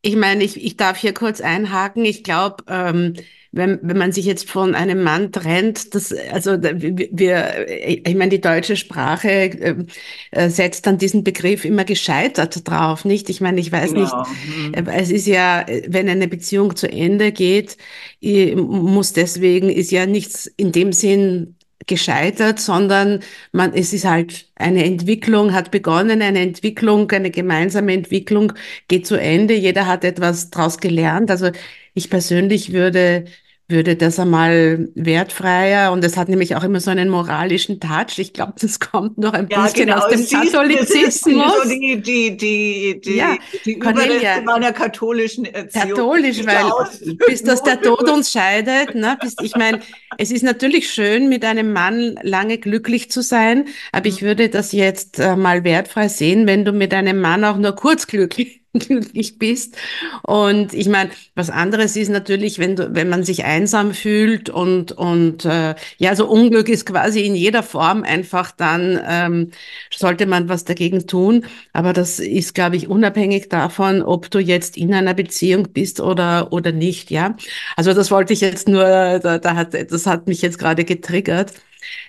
ich 0.02 0.16
meine, 0.16 0.42
ich, 0.42 0.62
ich 0.62 0.76
darf 0.76 0.98
hier 0.98 1.14
kurz 1.14 1.40
einhaken. 1.40 2.04
Ich 2.04 2.24
glaube, 2.24 2.64
ähm, 2.68 3.14
wenn, 3.52 3.78
wenn 3.82 3.98
man 3.98 4.12
sich 4.12 4.24
jetzt 4.24 4.50
von 4.50 4.74
einem 4.74 5.02
Mann 5.02 5.30
trennt, 5.30 5.94
das, 5.94 6.12
also 6.32 6.60
wir, 6.60 7.68
ich 7.68 8.14
meine, 8.14 8.30
die 8.30 8.40
deutsche 8.40 8.76
Sprache 8.76 9.28
ähm, 9.28 9.86
äh, 10.30 10.48
setzt 10.48 10.86
dann 10.86 10.98
diesen 10.98 11.22
Begriff 11.22 11.64
immer 11.64 11.84
gescheitert 11.84 12.68
drauf, 12.68 13.04
nicht? 13.04 13.28
Ich 13.28 13.40
meine, 13.40 13.60
ich 13.60 13.70
weiß 13.70 13.92
genau. 13.92 14.02
nicht, 14.02 14.14
mhm. 14.56 14.74
äh, 14.74 15.00
es 15.00 15.10
ist 15.10 15.26
ja, 15.26 15.66
wenn 15.86 16.08
eine 16.08 16.28
Beziehung 16.28 16.74
zu 16.74 16.90
Ende 16.90 17.30
geht, 17.30 17.76
muss 18.22 19.12
deswegen, 19.12 19.68
ist 19.68 19.92
ja 19.92 20.06
nichts 20.06 20.46
in 20.56 20.72
dem 20.72 20.92
Sinn 20.92 21.56
gescheitert, 21.86 22.60
sondern 22.60 23.20
man, 23.52 23.74
es 23.74 23.92
ist 23.92 24.04
halt 24.04 24.46
eine 24.56 24.84
Entwicklung, 24.84 25.52
hat 25.52 25.70
begonnen, 25.70 26.22
eine 26.22 26.40
Entwicklung, 26.40 27.10
eine 27.10 27.30
gemeinsame 27.30 27.92
Entwicklung 27.92 28.52
geht 28.88 29.06
zu 29.06 29.16
Ende. 29.16 29.54
Jeder 29.54 29.86
hat 29.86 30.04
etwas 30.04 30.50
daraus 30.50 30.78
gelernt. 30.78 31.30
Also 31.30 31.50
ich 31.94 32.10
persönlich 32.10 32.72
würde 32.72 33.24
würde 33.72 33.96
das 33.96 34.20
einmal 34.20 34.88
wertfreier 34.94 35.90
und 35.90 36.04
es 36.04 36.16
hat 36.16 36.28
nämlich 36.28 36.54
auch 36.54 36.62
immer 36.62 36.78
so 36.78 36.90
einen 36.92 37.08
moralischen 37.08 37.80
Touch. 37.80 38.18
Ich 38.18 38.32
glaube, 38.32 38.52
das 38.60 38.78
kommt 38.78 39.18
noch 39.18 39.32
ein 39.32 39.48
ja, 39.50 39.64
bisschen 39.64 39.86
genau. 39.86 39.98
aus 39.98 40.10
dem 40.10 40.28
Katholizismus. 40.28 41.52
So 41.64 41.68
die, 41.68 42.00
die, 42.00 42.36
die, 42.36 43.00
die, 43.04 43.16
ja, 43.16 43.36
die 43.64 43.78
Cornelia, 43.78 44.40
meiner 44.42 44.72
katholischen 44.72 45.44
Erziehung. 45.44 45.88
Katholisch, 45.88 46.46
weil 46.46 47.16
bis 47.26 47.42
dass 47.42 47.62
der 47.64 47.80
Tod 47.80 48.08
uns 48.08 48.30
scheidet, 48.30 48.94
ne, 48.94 49.18
bis, 49.20 49.34
ich 49.42 49.56
meine, 49.56 49.80
es 50.18 50.30
ist 50.30 50.42
natürlich 50.42 50.90
schön, 50.90 51.28
mit 51.28 51.44
einem 51.44 51.72
Mann 51.72 52.18
lange 52.22 52.58
glücklich 52.58 53.10
zu 53.10 53.22
sein, 53.22 53.66
aber 53.90 54.06
ich 54.06 54.22
mhm. 54.22 54.26
würde 54.26 54.48
das 54.48 54.72
jetzt 54.72 55.18
äh, 55.18 55.34
mal 55.34 55.64
wertfrei 55.64 56.08
sehen, 56.08 56.46
wenn 56.46 56.64
du 56.64 56.72
mit 56.72 56.94
einem 56.94 57.20
Mann 57.20 57.44
auch 57.44 57.56
nur 57.56 57.74
kurz 57.74 58.06
glücklich 58.06 58.61
glücklich 58.72 59.38
bist. 59.38 59.76
Und 60.22 60.72
ich 60.74 60.88
meine, 60.88 61.10
was 61.34 61.50
anderes 61.50 61.96
ist 61.96 62.08
natürlich, 62.08 62.58
wenn 62.58 62.76
du, 62.76 62.94
wenn 62.94 63.08
man 63.08 63.24
sich 63.24 63.44
einsam 63.44 63.92
fühlt 63.94 64.48
und 64.50 64.92
und 64.92 65.44
äh, 65.44 65.74
ja, 65.98 66.14
so 66.16 66.28
Unglück 66.28 66.68
ist 66.68 66.86
quasi 66.86 67.20
in 67.22 67.34
jeder 67.34 67.62
Form 67.62 68.02
einfach, 68.02 68.50
dann 68.52 69.00
ähm, 69.06 69.50
sollte 69.94 70.26
man 70.26 70.48
was 70.48 70.64
dagegen 70.64 71.06
tun. 71.06 71.44
Aber 71.72 71.92
das 71.92 72.18
ist, 72.18 72.54
glaube 72.54 72.76
ich, 72.76 72.88
unabhängig 72.88 73.48
davon, 73.48 74.02
ob 74.02 74.30
du 74.30 74.38
jetzt 74.38 74.76
in 74.76 74.94
einer 74.94 75.14
Beziehung 75.14 75.72
bist 75.72 76.00
oder 76.00 76.52
oder 76.52 76.72
nicht. 76.72 77.10
Ja, 77.10 77.36
also 77.76 77.92
das 77.94 78.10
wollte 78.10 78.32
ich 78.32 78.40
jetzt 78.40 78.68
nur, 78.68 78.84
da, 78.84 79.38
da 79.38 79.54
hat 79.56 79.74
das 79.92 80.06
hat 80.06 80.26
mich 80.28 80.42
jetzt 80.42 80.58
gerade 80.58 80.84
getriggert. 80.84 81.52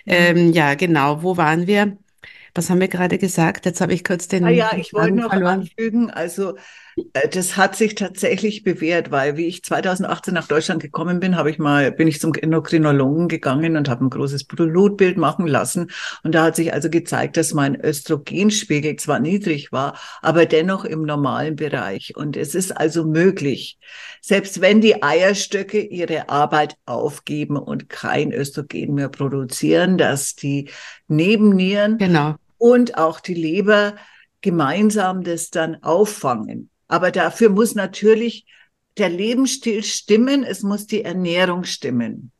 Mhm. 0.06 0.12
Ähm, 0.12 0.52
ja, 0.52 0.74
genau. 0.74 1.22
Wo 1.22 1.36
waren 1.36 1.66
wir? 1.66 1.96
Was 2.54 2.70
haben 2.70 2.80
wir 2.80 2.88
gerade 2.88 3.18
gesagt? 3.18 3.66
Jetzt 3.66 3.80
habe 3.80 3.92
ich 3.92 4.04
kurz 4.04 4.28
den. 4.28 4.44
Ah 4.44 4.50
ja, 4.50 4.70
ich 4.76 4.92
wollte 4.92 5.16
noch 5.16 5.30
verloren. 5.30 5.60
anfügen, 5.60 6.10
also 6.10 6.54
äh, 7.12 7.28
das 7.28 7.56
hat 7.56 7.76
sich 7.76 7.94
tatsächlich 7.94 8.62
bewährt, 8.62 9.10
weil 9.10 9.36
wie 9.36 9.46
ich 9.46 9.64
2018 9.64 10.34
nach 10.34 10.46
Deutschland 10.46 10.80
gekommen 10.80 11.20
bin, 11.20 11.36
habe 11.36 11.50
ich 11.50 11.58
mal 11.58 11.90
bin 11.92 12.08
ich 12.08 12.20
zum 12.20 12.32
Endokrinologen 12.34 13.28
gegangen 13.28 13.76
und 13.76 13.88
habe 13.88 14.04
ein 14.04 14.10
großes 14.10 14.44
Blutbild 14.44 15.16
machen 15.16 15.46
lassen 15.46 15.90
und 16.22 16.34
da 16.34 16.44
hat 16.44 16.56
sich 16.56 16.72
also 16.72 16.90
gezeigt, 16.90 17.36
dass 17.36 17.54
mein 17.54 17.80
Östrogenspiegel 17.80 18.96
zwar 18.96 19.18
niedrig 19.18 19.72
war, 19.72 19.98
aber 20.22 20.46
dennoch 20.46 20.84
im 20.84 21.02
normalen 21.02 21.56
Bereich 21.56 22.16
und 22.16 22.36
es 22.36 22.54
ist 22.54 22.76
also 22.76 23.04
möglich, 23.04 23.78
selbst 24.20 24.60
wenn 24.60 24.80
die 24.80 25.02
Eierstöcke 25.02 25.80
ihre 25.80 26.28
Arbeit 26.28 26.76
aufgeben 26.86 27.56
und 27.56 27.88
kein 27.88 28.32
Östrogen 28.32 28.94
mehr 28.94 29.08
produzieren, 29.08 29.98
dass 29.98 30.34
die 30.34 30.70
Nebennieren 31.08 31.98
genau 31.98 32.36
und 32.58 32.96
auch 32.98 33.20
die 33.20 33.34
Leber 33.34 33.96
gemeinsam 34.40 35.24
das 35.24 35.50
dann 35.50 35.82
auffangen. 35.82 36.70
Aber 36.88 37.10
dafür 37.10 37.48
muss 37.48 37.74
natürlich 37.74 38.46
der 38.98 39.08
Lebensstil 39.08 39.82
stimmen, 39.82 40.44
es 40.44 40.62
muss 40.62 40.86
die 40.86 41.02
Ernährung 41.02 41.64
stimmen. 41.64 42.30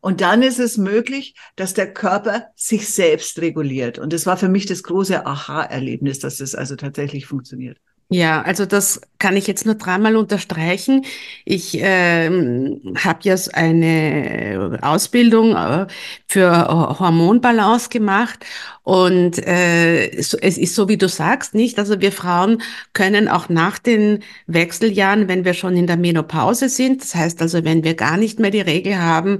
Und 0.00 0.20
dann 0.20 0.42
ist 0.42 0.58
es 0.58 0.78
möglich, 0.78 1.34
dass 1.56 1.74
der 1.74 1.92
Körper 1.92 2.48
sich 2.56 2.88
selbst 2.88 3.40
reguliert. 3.40 3.98
Und 3.98 4.12
das 4.12 4.26
war 4.26 4.36
für 4.36 4.48
mich 4.48 4.66
das 4.66 4.82
große 4.82 5.24
Aha-Erlebnis, 5.24 6.18
dass 6.18 6.38
das 6.38 6.54
also 6.54 6.76
tatsächlich 6.76 7.26
funktioniert. 7.26 7.78
Ja, 8.08 8.42
also 8.42 8.66
das 8.66 9.00
kann 9.18 9.38
ich 9.38 9.46
jetzt 9.46 9.64
nur 9.64 9.76
dreimal 9.76 10.16
unterstreichen. 10.16 11.06
Ich 11.46 11.80
äh, 11.80 12.28
habe 12.28 13.20
ja 13.22 13.36
eine 13.54 14.78
Ausbildung 14.82 15.56
äh, 15.56 15.86
für 16.28 16.98
Hormonbalance 16.98 17.88
gemacht 17.88 18.44
und 18.84 19.38
äh, 19.46 20.08
es 20.10 20.34
ist 20.34 20.74
so, 20.74 20.88
wie 20.88 20.96
du 20.96 21.08
sagst, 21.08 21.54
nicht? 21.54 21.78
Also 21.78 22.00
wir 22.00 22.10
Frauen 22.12 22.62
können 22.92 23.28
auch 23.28 23.48
nach 23.48 23.78
den 23.78 24.24
Wechseljahren, 24.46 25.28
wenn 25.28 25.44
wir 25.44 25.54
schon 25.54 25.76
in 25.76 25.86
der 25.86 25.96
Menopause 25.96 26.68
sind, 26.68 27.02
das 27.02 27.14
heißt 27.14 27.40
also, 27.42 27.64
wenn 27.64 27.84
wir 27.84 27.94
gar 27.94 28.16
nicht 28.16 28.40
mehr 28.40 28.50
die 28.50 28.60
Regel 28.60 28.98
haben, 28.98 29.38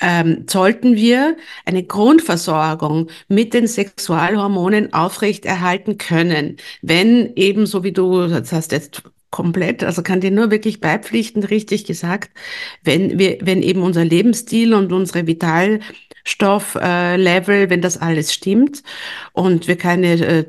ähm, 0.00 0.44
sollten 0.48 0.94
wir 0.96 1.36
eine 1.64 1.84
Grundversorgung 1.84 3.08
mit 3.28 3.54
den 3.54 3.66
Sexualhormonen 3.66 4.92
aufrechterhalten 4.92 5.96
können, 5.98 6.56
wenn 6.82 7.32
eben, 7.36 7.66
so 7.66 7.84
wie 7.84 7.92
du 7.92 8.26
das 8.28 8.52
hast 8.52 8.72
jetzt 8.72 9.02
komplett, 9.32 9.82
also 9.82 10.02
kann 10.02 10.20
dir 10.20 10.30
nur 10.30 10.52
wirklich 10.52 10.80
beipflichten, 10.80 11.42
richtig 11.42 11.86
gesagt, 11.86 12.30
wenn 12.84 13.18
wir, 13.18 13.38
wenn 13.40 13.62
eben 13.62 13.82
unser 13.82 14.04
Lebensstil 14.04 14.74
und 14.74 14.92
unsere 14.92 15.26
Vitalstofflevel, 15.26 17.64
äh, 17.64 17.70
wenn 17.70 17.80
das 17.80 17.96
alles 17.96 18.32
stimmt 18.32 18.84
und 19.32 19.66
wir 19.66 19.76
keine 19.76 20.12
äh, 20.12 20.44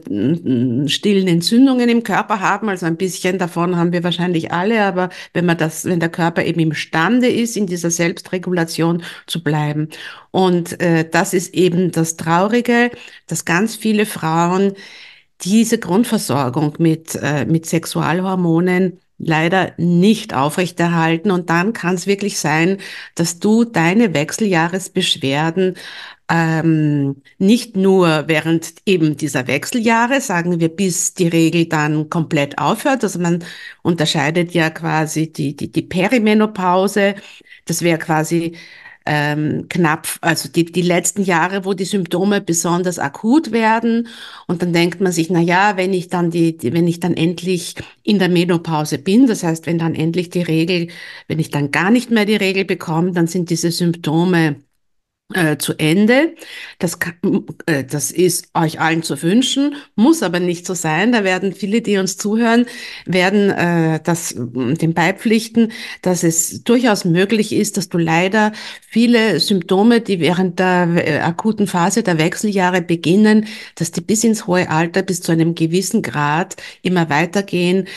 stillen 0.90 1.28
Entzündungen 1.30 1.88
im 1.90 2.04
Körper 2.04 2.42
haben, 2.42 2.70
also 2.70 2.86
ein 2.86 2.98
bisschen 2.98 3.40
davon 3.40 3.78
haben 3.78 3.94
wir 3.94 4.04
wahrscheinlich 4.04 4.52
alle, 4.52 4.84
aber 4.84 5.10
wenn 5.34 5.46
man 5.46 5.58
das, 5.58 5.86
wenn 5.86 6.02
der 6.02 6.10
Körper 6.10 6.44
eben 6.44 6.60
imstande 6.60 7.30
ist, 7.30 7.56
in 7.56 7.68
dieser 7.68 7.90
Selbstregulation 7.90 9.04
zu 9.28 9.42
bleiben. 9.42 9.88
Und 10.32 10.82
äh, 10.82 11.08
das 11.10 11.34
ist 11.34 11.54
eben 11.54 11.92
das 11.92 12.18
Traurige, 12.18 12.92
dass 13.28 13.46
ganz 13.46 13.78
viele 13.78 14.06
Frauen 14.06 14.74
diese 15.44 15.78
Grundversorgung 15.78 16.76
mit, 16.80 17.16
äh, 17.16 17.46
mit 17.46 17.66
Sexualhormonen 17.66 19.00
leider 19.18 19.74
nicht 19.78 20.34
aufrechterhalten. 20.34 21.32
Und 21.32 21.50
dann 21.50 21.74
kann 21.74 21.96
es 21.96 22.08
wirklich 22.08 22.40
sein, 22.40 22.78
dass 23.16 23.40
du 23.40 23.64
deine 23.64 24.14
Wechseljahresbeschwerden 24.14 25.76
ähm, 26.30 27.22
nicht 27.38 27.76
nur 27.76 28.28
während 28.28 28.74
eben 28.86 29.18
dieser 29.18 29.48
Wechseljahre, 29.48 30.22
sagen 30.22 30.60
wir, 30.60 30.70
bis 30.70 31.14
die 31.14 31.28
Regel 31.28 31.66
dann 31.66 32.10
komplett 32.10 32.58
aufhört. 32.58 33.04
Also 33.04 33.20
man 33.20 33.44
unterscheidet 33.82 34.54
ja 34.54 34.70
quasi 34.70 35.32
die, 35.32 35.56
die, 35.56 35.72
die 35.72 35.82
Perimenopause. 35.82 37.16
Das 37.66 37.82
wäre 37.82 38.00
quasi 38.00 38.56
ähm, 39.06 39.68
knapp, 39.70 40.08
also 40.22 40.50
die, 40.50 40.66
die 40.66 40.82
letzten 40.82 41.24
Jahre, 41.24 41.66
wo 41.66 41.74
die 41.74 41.86
Symptome 41.86 42.42
besonders 42.42 43.00
akut 43.00 43.52
werden. 43.52 44.08
Und 44.48 44.62
dann 44.62 44.74
denkt 44.74 45.02
man 45.02 45.12
sich, 45.12 45.30
na 45.30 45.40
ja, 45.40 45.78
wenn 45.78 45.94
ich 45.94 46.08
dann 46.08 46.32
die, 46.32 46.58
die, 46.58 46.74
wenn 46.74 46.88
ich 46.88 47.00
dann 47.00 47.14
endlich 47.14 47.76
in 48.04 48.20
der 48.20 48.30
Menopause 48.30 48.98
bin, 48.98 49.28
das 49.28 49.44
heißt, 49.44 49.66
wenn 49.66 49.78
dann 49.78 49.96
endlich 49.96 50.30
die 50.30 50.42
Regel, 50.42 50.88
wenn 51.28 51.40
ich 51.40 51.50
dann 51.50 51.72
gar 51.72 51.92
nicht 51.92 52.12
mehr 52.12 52.26
die 52.26 52.36
Regel 52.36 52.66
bekomme, 52.66 53.12
dann 53.12 53.28
sind 53.28 53.50
diese 53.50 53.72
Symptome 53.72 54.58
äh, 55.34 55.58
zu 55.58 55.74
Ende. 55.78 56.36
Das, 56.80 57.00
kann, 57.00 57.16
äh, 57.66 57.84
das 57.84 58.12
ist 58.12 58.50
euch 58.54 58.80
allen 58.80 59.04
zu 59.04 59.22
wünschen, 59.22 59.76
muss 59.96 60.22
aber 60.22 60.40
nicht 60.40 60.66
so 60.66 60.74
sein. 60.74 61.12
Da 61.12 61.24
werden 61.24 61.54
viele, 61.54 61.82
die 61.82 61.98
uns 61.98 62.18
zuhören, 62.18 62.66
werden 63.06 63.50
äh, 63.50 64.00
das 64.04 64.36
dem 64.36 64.94
beipflichten, 64.94 65.72
dass 66.02 66.24
es 66.24 66.64
durchaus 66.64 67.06
möglich 67.06 67.54
ist, 67.54 67.78
dass 67.78 67.90
du 67.90 67.98
leider 67.98 68.52
viele 68.88 69.40
Symptome, 69.40 70.02
die 70.02 70.20
während 70.20 70.60
der 70.60 70.90
äh, 70.96 71.20
akuten 71.20 71.68
Phase 71.68 72.04
der 72.04 72.18
Wechseljahre 72.18 72.82
beginnen, 72.82 73.48
dass 73.76 73.92
die 73.92 74.02
bis 74.02 74.24
ins 74.24 74.46
hohe 74.46 74.70
Alter, 74.70 75.02
bis 75.04 75.22
zu 75.22 75.32
einem 75.32 75.56
gewissen 75.56 76.02
Grad 76.02 76.58
immer 76.82 77.10
weitergehen. 77.10 77.88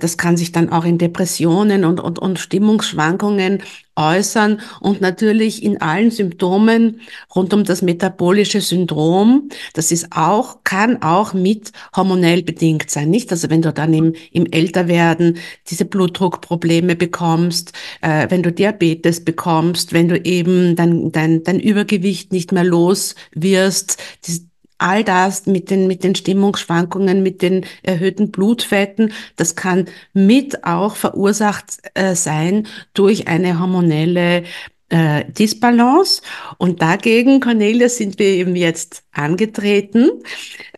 Das 0.00 0.16
kann 0.16 0.36
sich 0.36 0.52
dann 0.52 0.70
auch 0.70 0.84
in 0.84 0.98
Depressionen 0.98 1.84
und, 1.84 2.00
und, 2.00 2.18
und 2.18 2.38
Stimmungsschwankungen 2.38 3.62
äußern 3.98 4.60
und 4.80 5.00
natürlich 5.00 5.62
in 5.62 5.80
allen 5.80 6.10
Symptomen 6.10 7.00
rund 7.34 7.52
um 7.52 7.64
das 7.64 7.82
metabolische 7.82 8.60
Syndrom. 8.60 9.48
Das 9.74 9.90
ist 9.92 10.08
auch, 10.12 10.62
kann 10.64 11.02
auch 11.02 11.34
mit 11.34 11.72
hormonell 11.94 12.42
bedingt 12.42 12.90
sein, 12.90 13.10
nicht? 13.10 13.30
Also 13.32 13.50
wenn 13.50 13.62
du 13.62 13.72
dann 13.72 13.92
im, 13.92 14.14
im 14.32 14.46
Älterwerden 14.46 15.38
diese 15.68 15.84
Blutdruckprobleme 15.84 16.96
bekommst, 16.96 17.72
äh, 18.00 18.26
wenn 18.30 18.42
du 18.42 18.52
Diabetes 18.52 19.24
bekommst, 19.24 19.92
wenn 19.92 20.08
du 20.08 20.16
eben 20.24 20.76
dein, 20.76 21.12
dein, 21.12 21.42
dein 21.42 21.60
Übergewicht 21.60 22.32
nicht 22.32 22.52
mehr 22.52 22.64
los 22.64 23.16
wirst, 23.34 24.00
die, 24.26 24.47
all 24.78 25.04
das 25.04 25.46
mit 25.46 25.70
den, 25.70 25.86
mit 25.86 26.04
den 26.04 26.14
Stimmungsschwankungen, 26.14 27.22
mit 27.22 27.42
den 27.42 27.66
erhöhten 27.82 28.30
Blutfetten, 28.30 29.12
das 29.36 29.56
kann 29.56 29.86
mit 30.12 30.64
auch 30.64 30.96
verursacht 30.96 31.78
äh, 31.94 32.14
sein 32.14 32.66
durch 32.94 33.28
eine 33.28 33.60
hormonelle 33.60 34.44
äh, 34.88 35.24
Disbalance. 35.26 36.22
Und 36.56 36.80
dagegen, 36.80 37.40
Cornelia, 37.40 37.88
sind 37.88 38.18
wir 38.18 38.26
eben 38.26 38.56
jetzt 38.56 39.02
angetreten, 39.12 40.10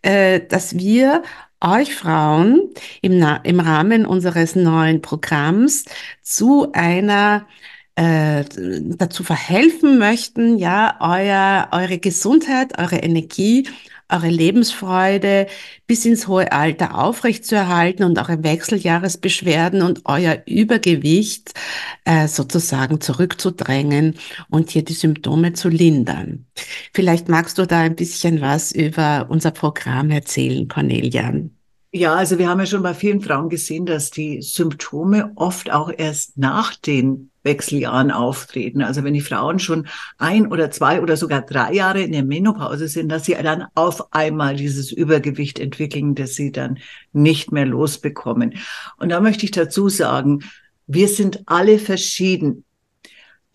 äh, 0.02 0.40
dass 0.40 0.76
wir 0.78 1.22
euch 1.60 1.94
Frauen 1.94 2.70
im, 3.02 3.24
im 3.44 3.60
Rahmen 3.60 4.06
unseres 4.06 4.56
neuen 4.56 5.02
Programms 5.02 5.84
zu 6.22 6.72
einer 6.72 7.46
äh, 7.96 8.44
dazu 8.96 9.24
verhelfen 9.24 9.98
möchten, 9.98 10.58
ja, 10.58 10.96
euer, 11.00 11.68
eure 11.72 11.98
Gesundheit, 11.98 12.78
eure 12.78 12.96
Energie 12.96 13.66
eure 14.10 14.28
Lebensfreude 14.28 15.46
bis 15.86 16.04
ins 16.04 16.28
hohe 16.28 16.52
Alter 16.52 16.98
aufrechtzuerhalten 16.98 18.04
und 18.04 18.18
eure 18.18 18.42
Wechseljahresbeschwerden 18.42 19.82
und 19.82 20.02
euer 20.04 20.42
Übergewicht 20.46 21.52
äh, 22.04 22.28
sozusagen 22.28 23.00
zurückzudrängen 23.00 24.16
und 24.48 24.70
hier 24.70 24.84
die 24.84 24.94
Symptome 24.94 25.52
zu 25.52 25.68
lindern. 25.68 26.46
Vielleicht 26.92 27.28
magst 27.28 27.58
du 27.58 27.66
da 27.66 27.80
ein 27.80 27.96
bisschen 27.96 28.40
was 28.40 28.72
über 28.72 29.26
unser 29.30 29.50
Programm 29.50 30.10
erzählen, 30.10 30.68
Cornelia. 30.68 31.32
Ja, 31.92 32.14
also 32.14 32.38
wir 32.38 32.48
haben 32.48 32.60
ja 32.60 32.66
schon 32.66 32.84
bei 32.84 32.94
vielen 32.94 33.20
Frauen 33.20 33.48
gesehen, 33.48 33.84
dass 33.84 34.12
die 34.12 34.42
Symptome 34.42 35.32
oft 35.34 35.72
auch 35.72 35.90
erst 35.94 36.38
nach 36.38 36.76
den 36.76 37.30
Wechseljahren 37.42 38.12
auftreten. 38.12 38.80
Also 38.82 39.02
wenn 39.02 39.14
die 39.14 39.20
Frauen 39.20 39.58
schon 39.58 39.88
ein 40.16 40.46
oder 40.52 40.70
zwei 40.70 41.00
oder 41.02 41.16
sogar 41.16 41.42
drei 41.42 41.72
Jahre 41.72 42.02
in 42.02 42.12
der 42.12 42.22
Menopause 42.22 42.86
sind, 42.86 43.08
dass 43.08 43.24
sie 43.24 43.34
dann 43.34 43.66
auf 43.74 44.12
einmal 44.12 44.54
dieses 44.54 44.92
Übergewicht 44.92 45.58
entwickeln, 45.58 46.14
das 46.14 46.34
sie 46.34 46.52
dann 46.52 46.78
nicht 47.12 47.50
mehr 47.50 47.66
losbekommen. 47.66 48.54
Und 48.98 49.08
da 49.08 49.20
möchte 49.20 49.44
ich 49.44 49.50
dazu 49.50 49.88
sagen, 49.88 50.44
wir 50.86 51.08
sind 51.08 51.42
alle 51.46 51.80
verschieden 51.80 52.64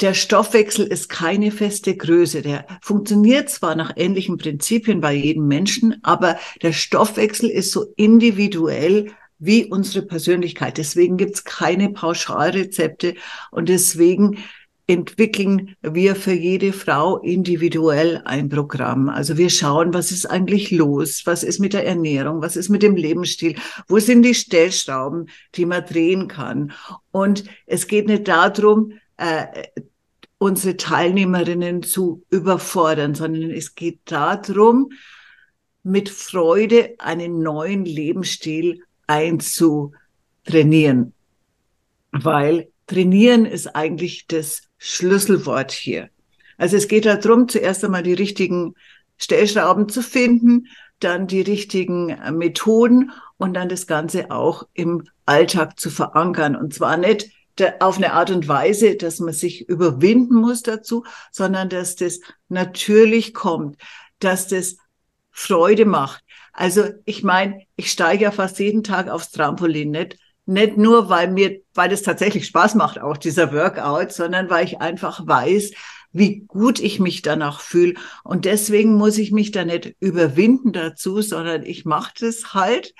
der 0.01 0.13
Stoffwechsel 0.13 0.85
ist 0.85 1.09
keine 1.09 1.51
feste 1.51 1.95
Größe. 1.95 2.41
Der 2.41 2.65
funktioniert 2.81 3.49
zwar 3.49 3.75
nach 3.75 3.93
ähnlichen 3.95 4.37
Prinzipien 4.37 4.99
bei 5.01 5.13
jedem 5.13 5.47
Menschen, 5.47 5.97
aber 6.03 6.37
der 6.61 6.73
Stoffwechsel 6.73 7.49
ist 7.49 7.71
so 7.71 7.85
individuell 7.95 9.11
wie 9.39 9.65
unsere 9.65 10.05
Persönlichkeit. 10.05 10.77
Deswegen 10.77 11.17
gibt's 11.17 11.43
keine 11.43 11.89
Pauschalrezepte 11.89 13.15
und 13.51 13.69
deswegen 13.69 14.37
entwickeln 14.87 15.75
wir 15.81 16.15
für 16.15 16.33
jede 16.33 16.71
Frau 16.71 17.17
individuell 17.17 18.21
ein 18.25 18.49
Programm. 18.49 19.09
Also 19.09 19.37
wir 19.37 19.49
schauen, 19.49 19.93
was 19.93 20.11
ist 20.11 20.27
eigentlich 20.27 20.69
los? 20.71 21.23
Was 21.25 21.41
ist 21.41 21.59
mit 21.59 21.73
der 21.73 21.87
Ernährung? 21.87 22.41
Was 22.41 22.55
ist 22.55 22.69
mit 22.69 22.83
dem 22.83 22.95
Lebensstil? 22.95 23.55
Wo 23.87 23.97
sind 23.99 24.21
die 24.21 24.35
Stellschrauben, 24.35 25.29
die 25.55 25.65
man 25.65 25.85
drehen 25.85 26.27
kann? 26.27 26.71
Und 27.11 27.45
es 27.65 27.87
geht 27.87 28.07
nicht 28.07 28.27
darum, 28.27 28.93
äh, 29.17 29.63
unsere 30.37 30.77
Teilnehmerinnen 30.77 31.83
zu 31.83 32.23
überfordern, 32.29 33.15
sondern 33.15 33.51
es 33.51 33.75
geht 33.75 33.99
darum, 34.05 34.91
mit 35.83 36.09
Freude 36.09 36.95
einen 36.97 37.41
neuen 37.41 37.85
Lebensstil 37.85 38.83
einzutrainieren. 39.07 41.13
Weil 42.11 42.69
trainieren 42.87 43.45
ist 43.45 43.75
eigentlich 43.75 44.27
das 44.27 44.63
Schlüsselwort 44.77 45.71
hier. 45.71 46.09
Also 46.57 46.77
es 46.77 46.87
geht 46.87 47.05
darum, 47.05 47.47
zuerst 47.47 47.83
einmal 47.83 48.03
die 48.03 48.13
richtigen 48.13 48.75
Stellschrauben 49.17 49.89
zu 49.89 50.01
finden, 50.01 50.67
dann 50.99 51.27
die 51.27 51.41
richtigen 51.41 52.17
Methoden 52.37 53.11
und 53.37 53.53
dann 53.53 53.69
das 53.69 53.87
Ganze 53.87 54.31
auch 54.31 54.63
im 54.73 55.07
Alltag 55.25 55.79
zu 55.79 55.89
verankern. 55.89 56.55
Und 56.55 56.73
zwar 56.73 56.97
nicht 56.97 57.29
auf 57.79 57.97
eine 57.97 58.13
Art 58.13 58.31
und 58.31 58.47
Weise, 58.47 58.95
dass 58.95 59.19
man 59.19 59.33
sich 59.33 59.67
überwinden 59.69 60.35
muss 60.35 60.61
dazu, 60.61 61.05
sondern 61.31 61.69
dass 61.69 61.95
das 61.95 62.19
natürlich 62.49 63.33
kommt, 63.33 63.77
dass 64.19 64.47
das 64.47 64.77
Freude 65.31 65.85
macht. 65.85 66.23
Also 66.53 66.85
ich 67.05 67.23
meine, 67.23 67.61
ich 67.75 67.91
steige 67.91 68.23
ja 68.25 68.31
fast 68.31 68.59
jeden 68.59 68.83
Tag 68.83 69.09
aufs 69.09 69.31
Trampolin, 69.31 69.91
nicht, 69.91 70.17
nicht 70.45 70.77
nur, 70.77 71.09
weil 71.09 71.31
mir, 71.31 71.61
weil 71.73 71.91
es 71.91 72.03
tatsächlich 72.03 72.45
Spaß 72.47 72.75
macht, 72.75 72.99
auch 72.99 73.17
dieser 73.17 73.51
Workout, 73.51 74.13
sondern 74.13 74.49
weil 74.49 74.65
ich 74.65 74.79
einfach 74.79 75.25
weiß, 75.25 75.71
wie 76.13 76.41
gut 76.47 76.79
ich 76.79 76.99
mich 76.99 77.21
danach 77.21 77.59
fühle. 77.59 77.95
Und 78.23 78.45
deswegen 78.45 78.95
muss 78.95 79.17
ich 79.17 79.31
mich 79.31 79.51
da 79.51 79.65
nicht 79.65 79.95
überwinden 79.99 80.71
dazu, 80.71 81.21
sondern 81.21 81.63
ich 81.63 81.83
mache 81.83 82.13
das 82.21 82.53
halt, 82.53 82.93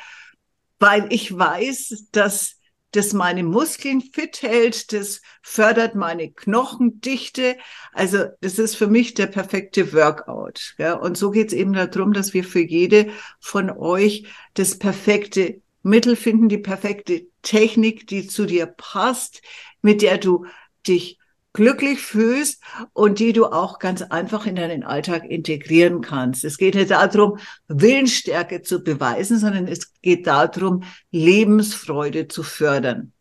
weil 0.79 1.07
ich 1.11 1.37
weiß, 1.37 2.07
dass 2.11 2.54
das 2.95 3.13
meine 3.13 3.43
Muskeln 3.43 4.01
fit 4.01 4.41
hält, 4.41 4.93
das 4.93 5.21
fördert 5.41 5.95
meine 5.95 6.31
Knochendichte. 6.31 7.57
Also 7.93 8.25
das 8.41 8.59
ist 8.59 8.75
für 8.75 8.87
mich 8.87 9.13
der 9.13 9.27
perfekte 9.27 9.93
Workout. 9.93 10.75
Ja? 10.77 10.93
Und 10.93 11.17
so 11.17 11.31
geht 11.31 11.47
es 11.47 11.53
eben 11.53 11.73
darum, 11.73 12.13
dass 12.13 12.33
wir 12.33 12.43
für 12.43 12.61
jede 12.61 13.09
von 13.39 13.69
euch 13.69 14.25
das 14.53 14.79
perfekte 14.79 15.61
Mittel 15.83 16.15
finden, 16.15 16.49
die 16.49 16.57
perfekte 16.57 17.27
Technik, 17.41 18.07
die 18.07 18.27
zu 18.27 18.45
dir 18.45 18.65
passt, 18.65 19.41
mit 19.81 20.01
der 20.01 20.17
du 20.17 20.45
dich 20.87 21.19
glücklich 21.55 21.99
fühlst 21.99 22.61
und 22.93 23.19
die 23.19 23.33
du 23.33 23.45
auch 23.45 23.79
ganz 23.79 24.01
einfach 24.01 24.45
in 24.45 24.55
deinen 24.55 24.83
Alltag 24.83 25.23
integrieren 25.25 26.01
kannst. 26.01 26.43
Es 26.43 26.57
geht 26.57 26.75
nicht 26.75 26.91
darum, 26.91 27.39
Willensstärke 27.67 28.61
zu 28.61 28.83
beweisen, 28.83 29.39
sondern 29.39 29.67
es 29.67 29.93
geht 30.01 30.27
darum, 30.27 30.83
Lebensfreude 31.11 32.27
zu 32.27 32.43
fördern. 32.43 33.13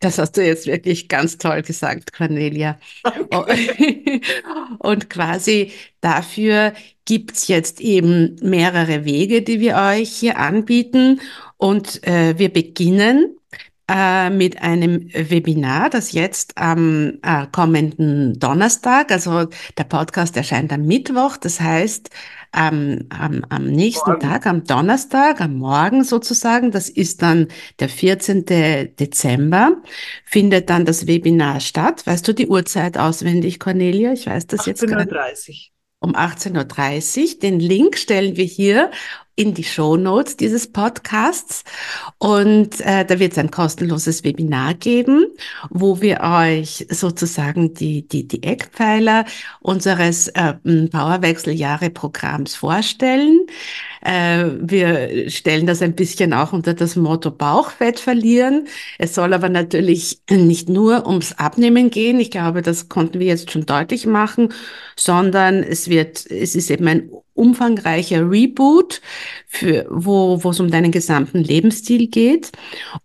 Das 0.00 0.18
hast 0.18 0.36
du 0.36 0.44
jetzt 0.44 0.66
wirklich 0.66 1.08
ganz 1.08 1.36
toll 1.36 1.62
gesagt, 1.62 2.12
Cornelia. 2.12 2.78
Und 4.78 5.10
quasi 5.10 5.72
dafür 6.00 6.72
gibt's 7.04 7.48
jetzt 7.48 7.80
eben 7.80 8.36
mehrere 8.40 9.04
Wege, 9.04 9.42
die 9.42 9.60
wir 9.60 9.76
euch 9.76 10.10
hier 10.10 10.38
anbieten. 10.38 11.20
Und 11.58 12.06
äh, 12.06 12.38
wir 12.38 12.50
beginnen 12.50 13.36
äh, 13.88 14.30
mit 14.30 14.62
einem 14.62 15.08
Webinar, 15.12 15.90
das 15.90 16.12
jetzt 16.12 16.56
am 16.56 17.18
äh, 17.22 17.46
kommenden 17.52 18.38
Donnerstag, 18.38 19.12
also 19.12 19.46
der 19.76 19.84
Podcast 19.84 20.36
erscheint 20.36 20.72
am 20.72 20.86
Mittwoch, 20.86 21.36
das 21.36 21.60
heißt 21.60 22.10
am, 22.52 23.00
am, 23.10 23.44
am 23.48 23.66
nächsten 23.66 24.10
Morgen. 24.10 24.22
Tag, 24.22 24.46
am 24.46 24.64
Donnerstag, 24.64 25.40
am 25.40 25.56
Morgen 25.56 26.04
sozusagen, 26.04 26.70
das 26.70 26.88
ist 26.88 27.20
dann 27.20 27.48
der 27.80 27.88
14. 27.88 28.46
Dezember, 28.46 29.76
findet 30.24 30.70
dann 30.70 30.84
das 30.84 31.06
Webinar 31.06 31.60
statt. 31.60 32.06
Weißt 32.06 32.26
du 32.26 32.32
die 32.32 32.48
Uhrzeit 32.48 32.96
auswendig, 32.96 33.60
Cornelia? 33.60 34.12
Ich 34.12 34.26
weiß 34.26 34.46
das 34.46 34.66
jetzt 34.66 34.86
gerade. 34.86 35.10
18.30 35.10 35.48
Uhr 35.50 35.74
um 36.04 36.14
18.30 36.14 37.22
Uhr. 37.34 37.40
Den 37.40 37.60
Link 37.60 37.96
stellen 37.96 38.36
wir 38.36 38.44
hier 38.44 38.90
in 39.36 39.54
die 39.54 39.64
Show 39.64 39.96
Notes 39.96 40.36
dieses 40.36 40.70
Podcasts 40.70 41.64
und 42.18 42.80
äh, 42.80 43.04
da 43.04 43.18
wird 43.18 43.32
es 43.32 43.38
ein 43.38 43.50
kostenloses 43.50 44.24
Webinar 44.24 44.74
geben, 44.74 45.26
wo 45.70 46.00
wir 46.00 46.20
euch 46.20 46.86
sozusagen 46.90 47.74
die, 47.74 48.06
die, 48.06 48.28
die 48.28 48.42
Eckpfeiler 48.42 49.24
unseres 49.60 50.28
äh, 50.28 50.54
Powerwechseljahre-Programms 50.54 52.54
vorstellen. 52.54 53.40
Äh, 54.04 54.50
wir 54.60 55.30
stellen 55.30 55.66
das 55.66 55.82
ein 55.82 55.94
bisschen 55.94 56.32
auch 56.32 56.52
unter 56.52 56.74
das 56.74 56.94
Motto 56.94 57.30
Bauchfett 57.30 57.98
verlieren. 57.98 58.68
Es 58.98 59.14
soll 59.14 59.32
aber 59.32 59.48
natürlich 59.48 60.20
nicht 60.30 60.68
nur 60.68 61.06
ums 61.06 61.32
Abnehmen 61.32 61.90
gehen. 61.90 62.20
Ich 62.20 62.30
glaube, 62.30 62.62
das 62.62 62.88
konnten 62.88 63.18
wir 63.18 63.26
jetzt 63.26 63.50
schon 63.50 63.66
deutlich 63.66 64.06
machen, 64.06 64.52
sondern 64.94 65.62
es 65.62 65.88
wird, 65.88 66.30
es 66.30 66.54
ist 66.54 66.70
eben 66.70 66.86
ein 66.86 67.10
umfangreicher 67.34 68.30
Reboot, 68.30 69.00
für, 69.46 69.86
wo, 69.90 70.42
wo 70.42 70.50
es 70.50 70.60
um 70.60 70.70
deinen 70.70 70.92
gesamten 70.92 71.38
Lebensstil 71.38 72.06
geht. 72.08 72.52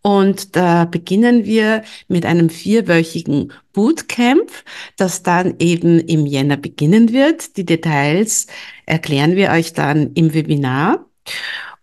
Und 0.01 0.55
da 0.55 0.85
beginnen 0.85 1.45
wir 1.45 1.83
mit 2.07 2.25
einem 2.25 2.49
vierwöchigen 2.49 3.51
Bootcamp, 3.79 4.51
das 4.97 5.23
dann 5.23 5.55
eben 5.59 6.01
im 6.01 6.25
Jänner 6.25 6.57
beginnen 6.57 7.13
wird. 7.13 7.55
Die 7.55 7.65
Details 7.65 8.47
erklären 8.85 9.37
wir 9.37 9.51
euch 9.51 9.71
dann 9.71 10.11
im 10.15 10.33
Webinar. 10.33 11.05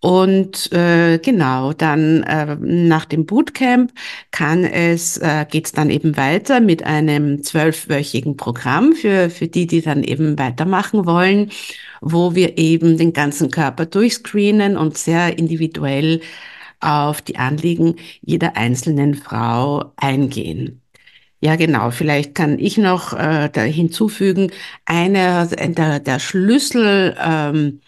Und 0.01 0.71
äh, 0.75 1.19
genau, 1.19 1.73
dann 1.73 2.23
äh, 2.25 2.55
nach 2.61 3.07
dem 3.07 3.25
Bootcamp 3.25 3.93
kann 4.31 4.65
es, 4.65 5.17
äh, 5.17 5.47
geht 5.51 5.65
es 5.65 5.73
dann 5.73 5.89
eben 5.89 6.19
weiter 6.19 6.61
mit 6.61 6.83
einem 6.83 7.43
zwölfwöchigen 7.43 8.37
Programm 8.37 8.93
für, 8.93 9.31
für 9.31 9.49
die, 9.49 9.67
die 9.67 9.81
dann 9.81 10.05
eben 10.05 10.39
weitermachen 10.39 11.07
wollen, 11.07 11.51
wo 12.03 12.35
wir 12.35 12.59
eben 12.59 12.99
den 12.99 13.15
ganzen 13.15 13.51
Körper 13.51 13.87
durchscreenen 13.87 14.77
und 14.77 14.99
sehr 14.99 15.39
individuell 15.39 16.21
auf 16.81 17.23
die 17.23 17.39
Anliegen 17.39 17.97
jeder 18.21 18.55
einzelnen 18.55 19.15
Frau 19.15 19.95
eingehen. 19.97 20.83
Ja, 21.40 21.57
genau. 21.57 21.90
Vielleicht 21.90 22.35
kann 22.35 22.59
ich 22.59 22.79
noch 22.79 23.12
äh, 23.12 23.51
da 23.53 23.62
hinzufügen, 23.62 24.51
einer 24.87 25.46
der, 25.46 26.01
der 26.01 26.18
Schlüssel 26.18 27.14
ähm, 27.22 27.81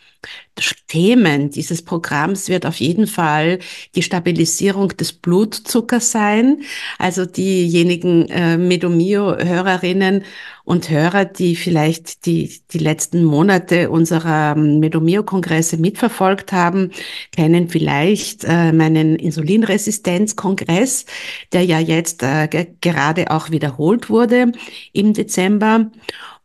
Themen 0.88 1.50
dieses 1.50 1.82
Programms 1.82 2.48
wird 2.48 2.66
auf 2.66 2.76
jeden 2.80 3.06
Fall 3.06 3.58
die 3.94 4.02
Stabilisierung 4.02 4.88
des 4.96 5.12
Blutzuckers 5.12 6.10
sein. 6.10 6.62
Also 6.98 7.26
diejenigen 7.26 8.28
äh, 8.28 8.56
Medomio-Hörerinnen 8.56 10.24
und 10.64 10.90
Hörer, 10.90 11.24
die 11.24 11.56
vielleicht 11.56 12.26
die, 12.26 12.60
die 12.72 12.78
letzten 12.78 13.24
Monate 13.24 13.90
unserer 13.90 14.54
ähm, 14.56 14.80
Medomio-Kongresse 14.80 15.76
mitverfolgt 15.76 16.52
haben, 16.52 16.90
kennen 17.32 17.68
vielleicht 17.68 18.44
äh, 18.44 18.72
meinen 18.72 19.16
Insulinresistenzkongress, 19.16 21.06
der 21.52 21.64
ja 21.64 21.78
jetzt 21.78 22.22
äh, 22.22 22.66
gerade 22.80 23.30
auch 23.30 23.50
wiederholt 23.50 24.10
wurde 24.10 24.52
im 24.92 25.12
Dezember 25.12 25.90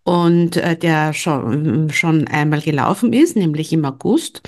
und 0.04 0.58
äh, 0.58 0.76
der 0.76 1.14
schon, 1.14 1.90
schon 1.92 2.28
einmal 2.28 2.62
gelaufen 2.62 3.14
ist, 3.14 3.36
nämlich 3.36 3.72
im 3.72 3.86
August. 3.86 4.42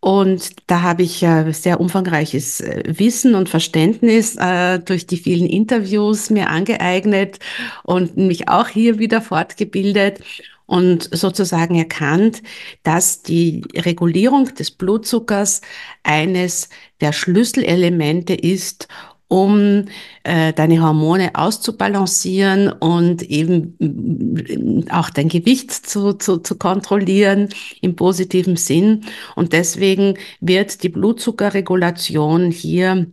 Und 0.00 0.50
da 0.66 0.82
habe 0.82 1.02
ich 1.02 1.22
äh, 1.22 1.52
sehr 1.52 1.80
umfangreiches 1.80 2.60
äh, 2.60 2.82
Wissen 2.86 3.34
und 3.34 3.48
Verständnis 3.48 4.36
äh, 4.36 4.78
durch 4.80 5.06
die 5.06 5.16
vielen 5.16 5.46
Interviews 5.46 6.30
mir 6.30 6.50
angeeignet 6.50 7.38
und 7.84 8.16
mich 8.16 8.48
auch 8.48 8.68
hier 8.68 8.98
wieder 8.98 9.20
fortgebildet 9.20 10.20
und 10.68 11.08
sozusagen 11.16 11.76
erkannt, 11.76 12.42
dass 12.82 13.22
die 13.22 13.62
Regulierung 13.74 14.54
des 14.54 14.70
Blutzuckers 14.70 15.62
eines 16.02 16.68
der 17.00 17.12
Schlüsselelemente 17.12 18.34
ist, 18.34 18.86
um 19.28 19.84
äh, 20.24 20.54
deine 20.54 20.82
Hormone 20.82 21.34
auszubalancieren 21.34 22.72
und 22.72 23.22
eben 23.22 23.76
mm, 23.78 24.90
auch 24.90 25.10
dein 25.10 25.28
Gewicht 25.28 25.70
zu, 25.70 26.14
zu, 26.14 26.38
zu 26.38 26.56
kontrollieren 26.56 27.50
im 27.82 27.94
positiven 27.94 28.56
Sinn. 28.56 29.04
Und 29.36 29.52
deswegen 29.52 30.14
wird 30.40 30.82
die 30.82 30.88
Blutzuckerregulation 30.88 32.50
hier 32.50 33.06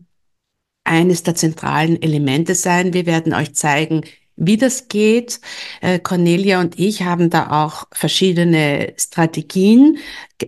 eines 0.86 1.24
der 1.24 1.36
zentralen 1.36 2.02
Elemente 2.02 2.56
sein. 2.56 2.94
Wir 2.94 3.06
werden 3.06 3.34
euch 3.34 3.54
zeigen, 3.54 4.02
wie 4.36 4.58
das 4.58 4.88
geht. 4.88 5.40
Äh, 5.82 6.00
Cornelia 6.00 6.60
und 6.60 6.80
ich 6.80 7.04
haben 7.04 7.30
da 7.30 7.64
auch 7.64 7.88
verschiedene 7.92 8.94
Strategien, 8.98 9.98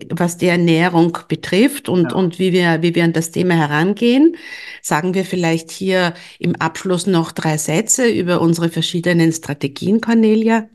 was 0.09 0.37
die 0.37 0.47
Ernährung 0.47 1.17
betrifft 1.27 1.89
und, 1.89 2.11
ja. 2.11 2.17
und 2.17 2.39
wie 2.39 2.51
wir, 2.51 2.81
wie 2.81 2.95
wir 2.95 3.03
an 3.03 3.13
das 3.13 3.31
Thema 3.31 3.55
herangehen. 3.55 4.35
Sagen 4.81 5.13
wir 5.13 5.25
vielleicht 5.25 5.71
hier 5.71 6.13
im 6.39 6.55
Abschluss 6.55 7.07
noch 7.07 7.31
drei 7.31 7.57
Sätze 7.57 8.09
über 8.09 8.41
unsere 8.41 8.69
verschiedenen 8.69 9.31
Strategien, 9.31 10.01
Cornelia. 10.01 10.69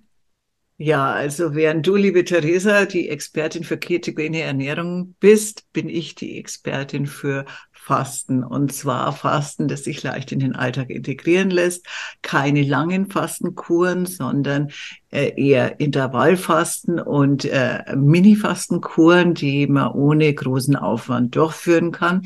Ja, 0.78 1.12
also 1.12 1.54
während 1.54 1.86
du, 1.86 1.94
liebe 1.94 2.24
Theresa, 2.24 2.86
die 2.86 3.08
Expertin 3.08 3.62
für 3.62 3.76
ketogene 3.76 4.40
Ernährung 4.40 5.14
bist, 5.20 5.72
bin 5.72 5.88
ich 5.88 6.16
die 6.16 6.38
Expertin 6.38 7.06
für 7.06 7.44
Fasten. 7.82 8.44
Und 8.44 8.72
zwar 8.72 9.12
Fasten, 9.12 9.66
das 9.66 9.84
sich 9.84 10.02
leicht 10.04 10.30
in 10.30 10.38
den 10.38 10.54
Alltag 10.54 10.88
integrieren 10.90 11.50
lässt. 11.50 11.86
Keine 12.22 12.62
langen 12.62 13.10
Fastenkuren, 13.10 14.06
sondern 14.06 14.70
äh, 15.10 15.32
eher 15.36 15.80
Intervallfasten 15.80 17.00
und 17.00 17.44
äh, 17.44 17.82
Mini-Fastenkuren, 17.96 19.34
die 19.34 19.66
man 19.66 19.90
ohne 19.92 20.32
großen 20.32 20.76
Aufwand 20.76 21.34
durchführen 21.34 21.90
kann. 21.90 22.22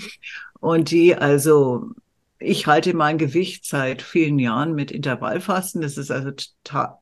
Und 0.61 0.90
die 0.90 1.16
also 1.16 1.90
ich 2.38 2.66
halte 2.66 2.92
mein 2.95 3.16
Gewicht 3.16 3.64
seit 3.64 4.03
vielen 4.03 4.38
Jahren 4.38 4.75
mit 4.75 4.90
Intervallfasten. 4.90 5.81
Das 5.81 5.97
ist 5.97 6.11
also 6.11 6.33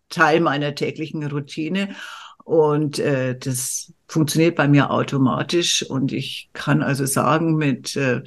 Teil 0.09 0.41
meiner 0.41 0.77
täglichen 0.77 1.27
Routine. 1.27 1.97
Und 2.45 2.99
äh, 2.99 3.37
das 3.37 3.93
funktioniert 4.07 4.55
bei 4.55 4.69
mir 4.69 4.91
automatisch. 4.91 5.83
Und 5.83 6.13
ich 6.13 6.51
kann 6.53 6.83
also 6.83 7.07
sagen, 7.07 7.57
mit 7.57 7.97
äh, 7.97 8.23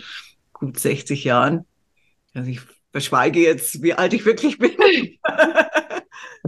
gut 0.54 0.80
60 0.80 1.24
Jahren, 1.24 1.66
also 2.34 2.50
ich 2.50 2.62
verschweige 2.92 3.40
jetzt, 3.40 3.84
wie 3.84 3.94
alt 3.94 4.14
ich 4.14 4.26
wirklich 4.26 4.58
bin. 4.58 4.72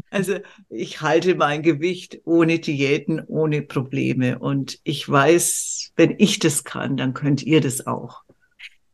also 0.09 0.39
ich 0.69 1.01
halte 1.01 1.35
mein 1.35 1.61
Gewicht 1.61 2.21
ohne 2.25 2.59
Diäten, 2.59 3.21
ohne 3.27 3.61
Probleme. 3.61 4.39
Und 4.39 4.79
ich 4.83 5.07
weiß, 5.07 5.91
wenn 5.95 6.15
ich 6.17 6.39
das 6.39 6.63
kann, 6.63 6.97
dann 6.97 7.13
könnt 7.13 7.43
ihr 7.43 7.61
das 7.61 7.85
auch. 7.85 8.23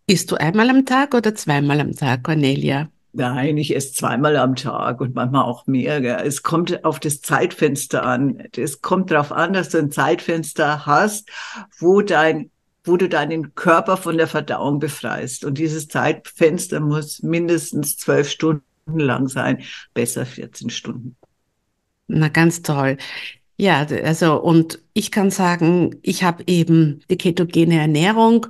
Isst 0.07 0.31
du 0.31 0.35
einmal 0.35 0.69
am 0.69 0.85
Tag 0.85 1.15
oder 1.15 1.33
zweimal 1.33 1.79
am 1.79 1.93
Tag, 1.93 2.23
Cornelia? 2.23 2.89
Nein, 3.17 3.55
ich 3.57 3.73
esse 3.73 3.93
zweimal 3.93 4.35
am 4.35 4.55
Tag 4.55 4.99
und 4.99 5.15
manchmal 5.15 5.45
auch 5.45 5.67
mehr. 5.67 6.01
Gell. 6.01 6.21
Es 6.25 6.43
kommt 6.43 6.83
auf 6.83 6.99
das 6.99 7.21
Zeitfenster 7.21 8.03
an. 8.03 8.43
Es 8.57 8.81
kommt 8.81 9.09
darauf 9.09 9.31
an, 9.31 9.53
dass 9.53 9.69
du 9.69 9.77
ein 9.77 9.89
Zeitfenster 9.89 10.85
hast, 10.85 11.29
wo 11.79 12.01
dein 12.01 12.51
wo 12.87 12.97
du 12.97 13.09
deinen 13.09 13.55
Körper 13.55 13.97
von 13.97 14.17
der 14.17 14.27
Verdauung 14.27 14.77
befreist. 14.77 15.43
Und 15.43 15.57
dieses 15.57 15.87
Zeitfenster 15.87 16.79
muss 16.79 17.23
mindestens 17.23 17.97
zwölf 17.97 18.29
Stunden 18.29 18.61
lang 18.85 19.27
sein, 19.27 19.63
besser 19.95 20.23
14 20.23 20.69
Stunden. 20.69 21.15
Na, 22.07 22.27
ganz 22.27 22.61
toll. 22.61 22.97
Ja, 23.57 23.87
also 24.03 24.39
und 24.39 24.83
ich 24.93 25.09
kann 25.09 25.31
sagen, 25.31 25.95
ich 26.03 26.23
habe 26.23 26.43
eben 26.45 27.01
die 27.09 27.17
ketogene 27.17 27.79
Ernährung 27.79 28.45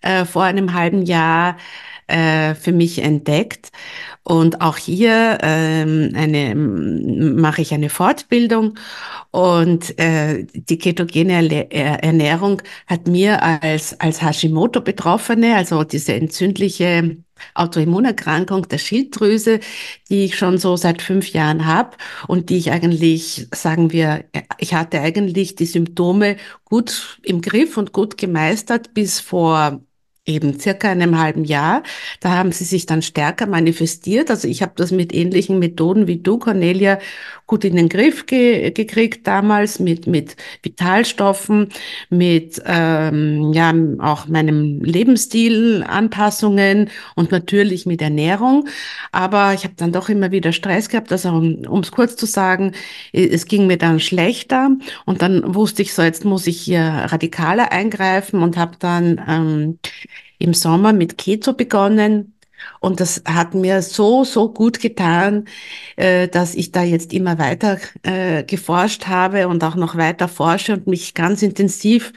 äh, 0.00 0.24
vor 0.24 0.44
einem 0.44 0.72
halben 0.72 1.02
Jahr 1.02 1.58
äh, 2.06 2.54
für 2.54 2.72
mich 2.72 3.02
entdeckt. 3.02 3.70
Und 4.22 4.62
auch 4.62 4.78
hier 4.78 5.38
ähm, 5.42 6.12
eine, 6.14 6.54
mache 6.54 7.60
ich 7.60 7.74
eine 7.74 7.90
Fortbildung. 7.90 8.78
Und 9.30 9.98
äh, 9.98 10.46
die 10.54 10.78
ketogene 10.78 11.70
Ernährung 11.70 12.62
hat 12.86 13.06
mir 13.06 13.42
als, 13.42 14.00
als 14.00 14.22
Hashimoto-Betroffene, 14.22 15.56
also 15.56 15.84
diese 15.84 16.14
entzündliche 16.14 17.18
Autoimmunerkrankung 17.54 18.68
der 18.68 18.78
Schilddrüse, 18.78 19.60
die 20.08 20.24
ich 20.24 20.38
schon 20.38 20.58
so 20.58 20.76
seit 20.76 21.02
fünf 21.02 21.28
Jahren 21.30 21.66
habe 21.66 21.96
und 22.28 22.48
die 22.48 22.56
ich 22.56 22.70
eigentlich, 22.70 23.48
sagen 23.54 23.92
wir, 23.92 24.24
ich 24.58 24.74
hatte 24.74 25.00
eigentlich 25.00 25.54
die 25.56 25.66
Symptome 25.66 26.36
gut 26.64 27.18
im 27.22 27.40
Griff 27.40 27.76
und 27.76 27.92
gut 27.92 28.16
gemeistert 28.16 28.94
bis 28.94 29.20
vor 29.20 29.83
eben 30.26 30.58
circa 30.58 30.90
einem 30.90 31.18
halben 31.18 31.44
Jahr. 31.44 31.82
Da 32.20 32.30
haben 32.30 32.52
sie 32.52 32.64
sich 32.64 32.86
dann 32.86 33.02
stärker 33.02 33.46
manifestiert. 33.46 34.30
Also 34.30 34.48
ich 34.48 34.62
habe 34.62 34.72
das 34.76 34.90
mit 34.90 35.14
ähnlichen 35.14 35.58
Methoden 35.58 36.06
wie 36.06 36.18
du, 36.18 36.38
Cornelia, 36.38 36.98
gut 37.46 37.64
in 37.64 37.76
den 37.76 37.90
Griff 37.90 38.24
ge 38.26 38.70
gekriegt 38.70 39.26
damals 39.26 39.78
mit 39.80 40.06
mit 40.06 40.36
Vitalstoffen, 40.62 41.68
mit 42.08 42.62
ähm, 42.64 43.52
ja 43.52 43.74
auch 43.98 44.26
meinem 44.26 44.82
Lebensstil 44.82 45.84
Anpassungen 45.86 46.90
und 47.16 47.30
natürlich 47.30 47.84
mit 47.84 48.00
Ernährung. 48.00 48.68
Aber 49.12 49.52
ich 49.52 49.64
habe 49.64 49.74
dann 49.76 49.92
doch 49.92 50.08
immer 50.08 50.30
wieder 50.30 50.52
Stress 50.52 50.88
gehabt. 50.88 51.12
Also 51.12 51.28
um 51.30 51.80
es 51.80 51.92
kurz 51.92 52.16
zu 52.16 52.26
sagen, 52.26 52.72
es 53.12 53.46
ging 53.46 53.66
mir 53.66 53.76
dann 53.78 54.00
schlechter 54.00 54.70
und 55.04 55.20
dann 55.20 55.54
wusste 55.54 55.82
ich 55.82 55.92
so, 55.92 56.02
jetzt 56.02 56.24
muss 56.24 56.46
ich 56.46 56.60
hier 56.60 56.80
radikaler 56.82 57.72
eingreifen 57.72 58.42
und 58.42 58.56
habe 58.56 58.76
dann 58.78 59.20
ähm, 59.28 59.78
im 60.38 60.54
Sommer 60.54 60.92
mit 60.92 61.18
Keto 61.18 61.52
begonnen. 61.52 62.34
Und 62.80 63.00
das 63.00 63.22
hat 63.26 63.54
mir 63.54 63.82
so, 63.82 64.24
so 64.24 64.52
gut 64.52 64.80
getan, 64.80 65.46
äh, 65.96 66.28
dass 66.28 66.54
ich 66.54 66.72
da 66.72 66.82
jetzt 66.82 67.12
immer 67.12 67.38
weiter 67.38 67.78
äh, 68.02 68.42
geforscht 68.44 69.06
habe 69.06 69.48
und 69.48 69.62
auch 69.64 69.74
noch 69.74 69.96
weiter 69.96 70.28
forsche 70.28 70.72
und 70.74 70.86
mich 70.86 71.14
ganz 71.14 71.42
intensiv 71.42 72.12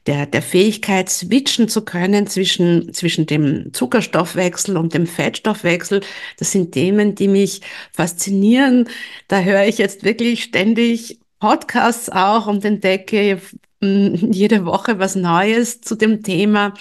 der, 0.10 0.26
der 0.26 0.42
Fähigkeit, 0.42 1.08
switchen 1.08 1.70
zu 1.70 1.86
können 1.86 2.26
zwischen, 2.26 2.92
zwischen 2.96 3.28
dem 3.28 3.72
Zuckerstoffwechsel 3.74 4.76
und 4.76 4.96
dem 4.96 5.06
Fettstoffwechsel. 5.06 6.02
Das 6.40 6.52
sind 6.52 6.72
Themen, 6.72 7.14
die 7.14 7.28
mich 7.28 7.62
faszinieren. 7.94 8.90
Da 9.28 9.42
höre 9.42 9.66
ich 9.66 9.78
jetzt 9.78 10.04
wirklich 10.04 10.44
ständig 10.44 11.20
Podcasts 11.40 12.10
auch 12.10 12.48
und 12.48 12.66
entdecke 12.66 13.40
hm, 13.82 14.32
jede 14.32 14.66
Woche 14.66 14.98
was 14.98 15.16
Neues 15.16 15.82
zu 15.82 15.96
dem 15.96 16.24
Thema. 16.24 16.74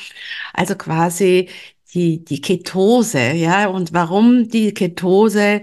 Also 0.55 0.74
quasi 0.74 1.51
die, 1.93 2.24
die 2.24 2.41
Ketose, 2.41 3.33
ja, 3.33 3.66
und 3.68 3.93
warum 3.93 4.49
die 4.49 4.72
Ketose 4.72 5.62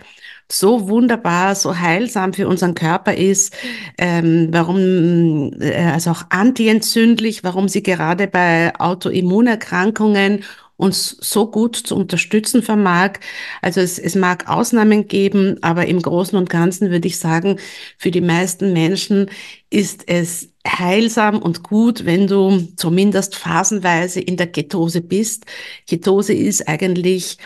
so 0.52 0.88
wunderbar, 0.88 1.56
so 1.56 1.78
heilsam 1.78 2.34
für 2.34 2.48
unseren 2.48 2.76
Körper 2.76 3.16
ist, 3.16 3.56
ähm, 3.98 4.50
warum, 4.52 5.52
äh, 5.60 5.91
also 5.91 6.12
auch 6.12 6.24
antientzündlich, 6.30 7.43
warum 7.43 7.68
sie 7.68 7.84
gerade 7.84 8.28
bei 8.28 8.74
Autoimmunerkrankungen 8.80 10.43
uns 10.78 11.18
so 11.22 11.50
gut 11.50 11.76
zu 11.76 11.96
unterstützen 11.96 12.62
vermag. 12.62 13.14
Also 13.62 13.80
es, 13.82 13.98
es 13.98 14.16
mag 14.16 14.50
Ausnahmen 14.50 15.08
geben, 15.08 15.58
aber 15.62 15.86
im 15.88 16.02
Großen 16.02 16.38
und 16.38 16.50
Ganzen 16.50 16.91
würde 16.91 17.08
ich 17.08 17.18
sagen, 17.18 17.60
für 17.98 18.12
die 18.12 18.22
meisten 18.22 18.74
Menschen 18.74 19.30
ist 19.70 20.04
es 20.08 20.50
heilsam 20.68 21.41
und 21.41 21.64
gut, 21.64 22.06
wenn 22.06 22.28
du 22.28 22.68
zumindest 22.76 23.36
phasenweise 23.36 24.20
in 24.20 24.38
der 24.38 24.48
Ketose 24.48 25.02
bist. 25.02 25.46
Ketose 25.88 26.34
ist 26.34 26.68
eigentlich 26.68 27.38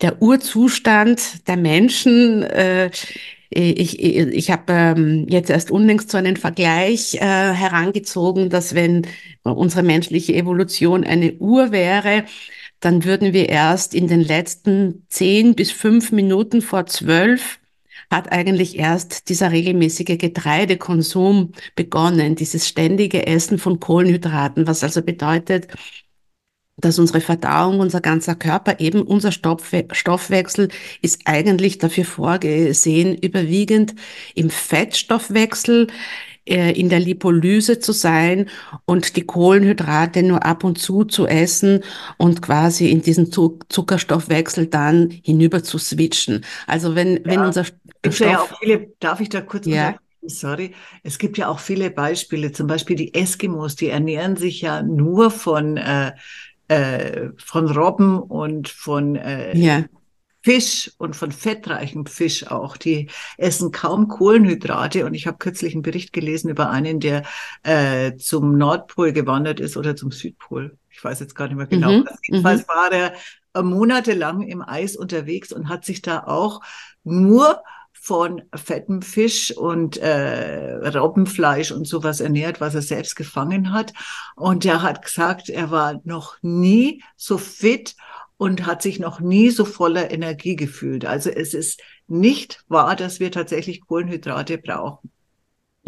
der 0.00 0.22
Urzustand 0.22 1.46
der 1.48 1.56
Menschen. 1.56 2.42
Äh, 2.42 2.90
ich, 3.50 3.98
ich, 3.98 4.16
ich 4.16 4.50
habe 4.50 4.72
ähm, 4.72 5.26
jetzt 5.28 5.50
erst 5.50 5.70
unlängst 5.70 6.10
so 6.10 6.18
einen 6.18 6.36
Vergleich 6.36 7.14
äh, 7.14 7.18
herangezogen, 7.20 8.50
dass 8.50 8.74
wenn 8.74 9.06
unsere 9.42 9.82
menschliche 9.82 10.34
Evolution 10.34 11.04
eine 11.04 11.32
Uhr 11.34 11.72
wäre, 11.72 12.24
dann 12.80 13.04
würden 13.04 13.32
wir 13.32 13.48
erst 13.48 13.94
in 13.94 14.06
den 14.06 14.20
letzten 14.20 15.06
zehn 15.08 15.54
bis 15.54 15.70
fünf 15.72 16.12
Minuten 16.12 16.62
vor 16.62 16.86
zwölf 16.86 17.58
hat 18.10 18.32
eigentlich 18.32 18.78
erst 18.78 19.28
dieser 19.28 19.52
regelmäßige 19.52 20.16
Getreidekonsum 20.18 21.52
begonnen, 21.74 22.36
dieses 22.36 22.66
ständige 22.66 23.26
Essen 23.26 23.58
von 23.58 23.80
Kohlenhydraten, 23.80 24.66
was 24.66 24.82
also 24.82 25.02
bedeutet, 25.02 25.68
dass 26.80 26.98
unsere 26.98 27.20
Verdauung, 27.20 27.80
unser 27.80 28.00
ganzer 28.00 28.34
Körper, 28.34 28.80
eben 28.80 29.02
unser 29.02 29.32
Stoffwechsel 29.32 30.68
ist 31.02 31.22
eigentlich 31.24 31.78
dafür 31.78 32.04
vorgesehen, 32.04 33.16
überwiegend 33.16 33.94
im 34.34 34.48
Fettstoffwechsel 34.48 35.88
äh, 36.48 36.72
in 36.72 36.88
der 36.88 37.00
Lipolyse 37.00 37.78
zu 37.78 37.92
sein 37.92 38.48
und 38.86 39.16
die 39.16 39.26
Kohlenhydrate 39.26 40.22
nur 40.22 40.46
ab 40.46 40.64
und 40.64 40.78
zu 40.78 41.04
zu 41.04 41.26
essen 41.26 41.84
und 42.16 42.40
quasi 42.40 42.90
in 42.90 43.02
diesen 43.02 43.30
Zuckerstoffwechsel 43.30 44.66
dann 44.66 45.10
hinüber 45.10 45.62
zu 45.62 45.78
switchen. 45.78 46.44
Also 46.66 46.94
wenn, 46.94 47.16
ja, 47.16 47.20
wenn 47.24 47.40
unser 47.40 47.64
Stoff... 47.64 48.20
Ja 48.20 48.40
auch 48.40 48.58
viele, 48.60 48.92
darf 49.00 49.20
ich 49.20 49.28
da 49.28 49.40
kurz 49.40 49.66
ja. 49.66 49.96
Sorry, 50.22 50.74
es 51.02 51.18
gibt 51.18 51.38
ja 51.38 51.48
auch 51.48 51.60
viele 51.60 51.90
Beispiele, 51.90 52.52
zum 52.52 52.66
Beispiel 52.66 52.96
die 52.96 53.14
Eskimos, 53.14 53.76
die 53.76 53.88
ernähren 53.88 54.36
sich 54.36 54.60
ja 54.60 54.82
nur 54.82 55.30
von 55.30 55.76
äh, 55.76 56.12
äh, 56.68 57.30
von 57.36 57.68
Robben 57.68 58.18
und 58.18 58.68
von 58.68 59.16
äh, 59.16 59.56
ja. 59.56 59.84
Fisch 60.42 60.92
und 60.98 61.16
von 61.16 61.32
fettreichem 61.32 62.06
Fisch 62.06 62.46
auch. 62.46 62.76
Die 62.76 63.10
essen 63.36 63.72
kaum 63.72 64.08
Kohlenhydrate. 64.08 65.04
Und 65.04 65.14
ich 65.14 65.26
habe 65.26 65.38
kürzlich 65.38 65.74
einen 65.74 65.82
Bericht 65.82 66.12
gelesen 66.12 66.48
über 66.48 66.70
einen, 66.70 67.00
der 67.00 67.24
äh, 67.64 68.16
zum 68.16 68.56
Nordpol 68.56 69.12
gewandert 69.12 69.60
ist 69.60 69.76
oder 69.76 69.96
zum 69.96 70.12
Südpol. 70.12 70.78
Ich 70.90 71.02
weiß 71.02 71.20
jetzt 71.20 71.34
gar 71.34 71.48
nicht 71.48 71.56
mehr 71.56 71.66
genau. 71.66 71.90
Mhm. 71.90 72.08
Jedenfalls 72.22 72.62
mhm. 72.62 72.68
war 72.68 72.92
er 72.92 73.62
monatelang 73.62 74.42
im 74.42 74.62
Eis 74.62 74.94
unterwegs 74.96 75.52
und 75.52 75.68
hat 75.68 75.84
sich 75.84 76.02
da 76.02 76.24
auch 76.24 76.60
nur 77.02 77.62
von 78.08 78.40
fettem 78.54 79.02
Fisch 79.02 79.54
und 79.54 79.98
äh, 79.98 80.76
Robbenfleisch 80.76 81.72
und 81.72 81.86
sowas 81.86 82.20
ernährt, 82.20 82.58
was 82.58 82.74
er 82.74 82.80
selbst 82.80 83.16
gefangen 83.16 83.70
hat. 83.70 83.92
Und 84.34 84.64
er 84.64 84.80
hat 84.80 85.02
gesagt, 85.02 85.50
er 85.50 85.70
war 85.70 86.00
noch 86.04 86.38
nie 86.40 87.02
so 87.18 87.36
fit 87.36 87.96
und 88.38 88.64
hat 88.64 88.80
sich 88.80 88.98
noch 88.98 89.20
nie 89.20 89.50
so 89.50 89.66
voller 89.66 90.10
Energie 90.10 90.56
gefühlt. 90.56 91.04
Also 91.04 91.28
es 91.28 91.52
ist 91.52 91.82
nicht 92.06 92.64
wahr, 92.68 92.96
dass 92.96 93.20
wir 93.20 93.30
tatsächlich 93.30 93.82
Kohlenhydrate 93.82 94.56
brauchen. 94.56 95.10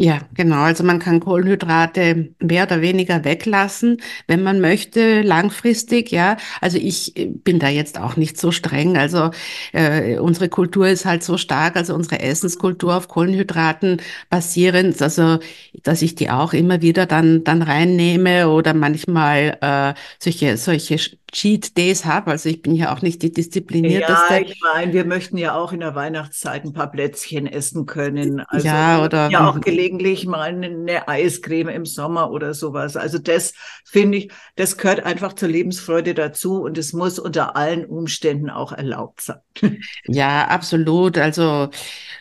Ja, 0.03 0.19
genau. 0.33 0.63
Also 0.63 0.83
man 0.83 0.97
kann 0.97 1.19
Kohlenhydrate 1.19 2.33
mehr 2.39 2.63
oder 2.65 2.81
weniger 2.81 3.23
weglassen, 3.23 4.01
wenn 4.25 4.41
man 4.41 4.59
möchte, 4.59 5.21
langfristig. 5.21 6.09
Ja, 6.11 6.37
also 6.59 6.79
ich 6.79 7.13
bin 7.43 7.59
da 7.59 7.69
jetzt 7.69 7.99
auch 7.99 8.15
nicht 8.15 8.39
so 8.39 8.51
streng. 8.51 8.97
Also 8.97 9.29
äh, 9.73 10.17
unsere 10.17 10.49
Kultur 10.49 10.87
ist 10.87 11.05
halt 11.05 11.21
so 11.23 11.37
stark, 11.37 11.75
also 11.75 11.93
unsere 11.93 12.19
Essenskultur 12.19 12.95
auf 12.95 13.09
Kohlenhydraten 13.09 14.01
basierend, 14.31 14.99
also 15.03 15.37
dass 15.83 16.01
ich 16.01 16.15
die 16.15 16.31
auch 16.31 16.53
immer 16.53 16.81
wieder 16.81 17.05
dann 17.05 17.43
dann 17.43 17.61
reinnehme 17.61 18.49
oder 18.49 18.73
manchmal 18.73 19.57
äh, 19.61 19.93
solche 20.19 20.57
solche 20.57 20.97
Cheat 21.31 21.77
Days 21.77 22.03
habe. 22.03 22.31
Also 22.31 22.49
ich 22.49 22.61
bin 22.61 22.75
ja 22.75 22.93
auch 22.93 23.01
nicht 23.01 23.21
die 23.21 23.31
disziplinierteste. 23.31 24.33
Ja, 24.33 24.39
ich 24.39 24.59
meine, 24.61 24.91
wir 24.91 25.05
möchten 25.05 25.37
ja 25.37 25.55
auch 25.55 25.71
in 25.71 25.79
der 25.79 25.95
Weihnachtszeit 25.95 26.65
ein 26.65 26.73
paar 26.73 26.91
Plätzchen 26.91 27.47
essen 27.47 27.85
können. 27.85 28.41
Also 28.47 28.67
ja, 28.67 29.03
oder 29.03 29.29
ja 29.29 29.49
auch 29.49 29.61
gelegentlich 29.61 30.25
mal 30.25 30.53
eine 30.53 31.07
Eiscreme 31.07 31.69
im 31.69 31.85
Sommer 31.85 32.31
oder 32.31 32.53
sowas. 32.53 32.97
Also 32.97 33.17
das 33.17 33.53
finde 33.85 34.17
ich, 34.19 34.31
das 34.57 34.77
gehört 34.77 35.05
einfach 35.05 35.33
zur 35.33 35.47
Lebensfreude 35.47 36.13
dazu 36.13 36.61
und 36.61 36.77
es 36.77 36.91
muss 36.91 37.17
unter 37.17 37.55
allen 37.55 37.85
Umständen 37.85 38.49
auch 38.49 38.73
erlaubt 38.73 39.21
sein. 39.21 39.39
Ja, 40.07 40.47
absolut. 40.47 41.17
Also 41.17 41.69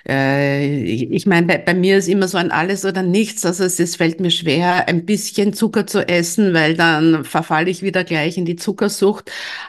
äh, 0.06 0.82
ich 0.84 1.26
meine, 1.26 1.46
bei, 1.46 1.58
bei, 1.58 1.74
mir 1.74 1.98
ist 1.98 2.08
immer 2.08 2.28
so 2.28 2.38
ein 2.38 2.52
alles 2.52 2.84
oder 2.84 3.02
nichts. 3.02 3.44
Also 3.44 3.64
es, 3.64 3.80
es 3.80 3.96
fällt 3.96 4.20
mir 4.20 4.30
schwer, 4.30 4.88
ein 4.88 5.04
bisschen 5.04 5.52
Zucker 5.52 5.86
zu 5.86 6.06
essen, 6.06 6.54
weil 6.54 6.74
dann 6.74 7.24
verfalle 7.24 7.70
ich 7.70 7.82
wieder 7.82 8.04
gleich 8.04 8.38
in 8.38 8.44
die 8.44 8.56
Zuckersucht. 8.56 8.99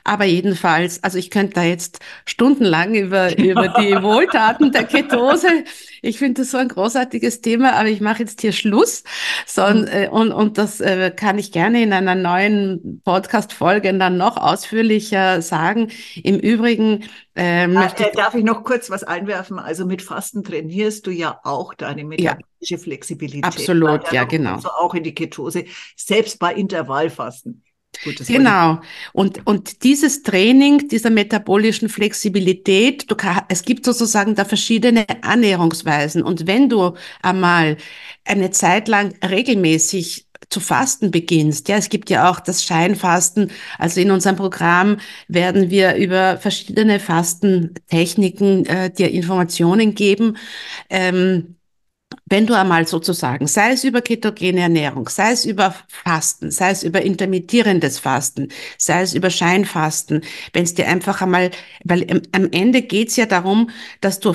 Aber 0.04 0.26
jedenfalls, 0.26 1.04
also 1.04 1.18
ich 1.18 1.30
könnte 1.30 1.54
da 1.56 1.64
jetzt 1.64 2.00
stundenlang 2.26 2.96
über, 2.96 3.38
über 3.38 3.68
die 3.80 4.02
Wohltaten 4.02 4.72
der 4.72 4.84
Ketose. 4.84 5.48
Ich 6.02 6.18
finde 6.18 6.42
das 6.42 6.52
so 6.52 6.58
ein 6.58 6.68
großartiges 6.68 7.42
Thema, 7.42 7.74
aber 7.74 7.90
ich 7.90 8.02
mache 8.02 8.24
jetzt 8.24 8.42
hier 8.42 8.52
Schluss. 8.52 9.04
So, 9.46 9.66
mhm. 9.66 9.88
äh, 9.88 10.08
und, 10.10 10.32
und 10.32 10.58
das 10.58 10.82
äh, 10.82 11.12
kann 11.16 11.38
ich 11.38 11.52
gerne 11.52 11.82
in 11.84 11.94
einer 11.94 12.16
neuen 12.16 13.02
Podcast-Folge 13.04 13.98
dann 13.98 14.18
noch 14.18 14.38
ausführlicher 14.38 15.42
sagen. 15.42 15.92
Im 16.24 16.40
Übrigen 16.40 17.06
äh, 17.36 17.68
möchte 17.68 18.04
ich 18.04 18.12
Darf 18.12 18.36
ich 18.36 18.44
noch 18.44 18.64
kurz 18.64 18.90
was 18.90 19.04
einwerfen? 19.04 19.58
Also 19.58 19.86
mit 19.86 20.02
Fasten 20.02 20.44
trainierst 20.44 21.08
du 21.08 21.12
ja 21.12 21.40
auch 21.44 21.74
deine 21.74 22.04
metabolische 22.04 22.44
ja, 22.60 22.78
Flexibilität. 22.78 23.46
Absolut, 23.46 24.12
ja, 24.12 24.26
genau. 24.26 24.56
Also 24.56 24.70
auch 24.70 24.94
in 24.94 25.04
die 25.04 25.16
Ketose, 25.16 25.66
selbst 25.96 26.40
bei 26.40 26.54
Intervallfasten. 26.54 27.64
Gut, 28.04 28.26
genau. 28.26 28.82
Und, 29.14 29.46
und 29.46 29.84
dieses 29.84 30.24
Training 30.24 30.88
dieser 30.88 31.10
metabolischen 31.10 31.89
Flexibilität, 31.89 33.12
du 33.12 33.16
kann, 33.16 33.42
es 33.50 33.64
gibt 33.64 33.86
sozusagen 33.86 34.34
da 34.34 34.46
verschiedene 34.46 35.06
Annäherungsweisen. 35.22 36.24
Und 36.24 36.48
wenn 36.48 36.70
du 36.70 36.96
einmal 37.22 37.78
eine 38.26 38.52
Zeit 38.52 38.88
lang 38.88 39.14
regelmäßig 39.24 40.28
zu 40.50 40.60
fasten 40.60 41.12
beginnst. 41.12 41.70
Ja, 41.70 41.78
es 41.78 41.89
gibt 41.89 42.10
ja 42.10 42.30
auch 42.30 42.39
das 42.39 42.64
Scheinfasten. 42.64 43.52
Also 43.78 44.02
in 44.02 44.12
unserem 44.12 44.36
Programm 44.36 44.98
werden 45.28 45.70
wir 45.70 45.96
über 45.96 46.38
verschiedene 46.38 47.00
Fastentechniken 47.00 48.66
äh, 48.66 48.92
dir 48.92 49.12
Informationen 49.12 49.96
geben. 49.96 50.38
Ähm, 50.89 51.56
wenn 52.32 52.48
du 52.48 52.58
einmal 52.58 52.88
sozusagen, 52.88 53.46
sei 53.46 53.74
es 53.74 53.84
über 53.84 54.02
ketogene 54.02 54.62
Ernährung, 54.62 55.10
sei 55.10 55.34
es 55.34 55.44
über 55.44 55.76
Fasten, 55.90 56.50
sei 56.50 56.72
es 56.72 56.82
über 56.82 57.02
intermittierendes 57.02 58.00
Fasten, 58.00 58.48
sei 58.78 59.02
es 59.02 59.14
über 59.14 59.30
Scheinfasten, 59.30 60.22
wenn 60.54 60.64
es 60.64 60.74
dir 60.74 60.88
einfach 60.88 61.22
einmal, 61.22 61.52
weil 61.84 62.22
am 62.32 62.48
Ende 62.52 62.84
geht's 62.84 63.18
ja 63.18 63.26
darum, 63.26 63.70
dass 64.00 64.22
du, 64.22 64.34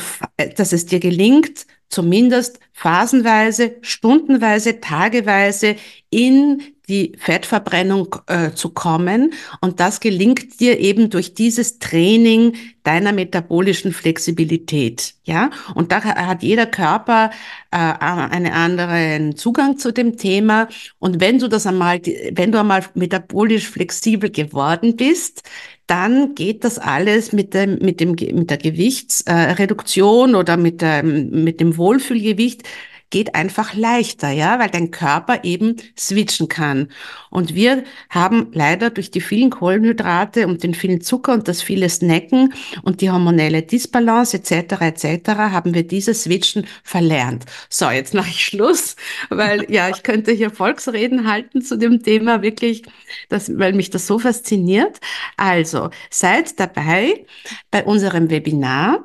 dass 0.56 0.74
es 0.74 0.84
dir 0.84 1.00
gelingt, 1.00 1.66
zumindest 1.88 2.60
phasenweise, 2.72 3.76
stundenweise, 3.80 4.80
tageweise 4.80 5.76
in 6.10 6.62
die 6.88 7.12
Fettverbrennung 7.18 8.14
äh, 8.28 8.52
zu 8.52 8.70
kommen. 8.70 9.32
Und 9.60 9.80
das 9.80 9.98
gelingt 9.98 10.60
dir 10.60 10.78
eben 10.78 11.10
durch 11.10 11.34
dieses 11.34 11.80
Training 11.80 12.54
deiner 12.84 13.12
metabolischen 13.12 13.92
Flexibilität. 13.92 15.14
Ja, 15.24 15.50
und 15.74 15.90
da 15.90 16.04
hat 16.04 16.44
jeder 16.44 16.66
Körper 16.66 17.30
äh, 17.72 17.76
einen 17.76 18.52
anderen 18.52 19.36
Zugang 19.36 19.78
zu 19.78 19.92
dem 19.92 20.16
Thema. 20.16 20.68
Und 21.00 21.20
wenn 21.20 21.40
du 21.40 21.48
das 21.48 21.66
einmal, 21.66 22.00
wenn 22.30 22.52
du 22.52 22.60
einmal 22.60 22.84
metabolisch 22.94 23.68
flexibel 23.68 24.30
geworden 24.30 24.94
bist, 24.96 25.42
dann 25.86 26.34
geht 26.34 26.64
das 26.64 26.78
alles 26.78 27.32
mit 27.32 27.54
dem, 27.54 27.78
mit 27.78 28.00
dem, 28.00 28.10
mit 28.10 28.50
der 28.50 28.58
Gewichtsreduktion 28.58 30.34
oder 30.34 30.56
mit, 30.56 30.82
dem, 30.82 31.44
mit 31.44 31.60
dem 31.60 31.76
Wohlfühlgewicht 31.76 32.62
geht 33.10 33.34
einfach 33.34 33.74
leichter, 33.74 34.30
ja, 34.30 34.58
weil 34.58 34.70
dein 34.70 34.90
Körper 34.90 35.44
eben 35.44 35.76
switchen 35.96 36.48
kann. 36.48 36.88
Und 37.30 37.54
wir 37.54 37.84
haben 38.10 38.48
leider 38.52 38.90
durch 38.90 39.10
die 39.10 39.20
vielen 39.20 39.50
Kohlenhydrate 39.50 40.46
und 40.46 40.62
den 40.62 40.74
vielen 40.74 41.00
Zucker 41.00 41.32
und 41.32 41.48
das 41.48 41.62
viele 41.62 41.88
Snacken 41.88 42.52
und 42.82 43.00
die 43.00 43.10
hormonelle 43.10 43.62
Disbalance 43.62 44.36
etc. 44.36 44.80
etc. 44.80 45.28
haben 45.28 45.74
wir 45.74 45.86
dieses 45.86 46.24
Switchen 46.24 46.66
verlernt. 46.82 47.44
So, 47.68 47.90
jetzt 47.90 48.14
mache 48.14 48.30
ich 48.30 48.44
Schluss, 48.44 48.96
weil 49.30 49.70
ja, 49.70 49.88
ich 49.88 50.02
könnte 50.02 50.32
hier 50.32 50.50
Volksreden 50.50 51.28
halten 51.28 51.62
zu 51.62 51.76
dem 51.78 52.02
Thema 52.02 52.42
wirklich, 52.42 52.82
das, 53.28 53.56
weil 53.56 53.72
mich 53.72 53.90
das 53.90 54.06
so 54.06 54.18
fasziniert. 54.18 54.98
Also, 55.36 55.90
seid 56.10 56.58
dabei 56.58 57.24
bei 57.70 57.84
unserem 57.84 58.30
Webinar. 58.30 59.04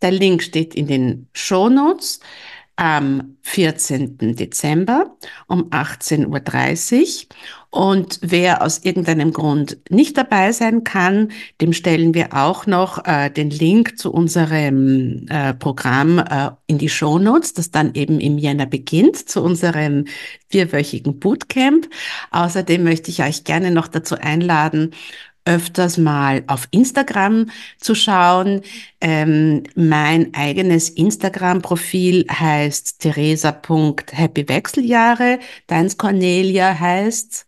Der 0.00 0.12
Link 0.12 0.42
steht 0.42 0.74
in 0.74 0.86
den 0.86 1.28
Show 1.32 1.68
Notes 1.68 2.20
am 2.76 3.36
14. 3.42 4.36
Dezember 4.36 5.16
um 5.48 5.70
18.30 5.70 7.00
Uhr. 7.00 7.36
Und 7.70 8.20
wer 8.22 8.62
aus 8.62 8.84
irgendeinem 8.84 9.32
Grund 9.32 9.78
nicht 9.90 10.16
dabei 10.16 10.52
sein 10.52 10.84
kann, 10.84 11.32
dem 11.60 11.72
stellen 11.72 12.14
wir 12.14 12.32
auch 12.32 12.66
noch 12.66 13.04
äh, 13.04 13.30
den 13.30 13.50
Link 13.50 13.98
zu 13.98 14.12
unserem 14.12 15.26
äh, 15.28 15.52
Programm 15.52 16.18
äh, 16.18 16.50
in 16.66 16.78
die 16.78 16.88
Show 16.88 17.18
Notes, 17.18 17.52
das 17.52 17.70
dann 17.70 17.94
eben 17.94 18.20
im 18.20 18.38
Jänner 18.38 18.66
beginnt, 18.66 19.28
zu 19.28 19.42
unserem 19.42 20.06
vierwöchigen 20.48 21.18
Bootcamp. 21.18 21.88
Außerdem 22.30 22.82
möchte 22.82 23.10
ich 23.10 23.22
euch 23.22 23.44
gerne 23.44 23.70
noch 23.70 23.88
dazu 23.88 24.14
einladen, 24.14 24.92
öfters 25.46 25.96
mal 25.96 26.44
auf 26.46 26.68
Instagram 26.70 27.48
zu 27.78 27.94
schauen. 27.94 28.60
Ähm, 29.00 29.62
mein 29.74 30.34
eigenes 30.34 30.90
Instagram-Profil 30.90 32.26
heißt 32.30 33.00
theresa.happywechseljahre. 33.00 35.38
Deins 35.66 35.96
Cornelia 35.96 36.78
heißt 36.78 37.46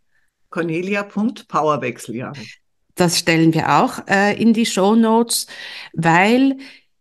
Cornelia.powerwechseljahre. 0.49 2.41
Das 2.95 3.19
stellen 3.19 3.53
wir 3.53 3.81
auch 3.81 4.07
äh, 4.09 4.41
in 4.41 4.55
die 4.55 4.67
Show 4.67 4.95
Notes, 4.95 5.47
weil 5.93 6.57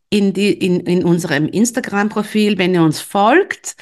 in, 0.10 0.34
die, 0.34 0.54
in, 0.54 0.80
in 0.82 1.04
unserem 1.04 1.48
Instagram-Profil, 1.48 2.58
wenn 2.58 2.74
ihr 2.74 2.84
uns 2.84 3.02
folgt, 3.02 3.76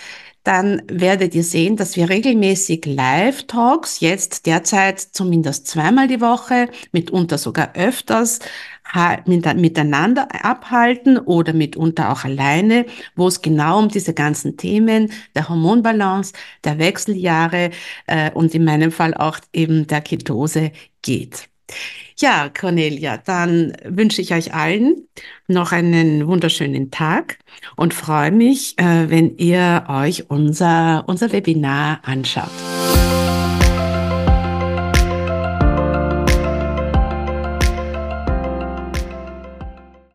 dann 0.46 0.84
werdet 0.88 1.34
ihr 1.34 1.44
sehen, 1.44 1.76
dass 1.76 1.96
wir 1.96 2.08
regelmäßig 2.08 2.86
Live-Talks, 2.86 4.00
jetzt 4.00 4.46
derzeit 4.46 5.00
zumindest 5.00 5.68
zweimal 5.68 6.08
die 6.08 6.22
Woche, 6.22 6.70
mitunter 6.92 7.40
sogar 7.40 7.76
öfters, 7.76 8.40
miteinander 9.26 10.28
abhalten 10.46 11.18
oder 11.18 11.52
mitunter 11.54 12.12
auch 12.12 12.24
alleine, 12.24 12.86
wo 13.16 13.28
es 13.28 13.42
genau 13.42 13.80
um 13.80 13.90
diese 13.90 14.14
ganzen 14.14 14.56
Themen 14.56 15.12
der 15.36 15.50
Hormonbalance, 15.50 16.34
der 16.64 16.78
Wechseljahre 16.78 17.72
äh, 18.06 18.30
und 18.32 18.54
in 18.54 18.64
meinem 18.64 18.92
Fall 18.92 19.16
auch 19.16 19.40
eben 19.52 19.88
der 19.88 20.02
Ketose 20.02 20.72
geht. 21.02 21.50
Ja, 22.18 22.48
Cornelia, 22.48 23.18
dann 23.18 23.74
wünsche 23.84 24.22
ich 24.22 24.34
euch 24.34 24.54
allen 24.54 25.06
noch 25.48 25.74
einen 25.74 26.28
wunderschönen 26.28 26.90
Tag 26.90 27.40
und 27.76 27.94
freue 27.94 28.32
mich, 28.32 28.80
äh, 28.80 29.10
wenn 29.10 29.36
ihr 29.38 29.86
euch 29.90 30.30
unser, 30.30 31.04
unser 31.08 31.34
Webinar 31.34 32.00
anschaut. 32.04 32.52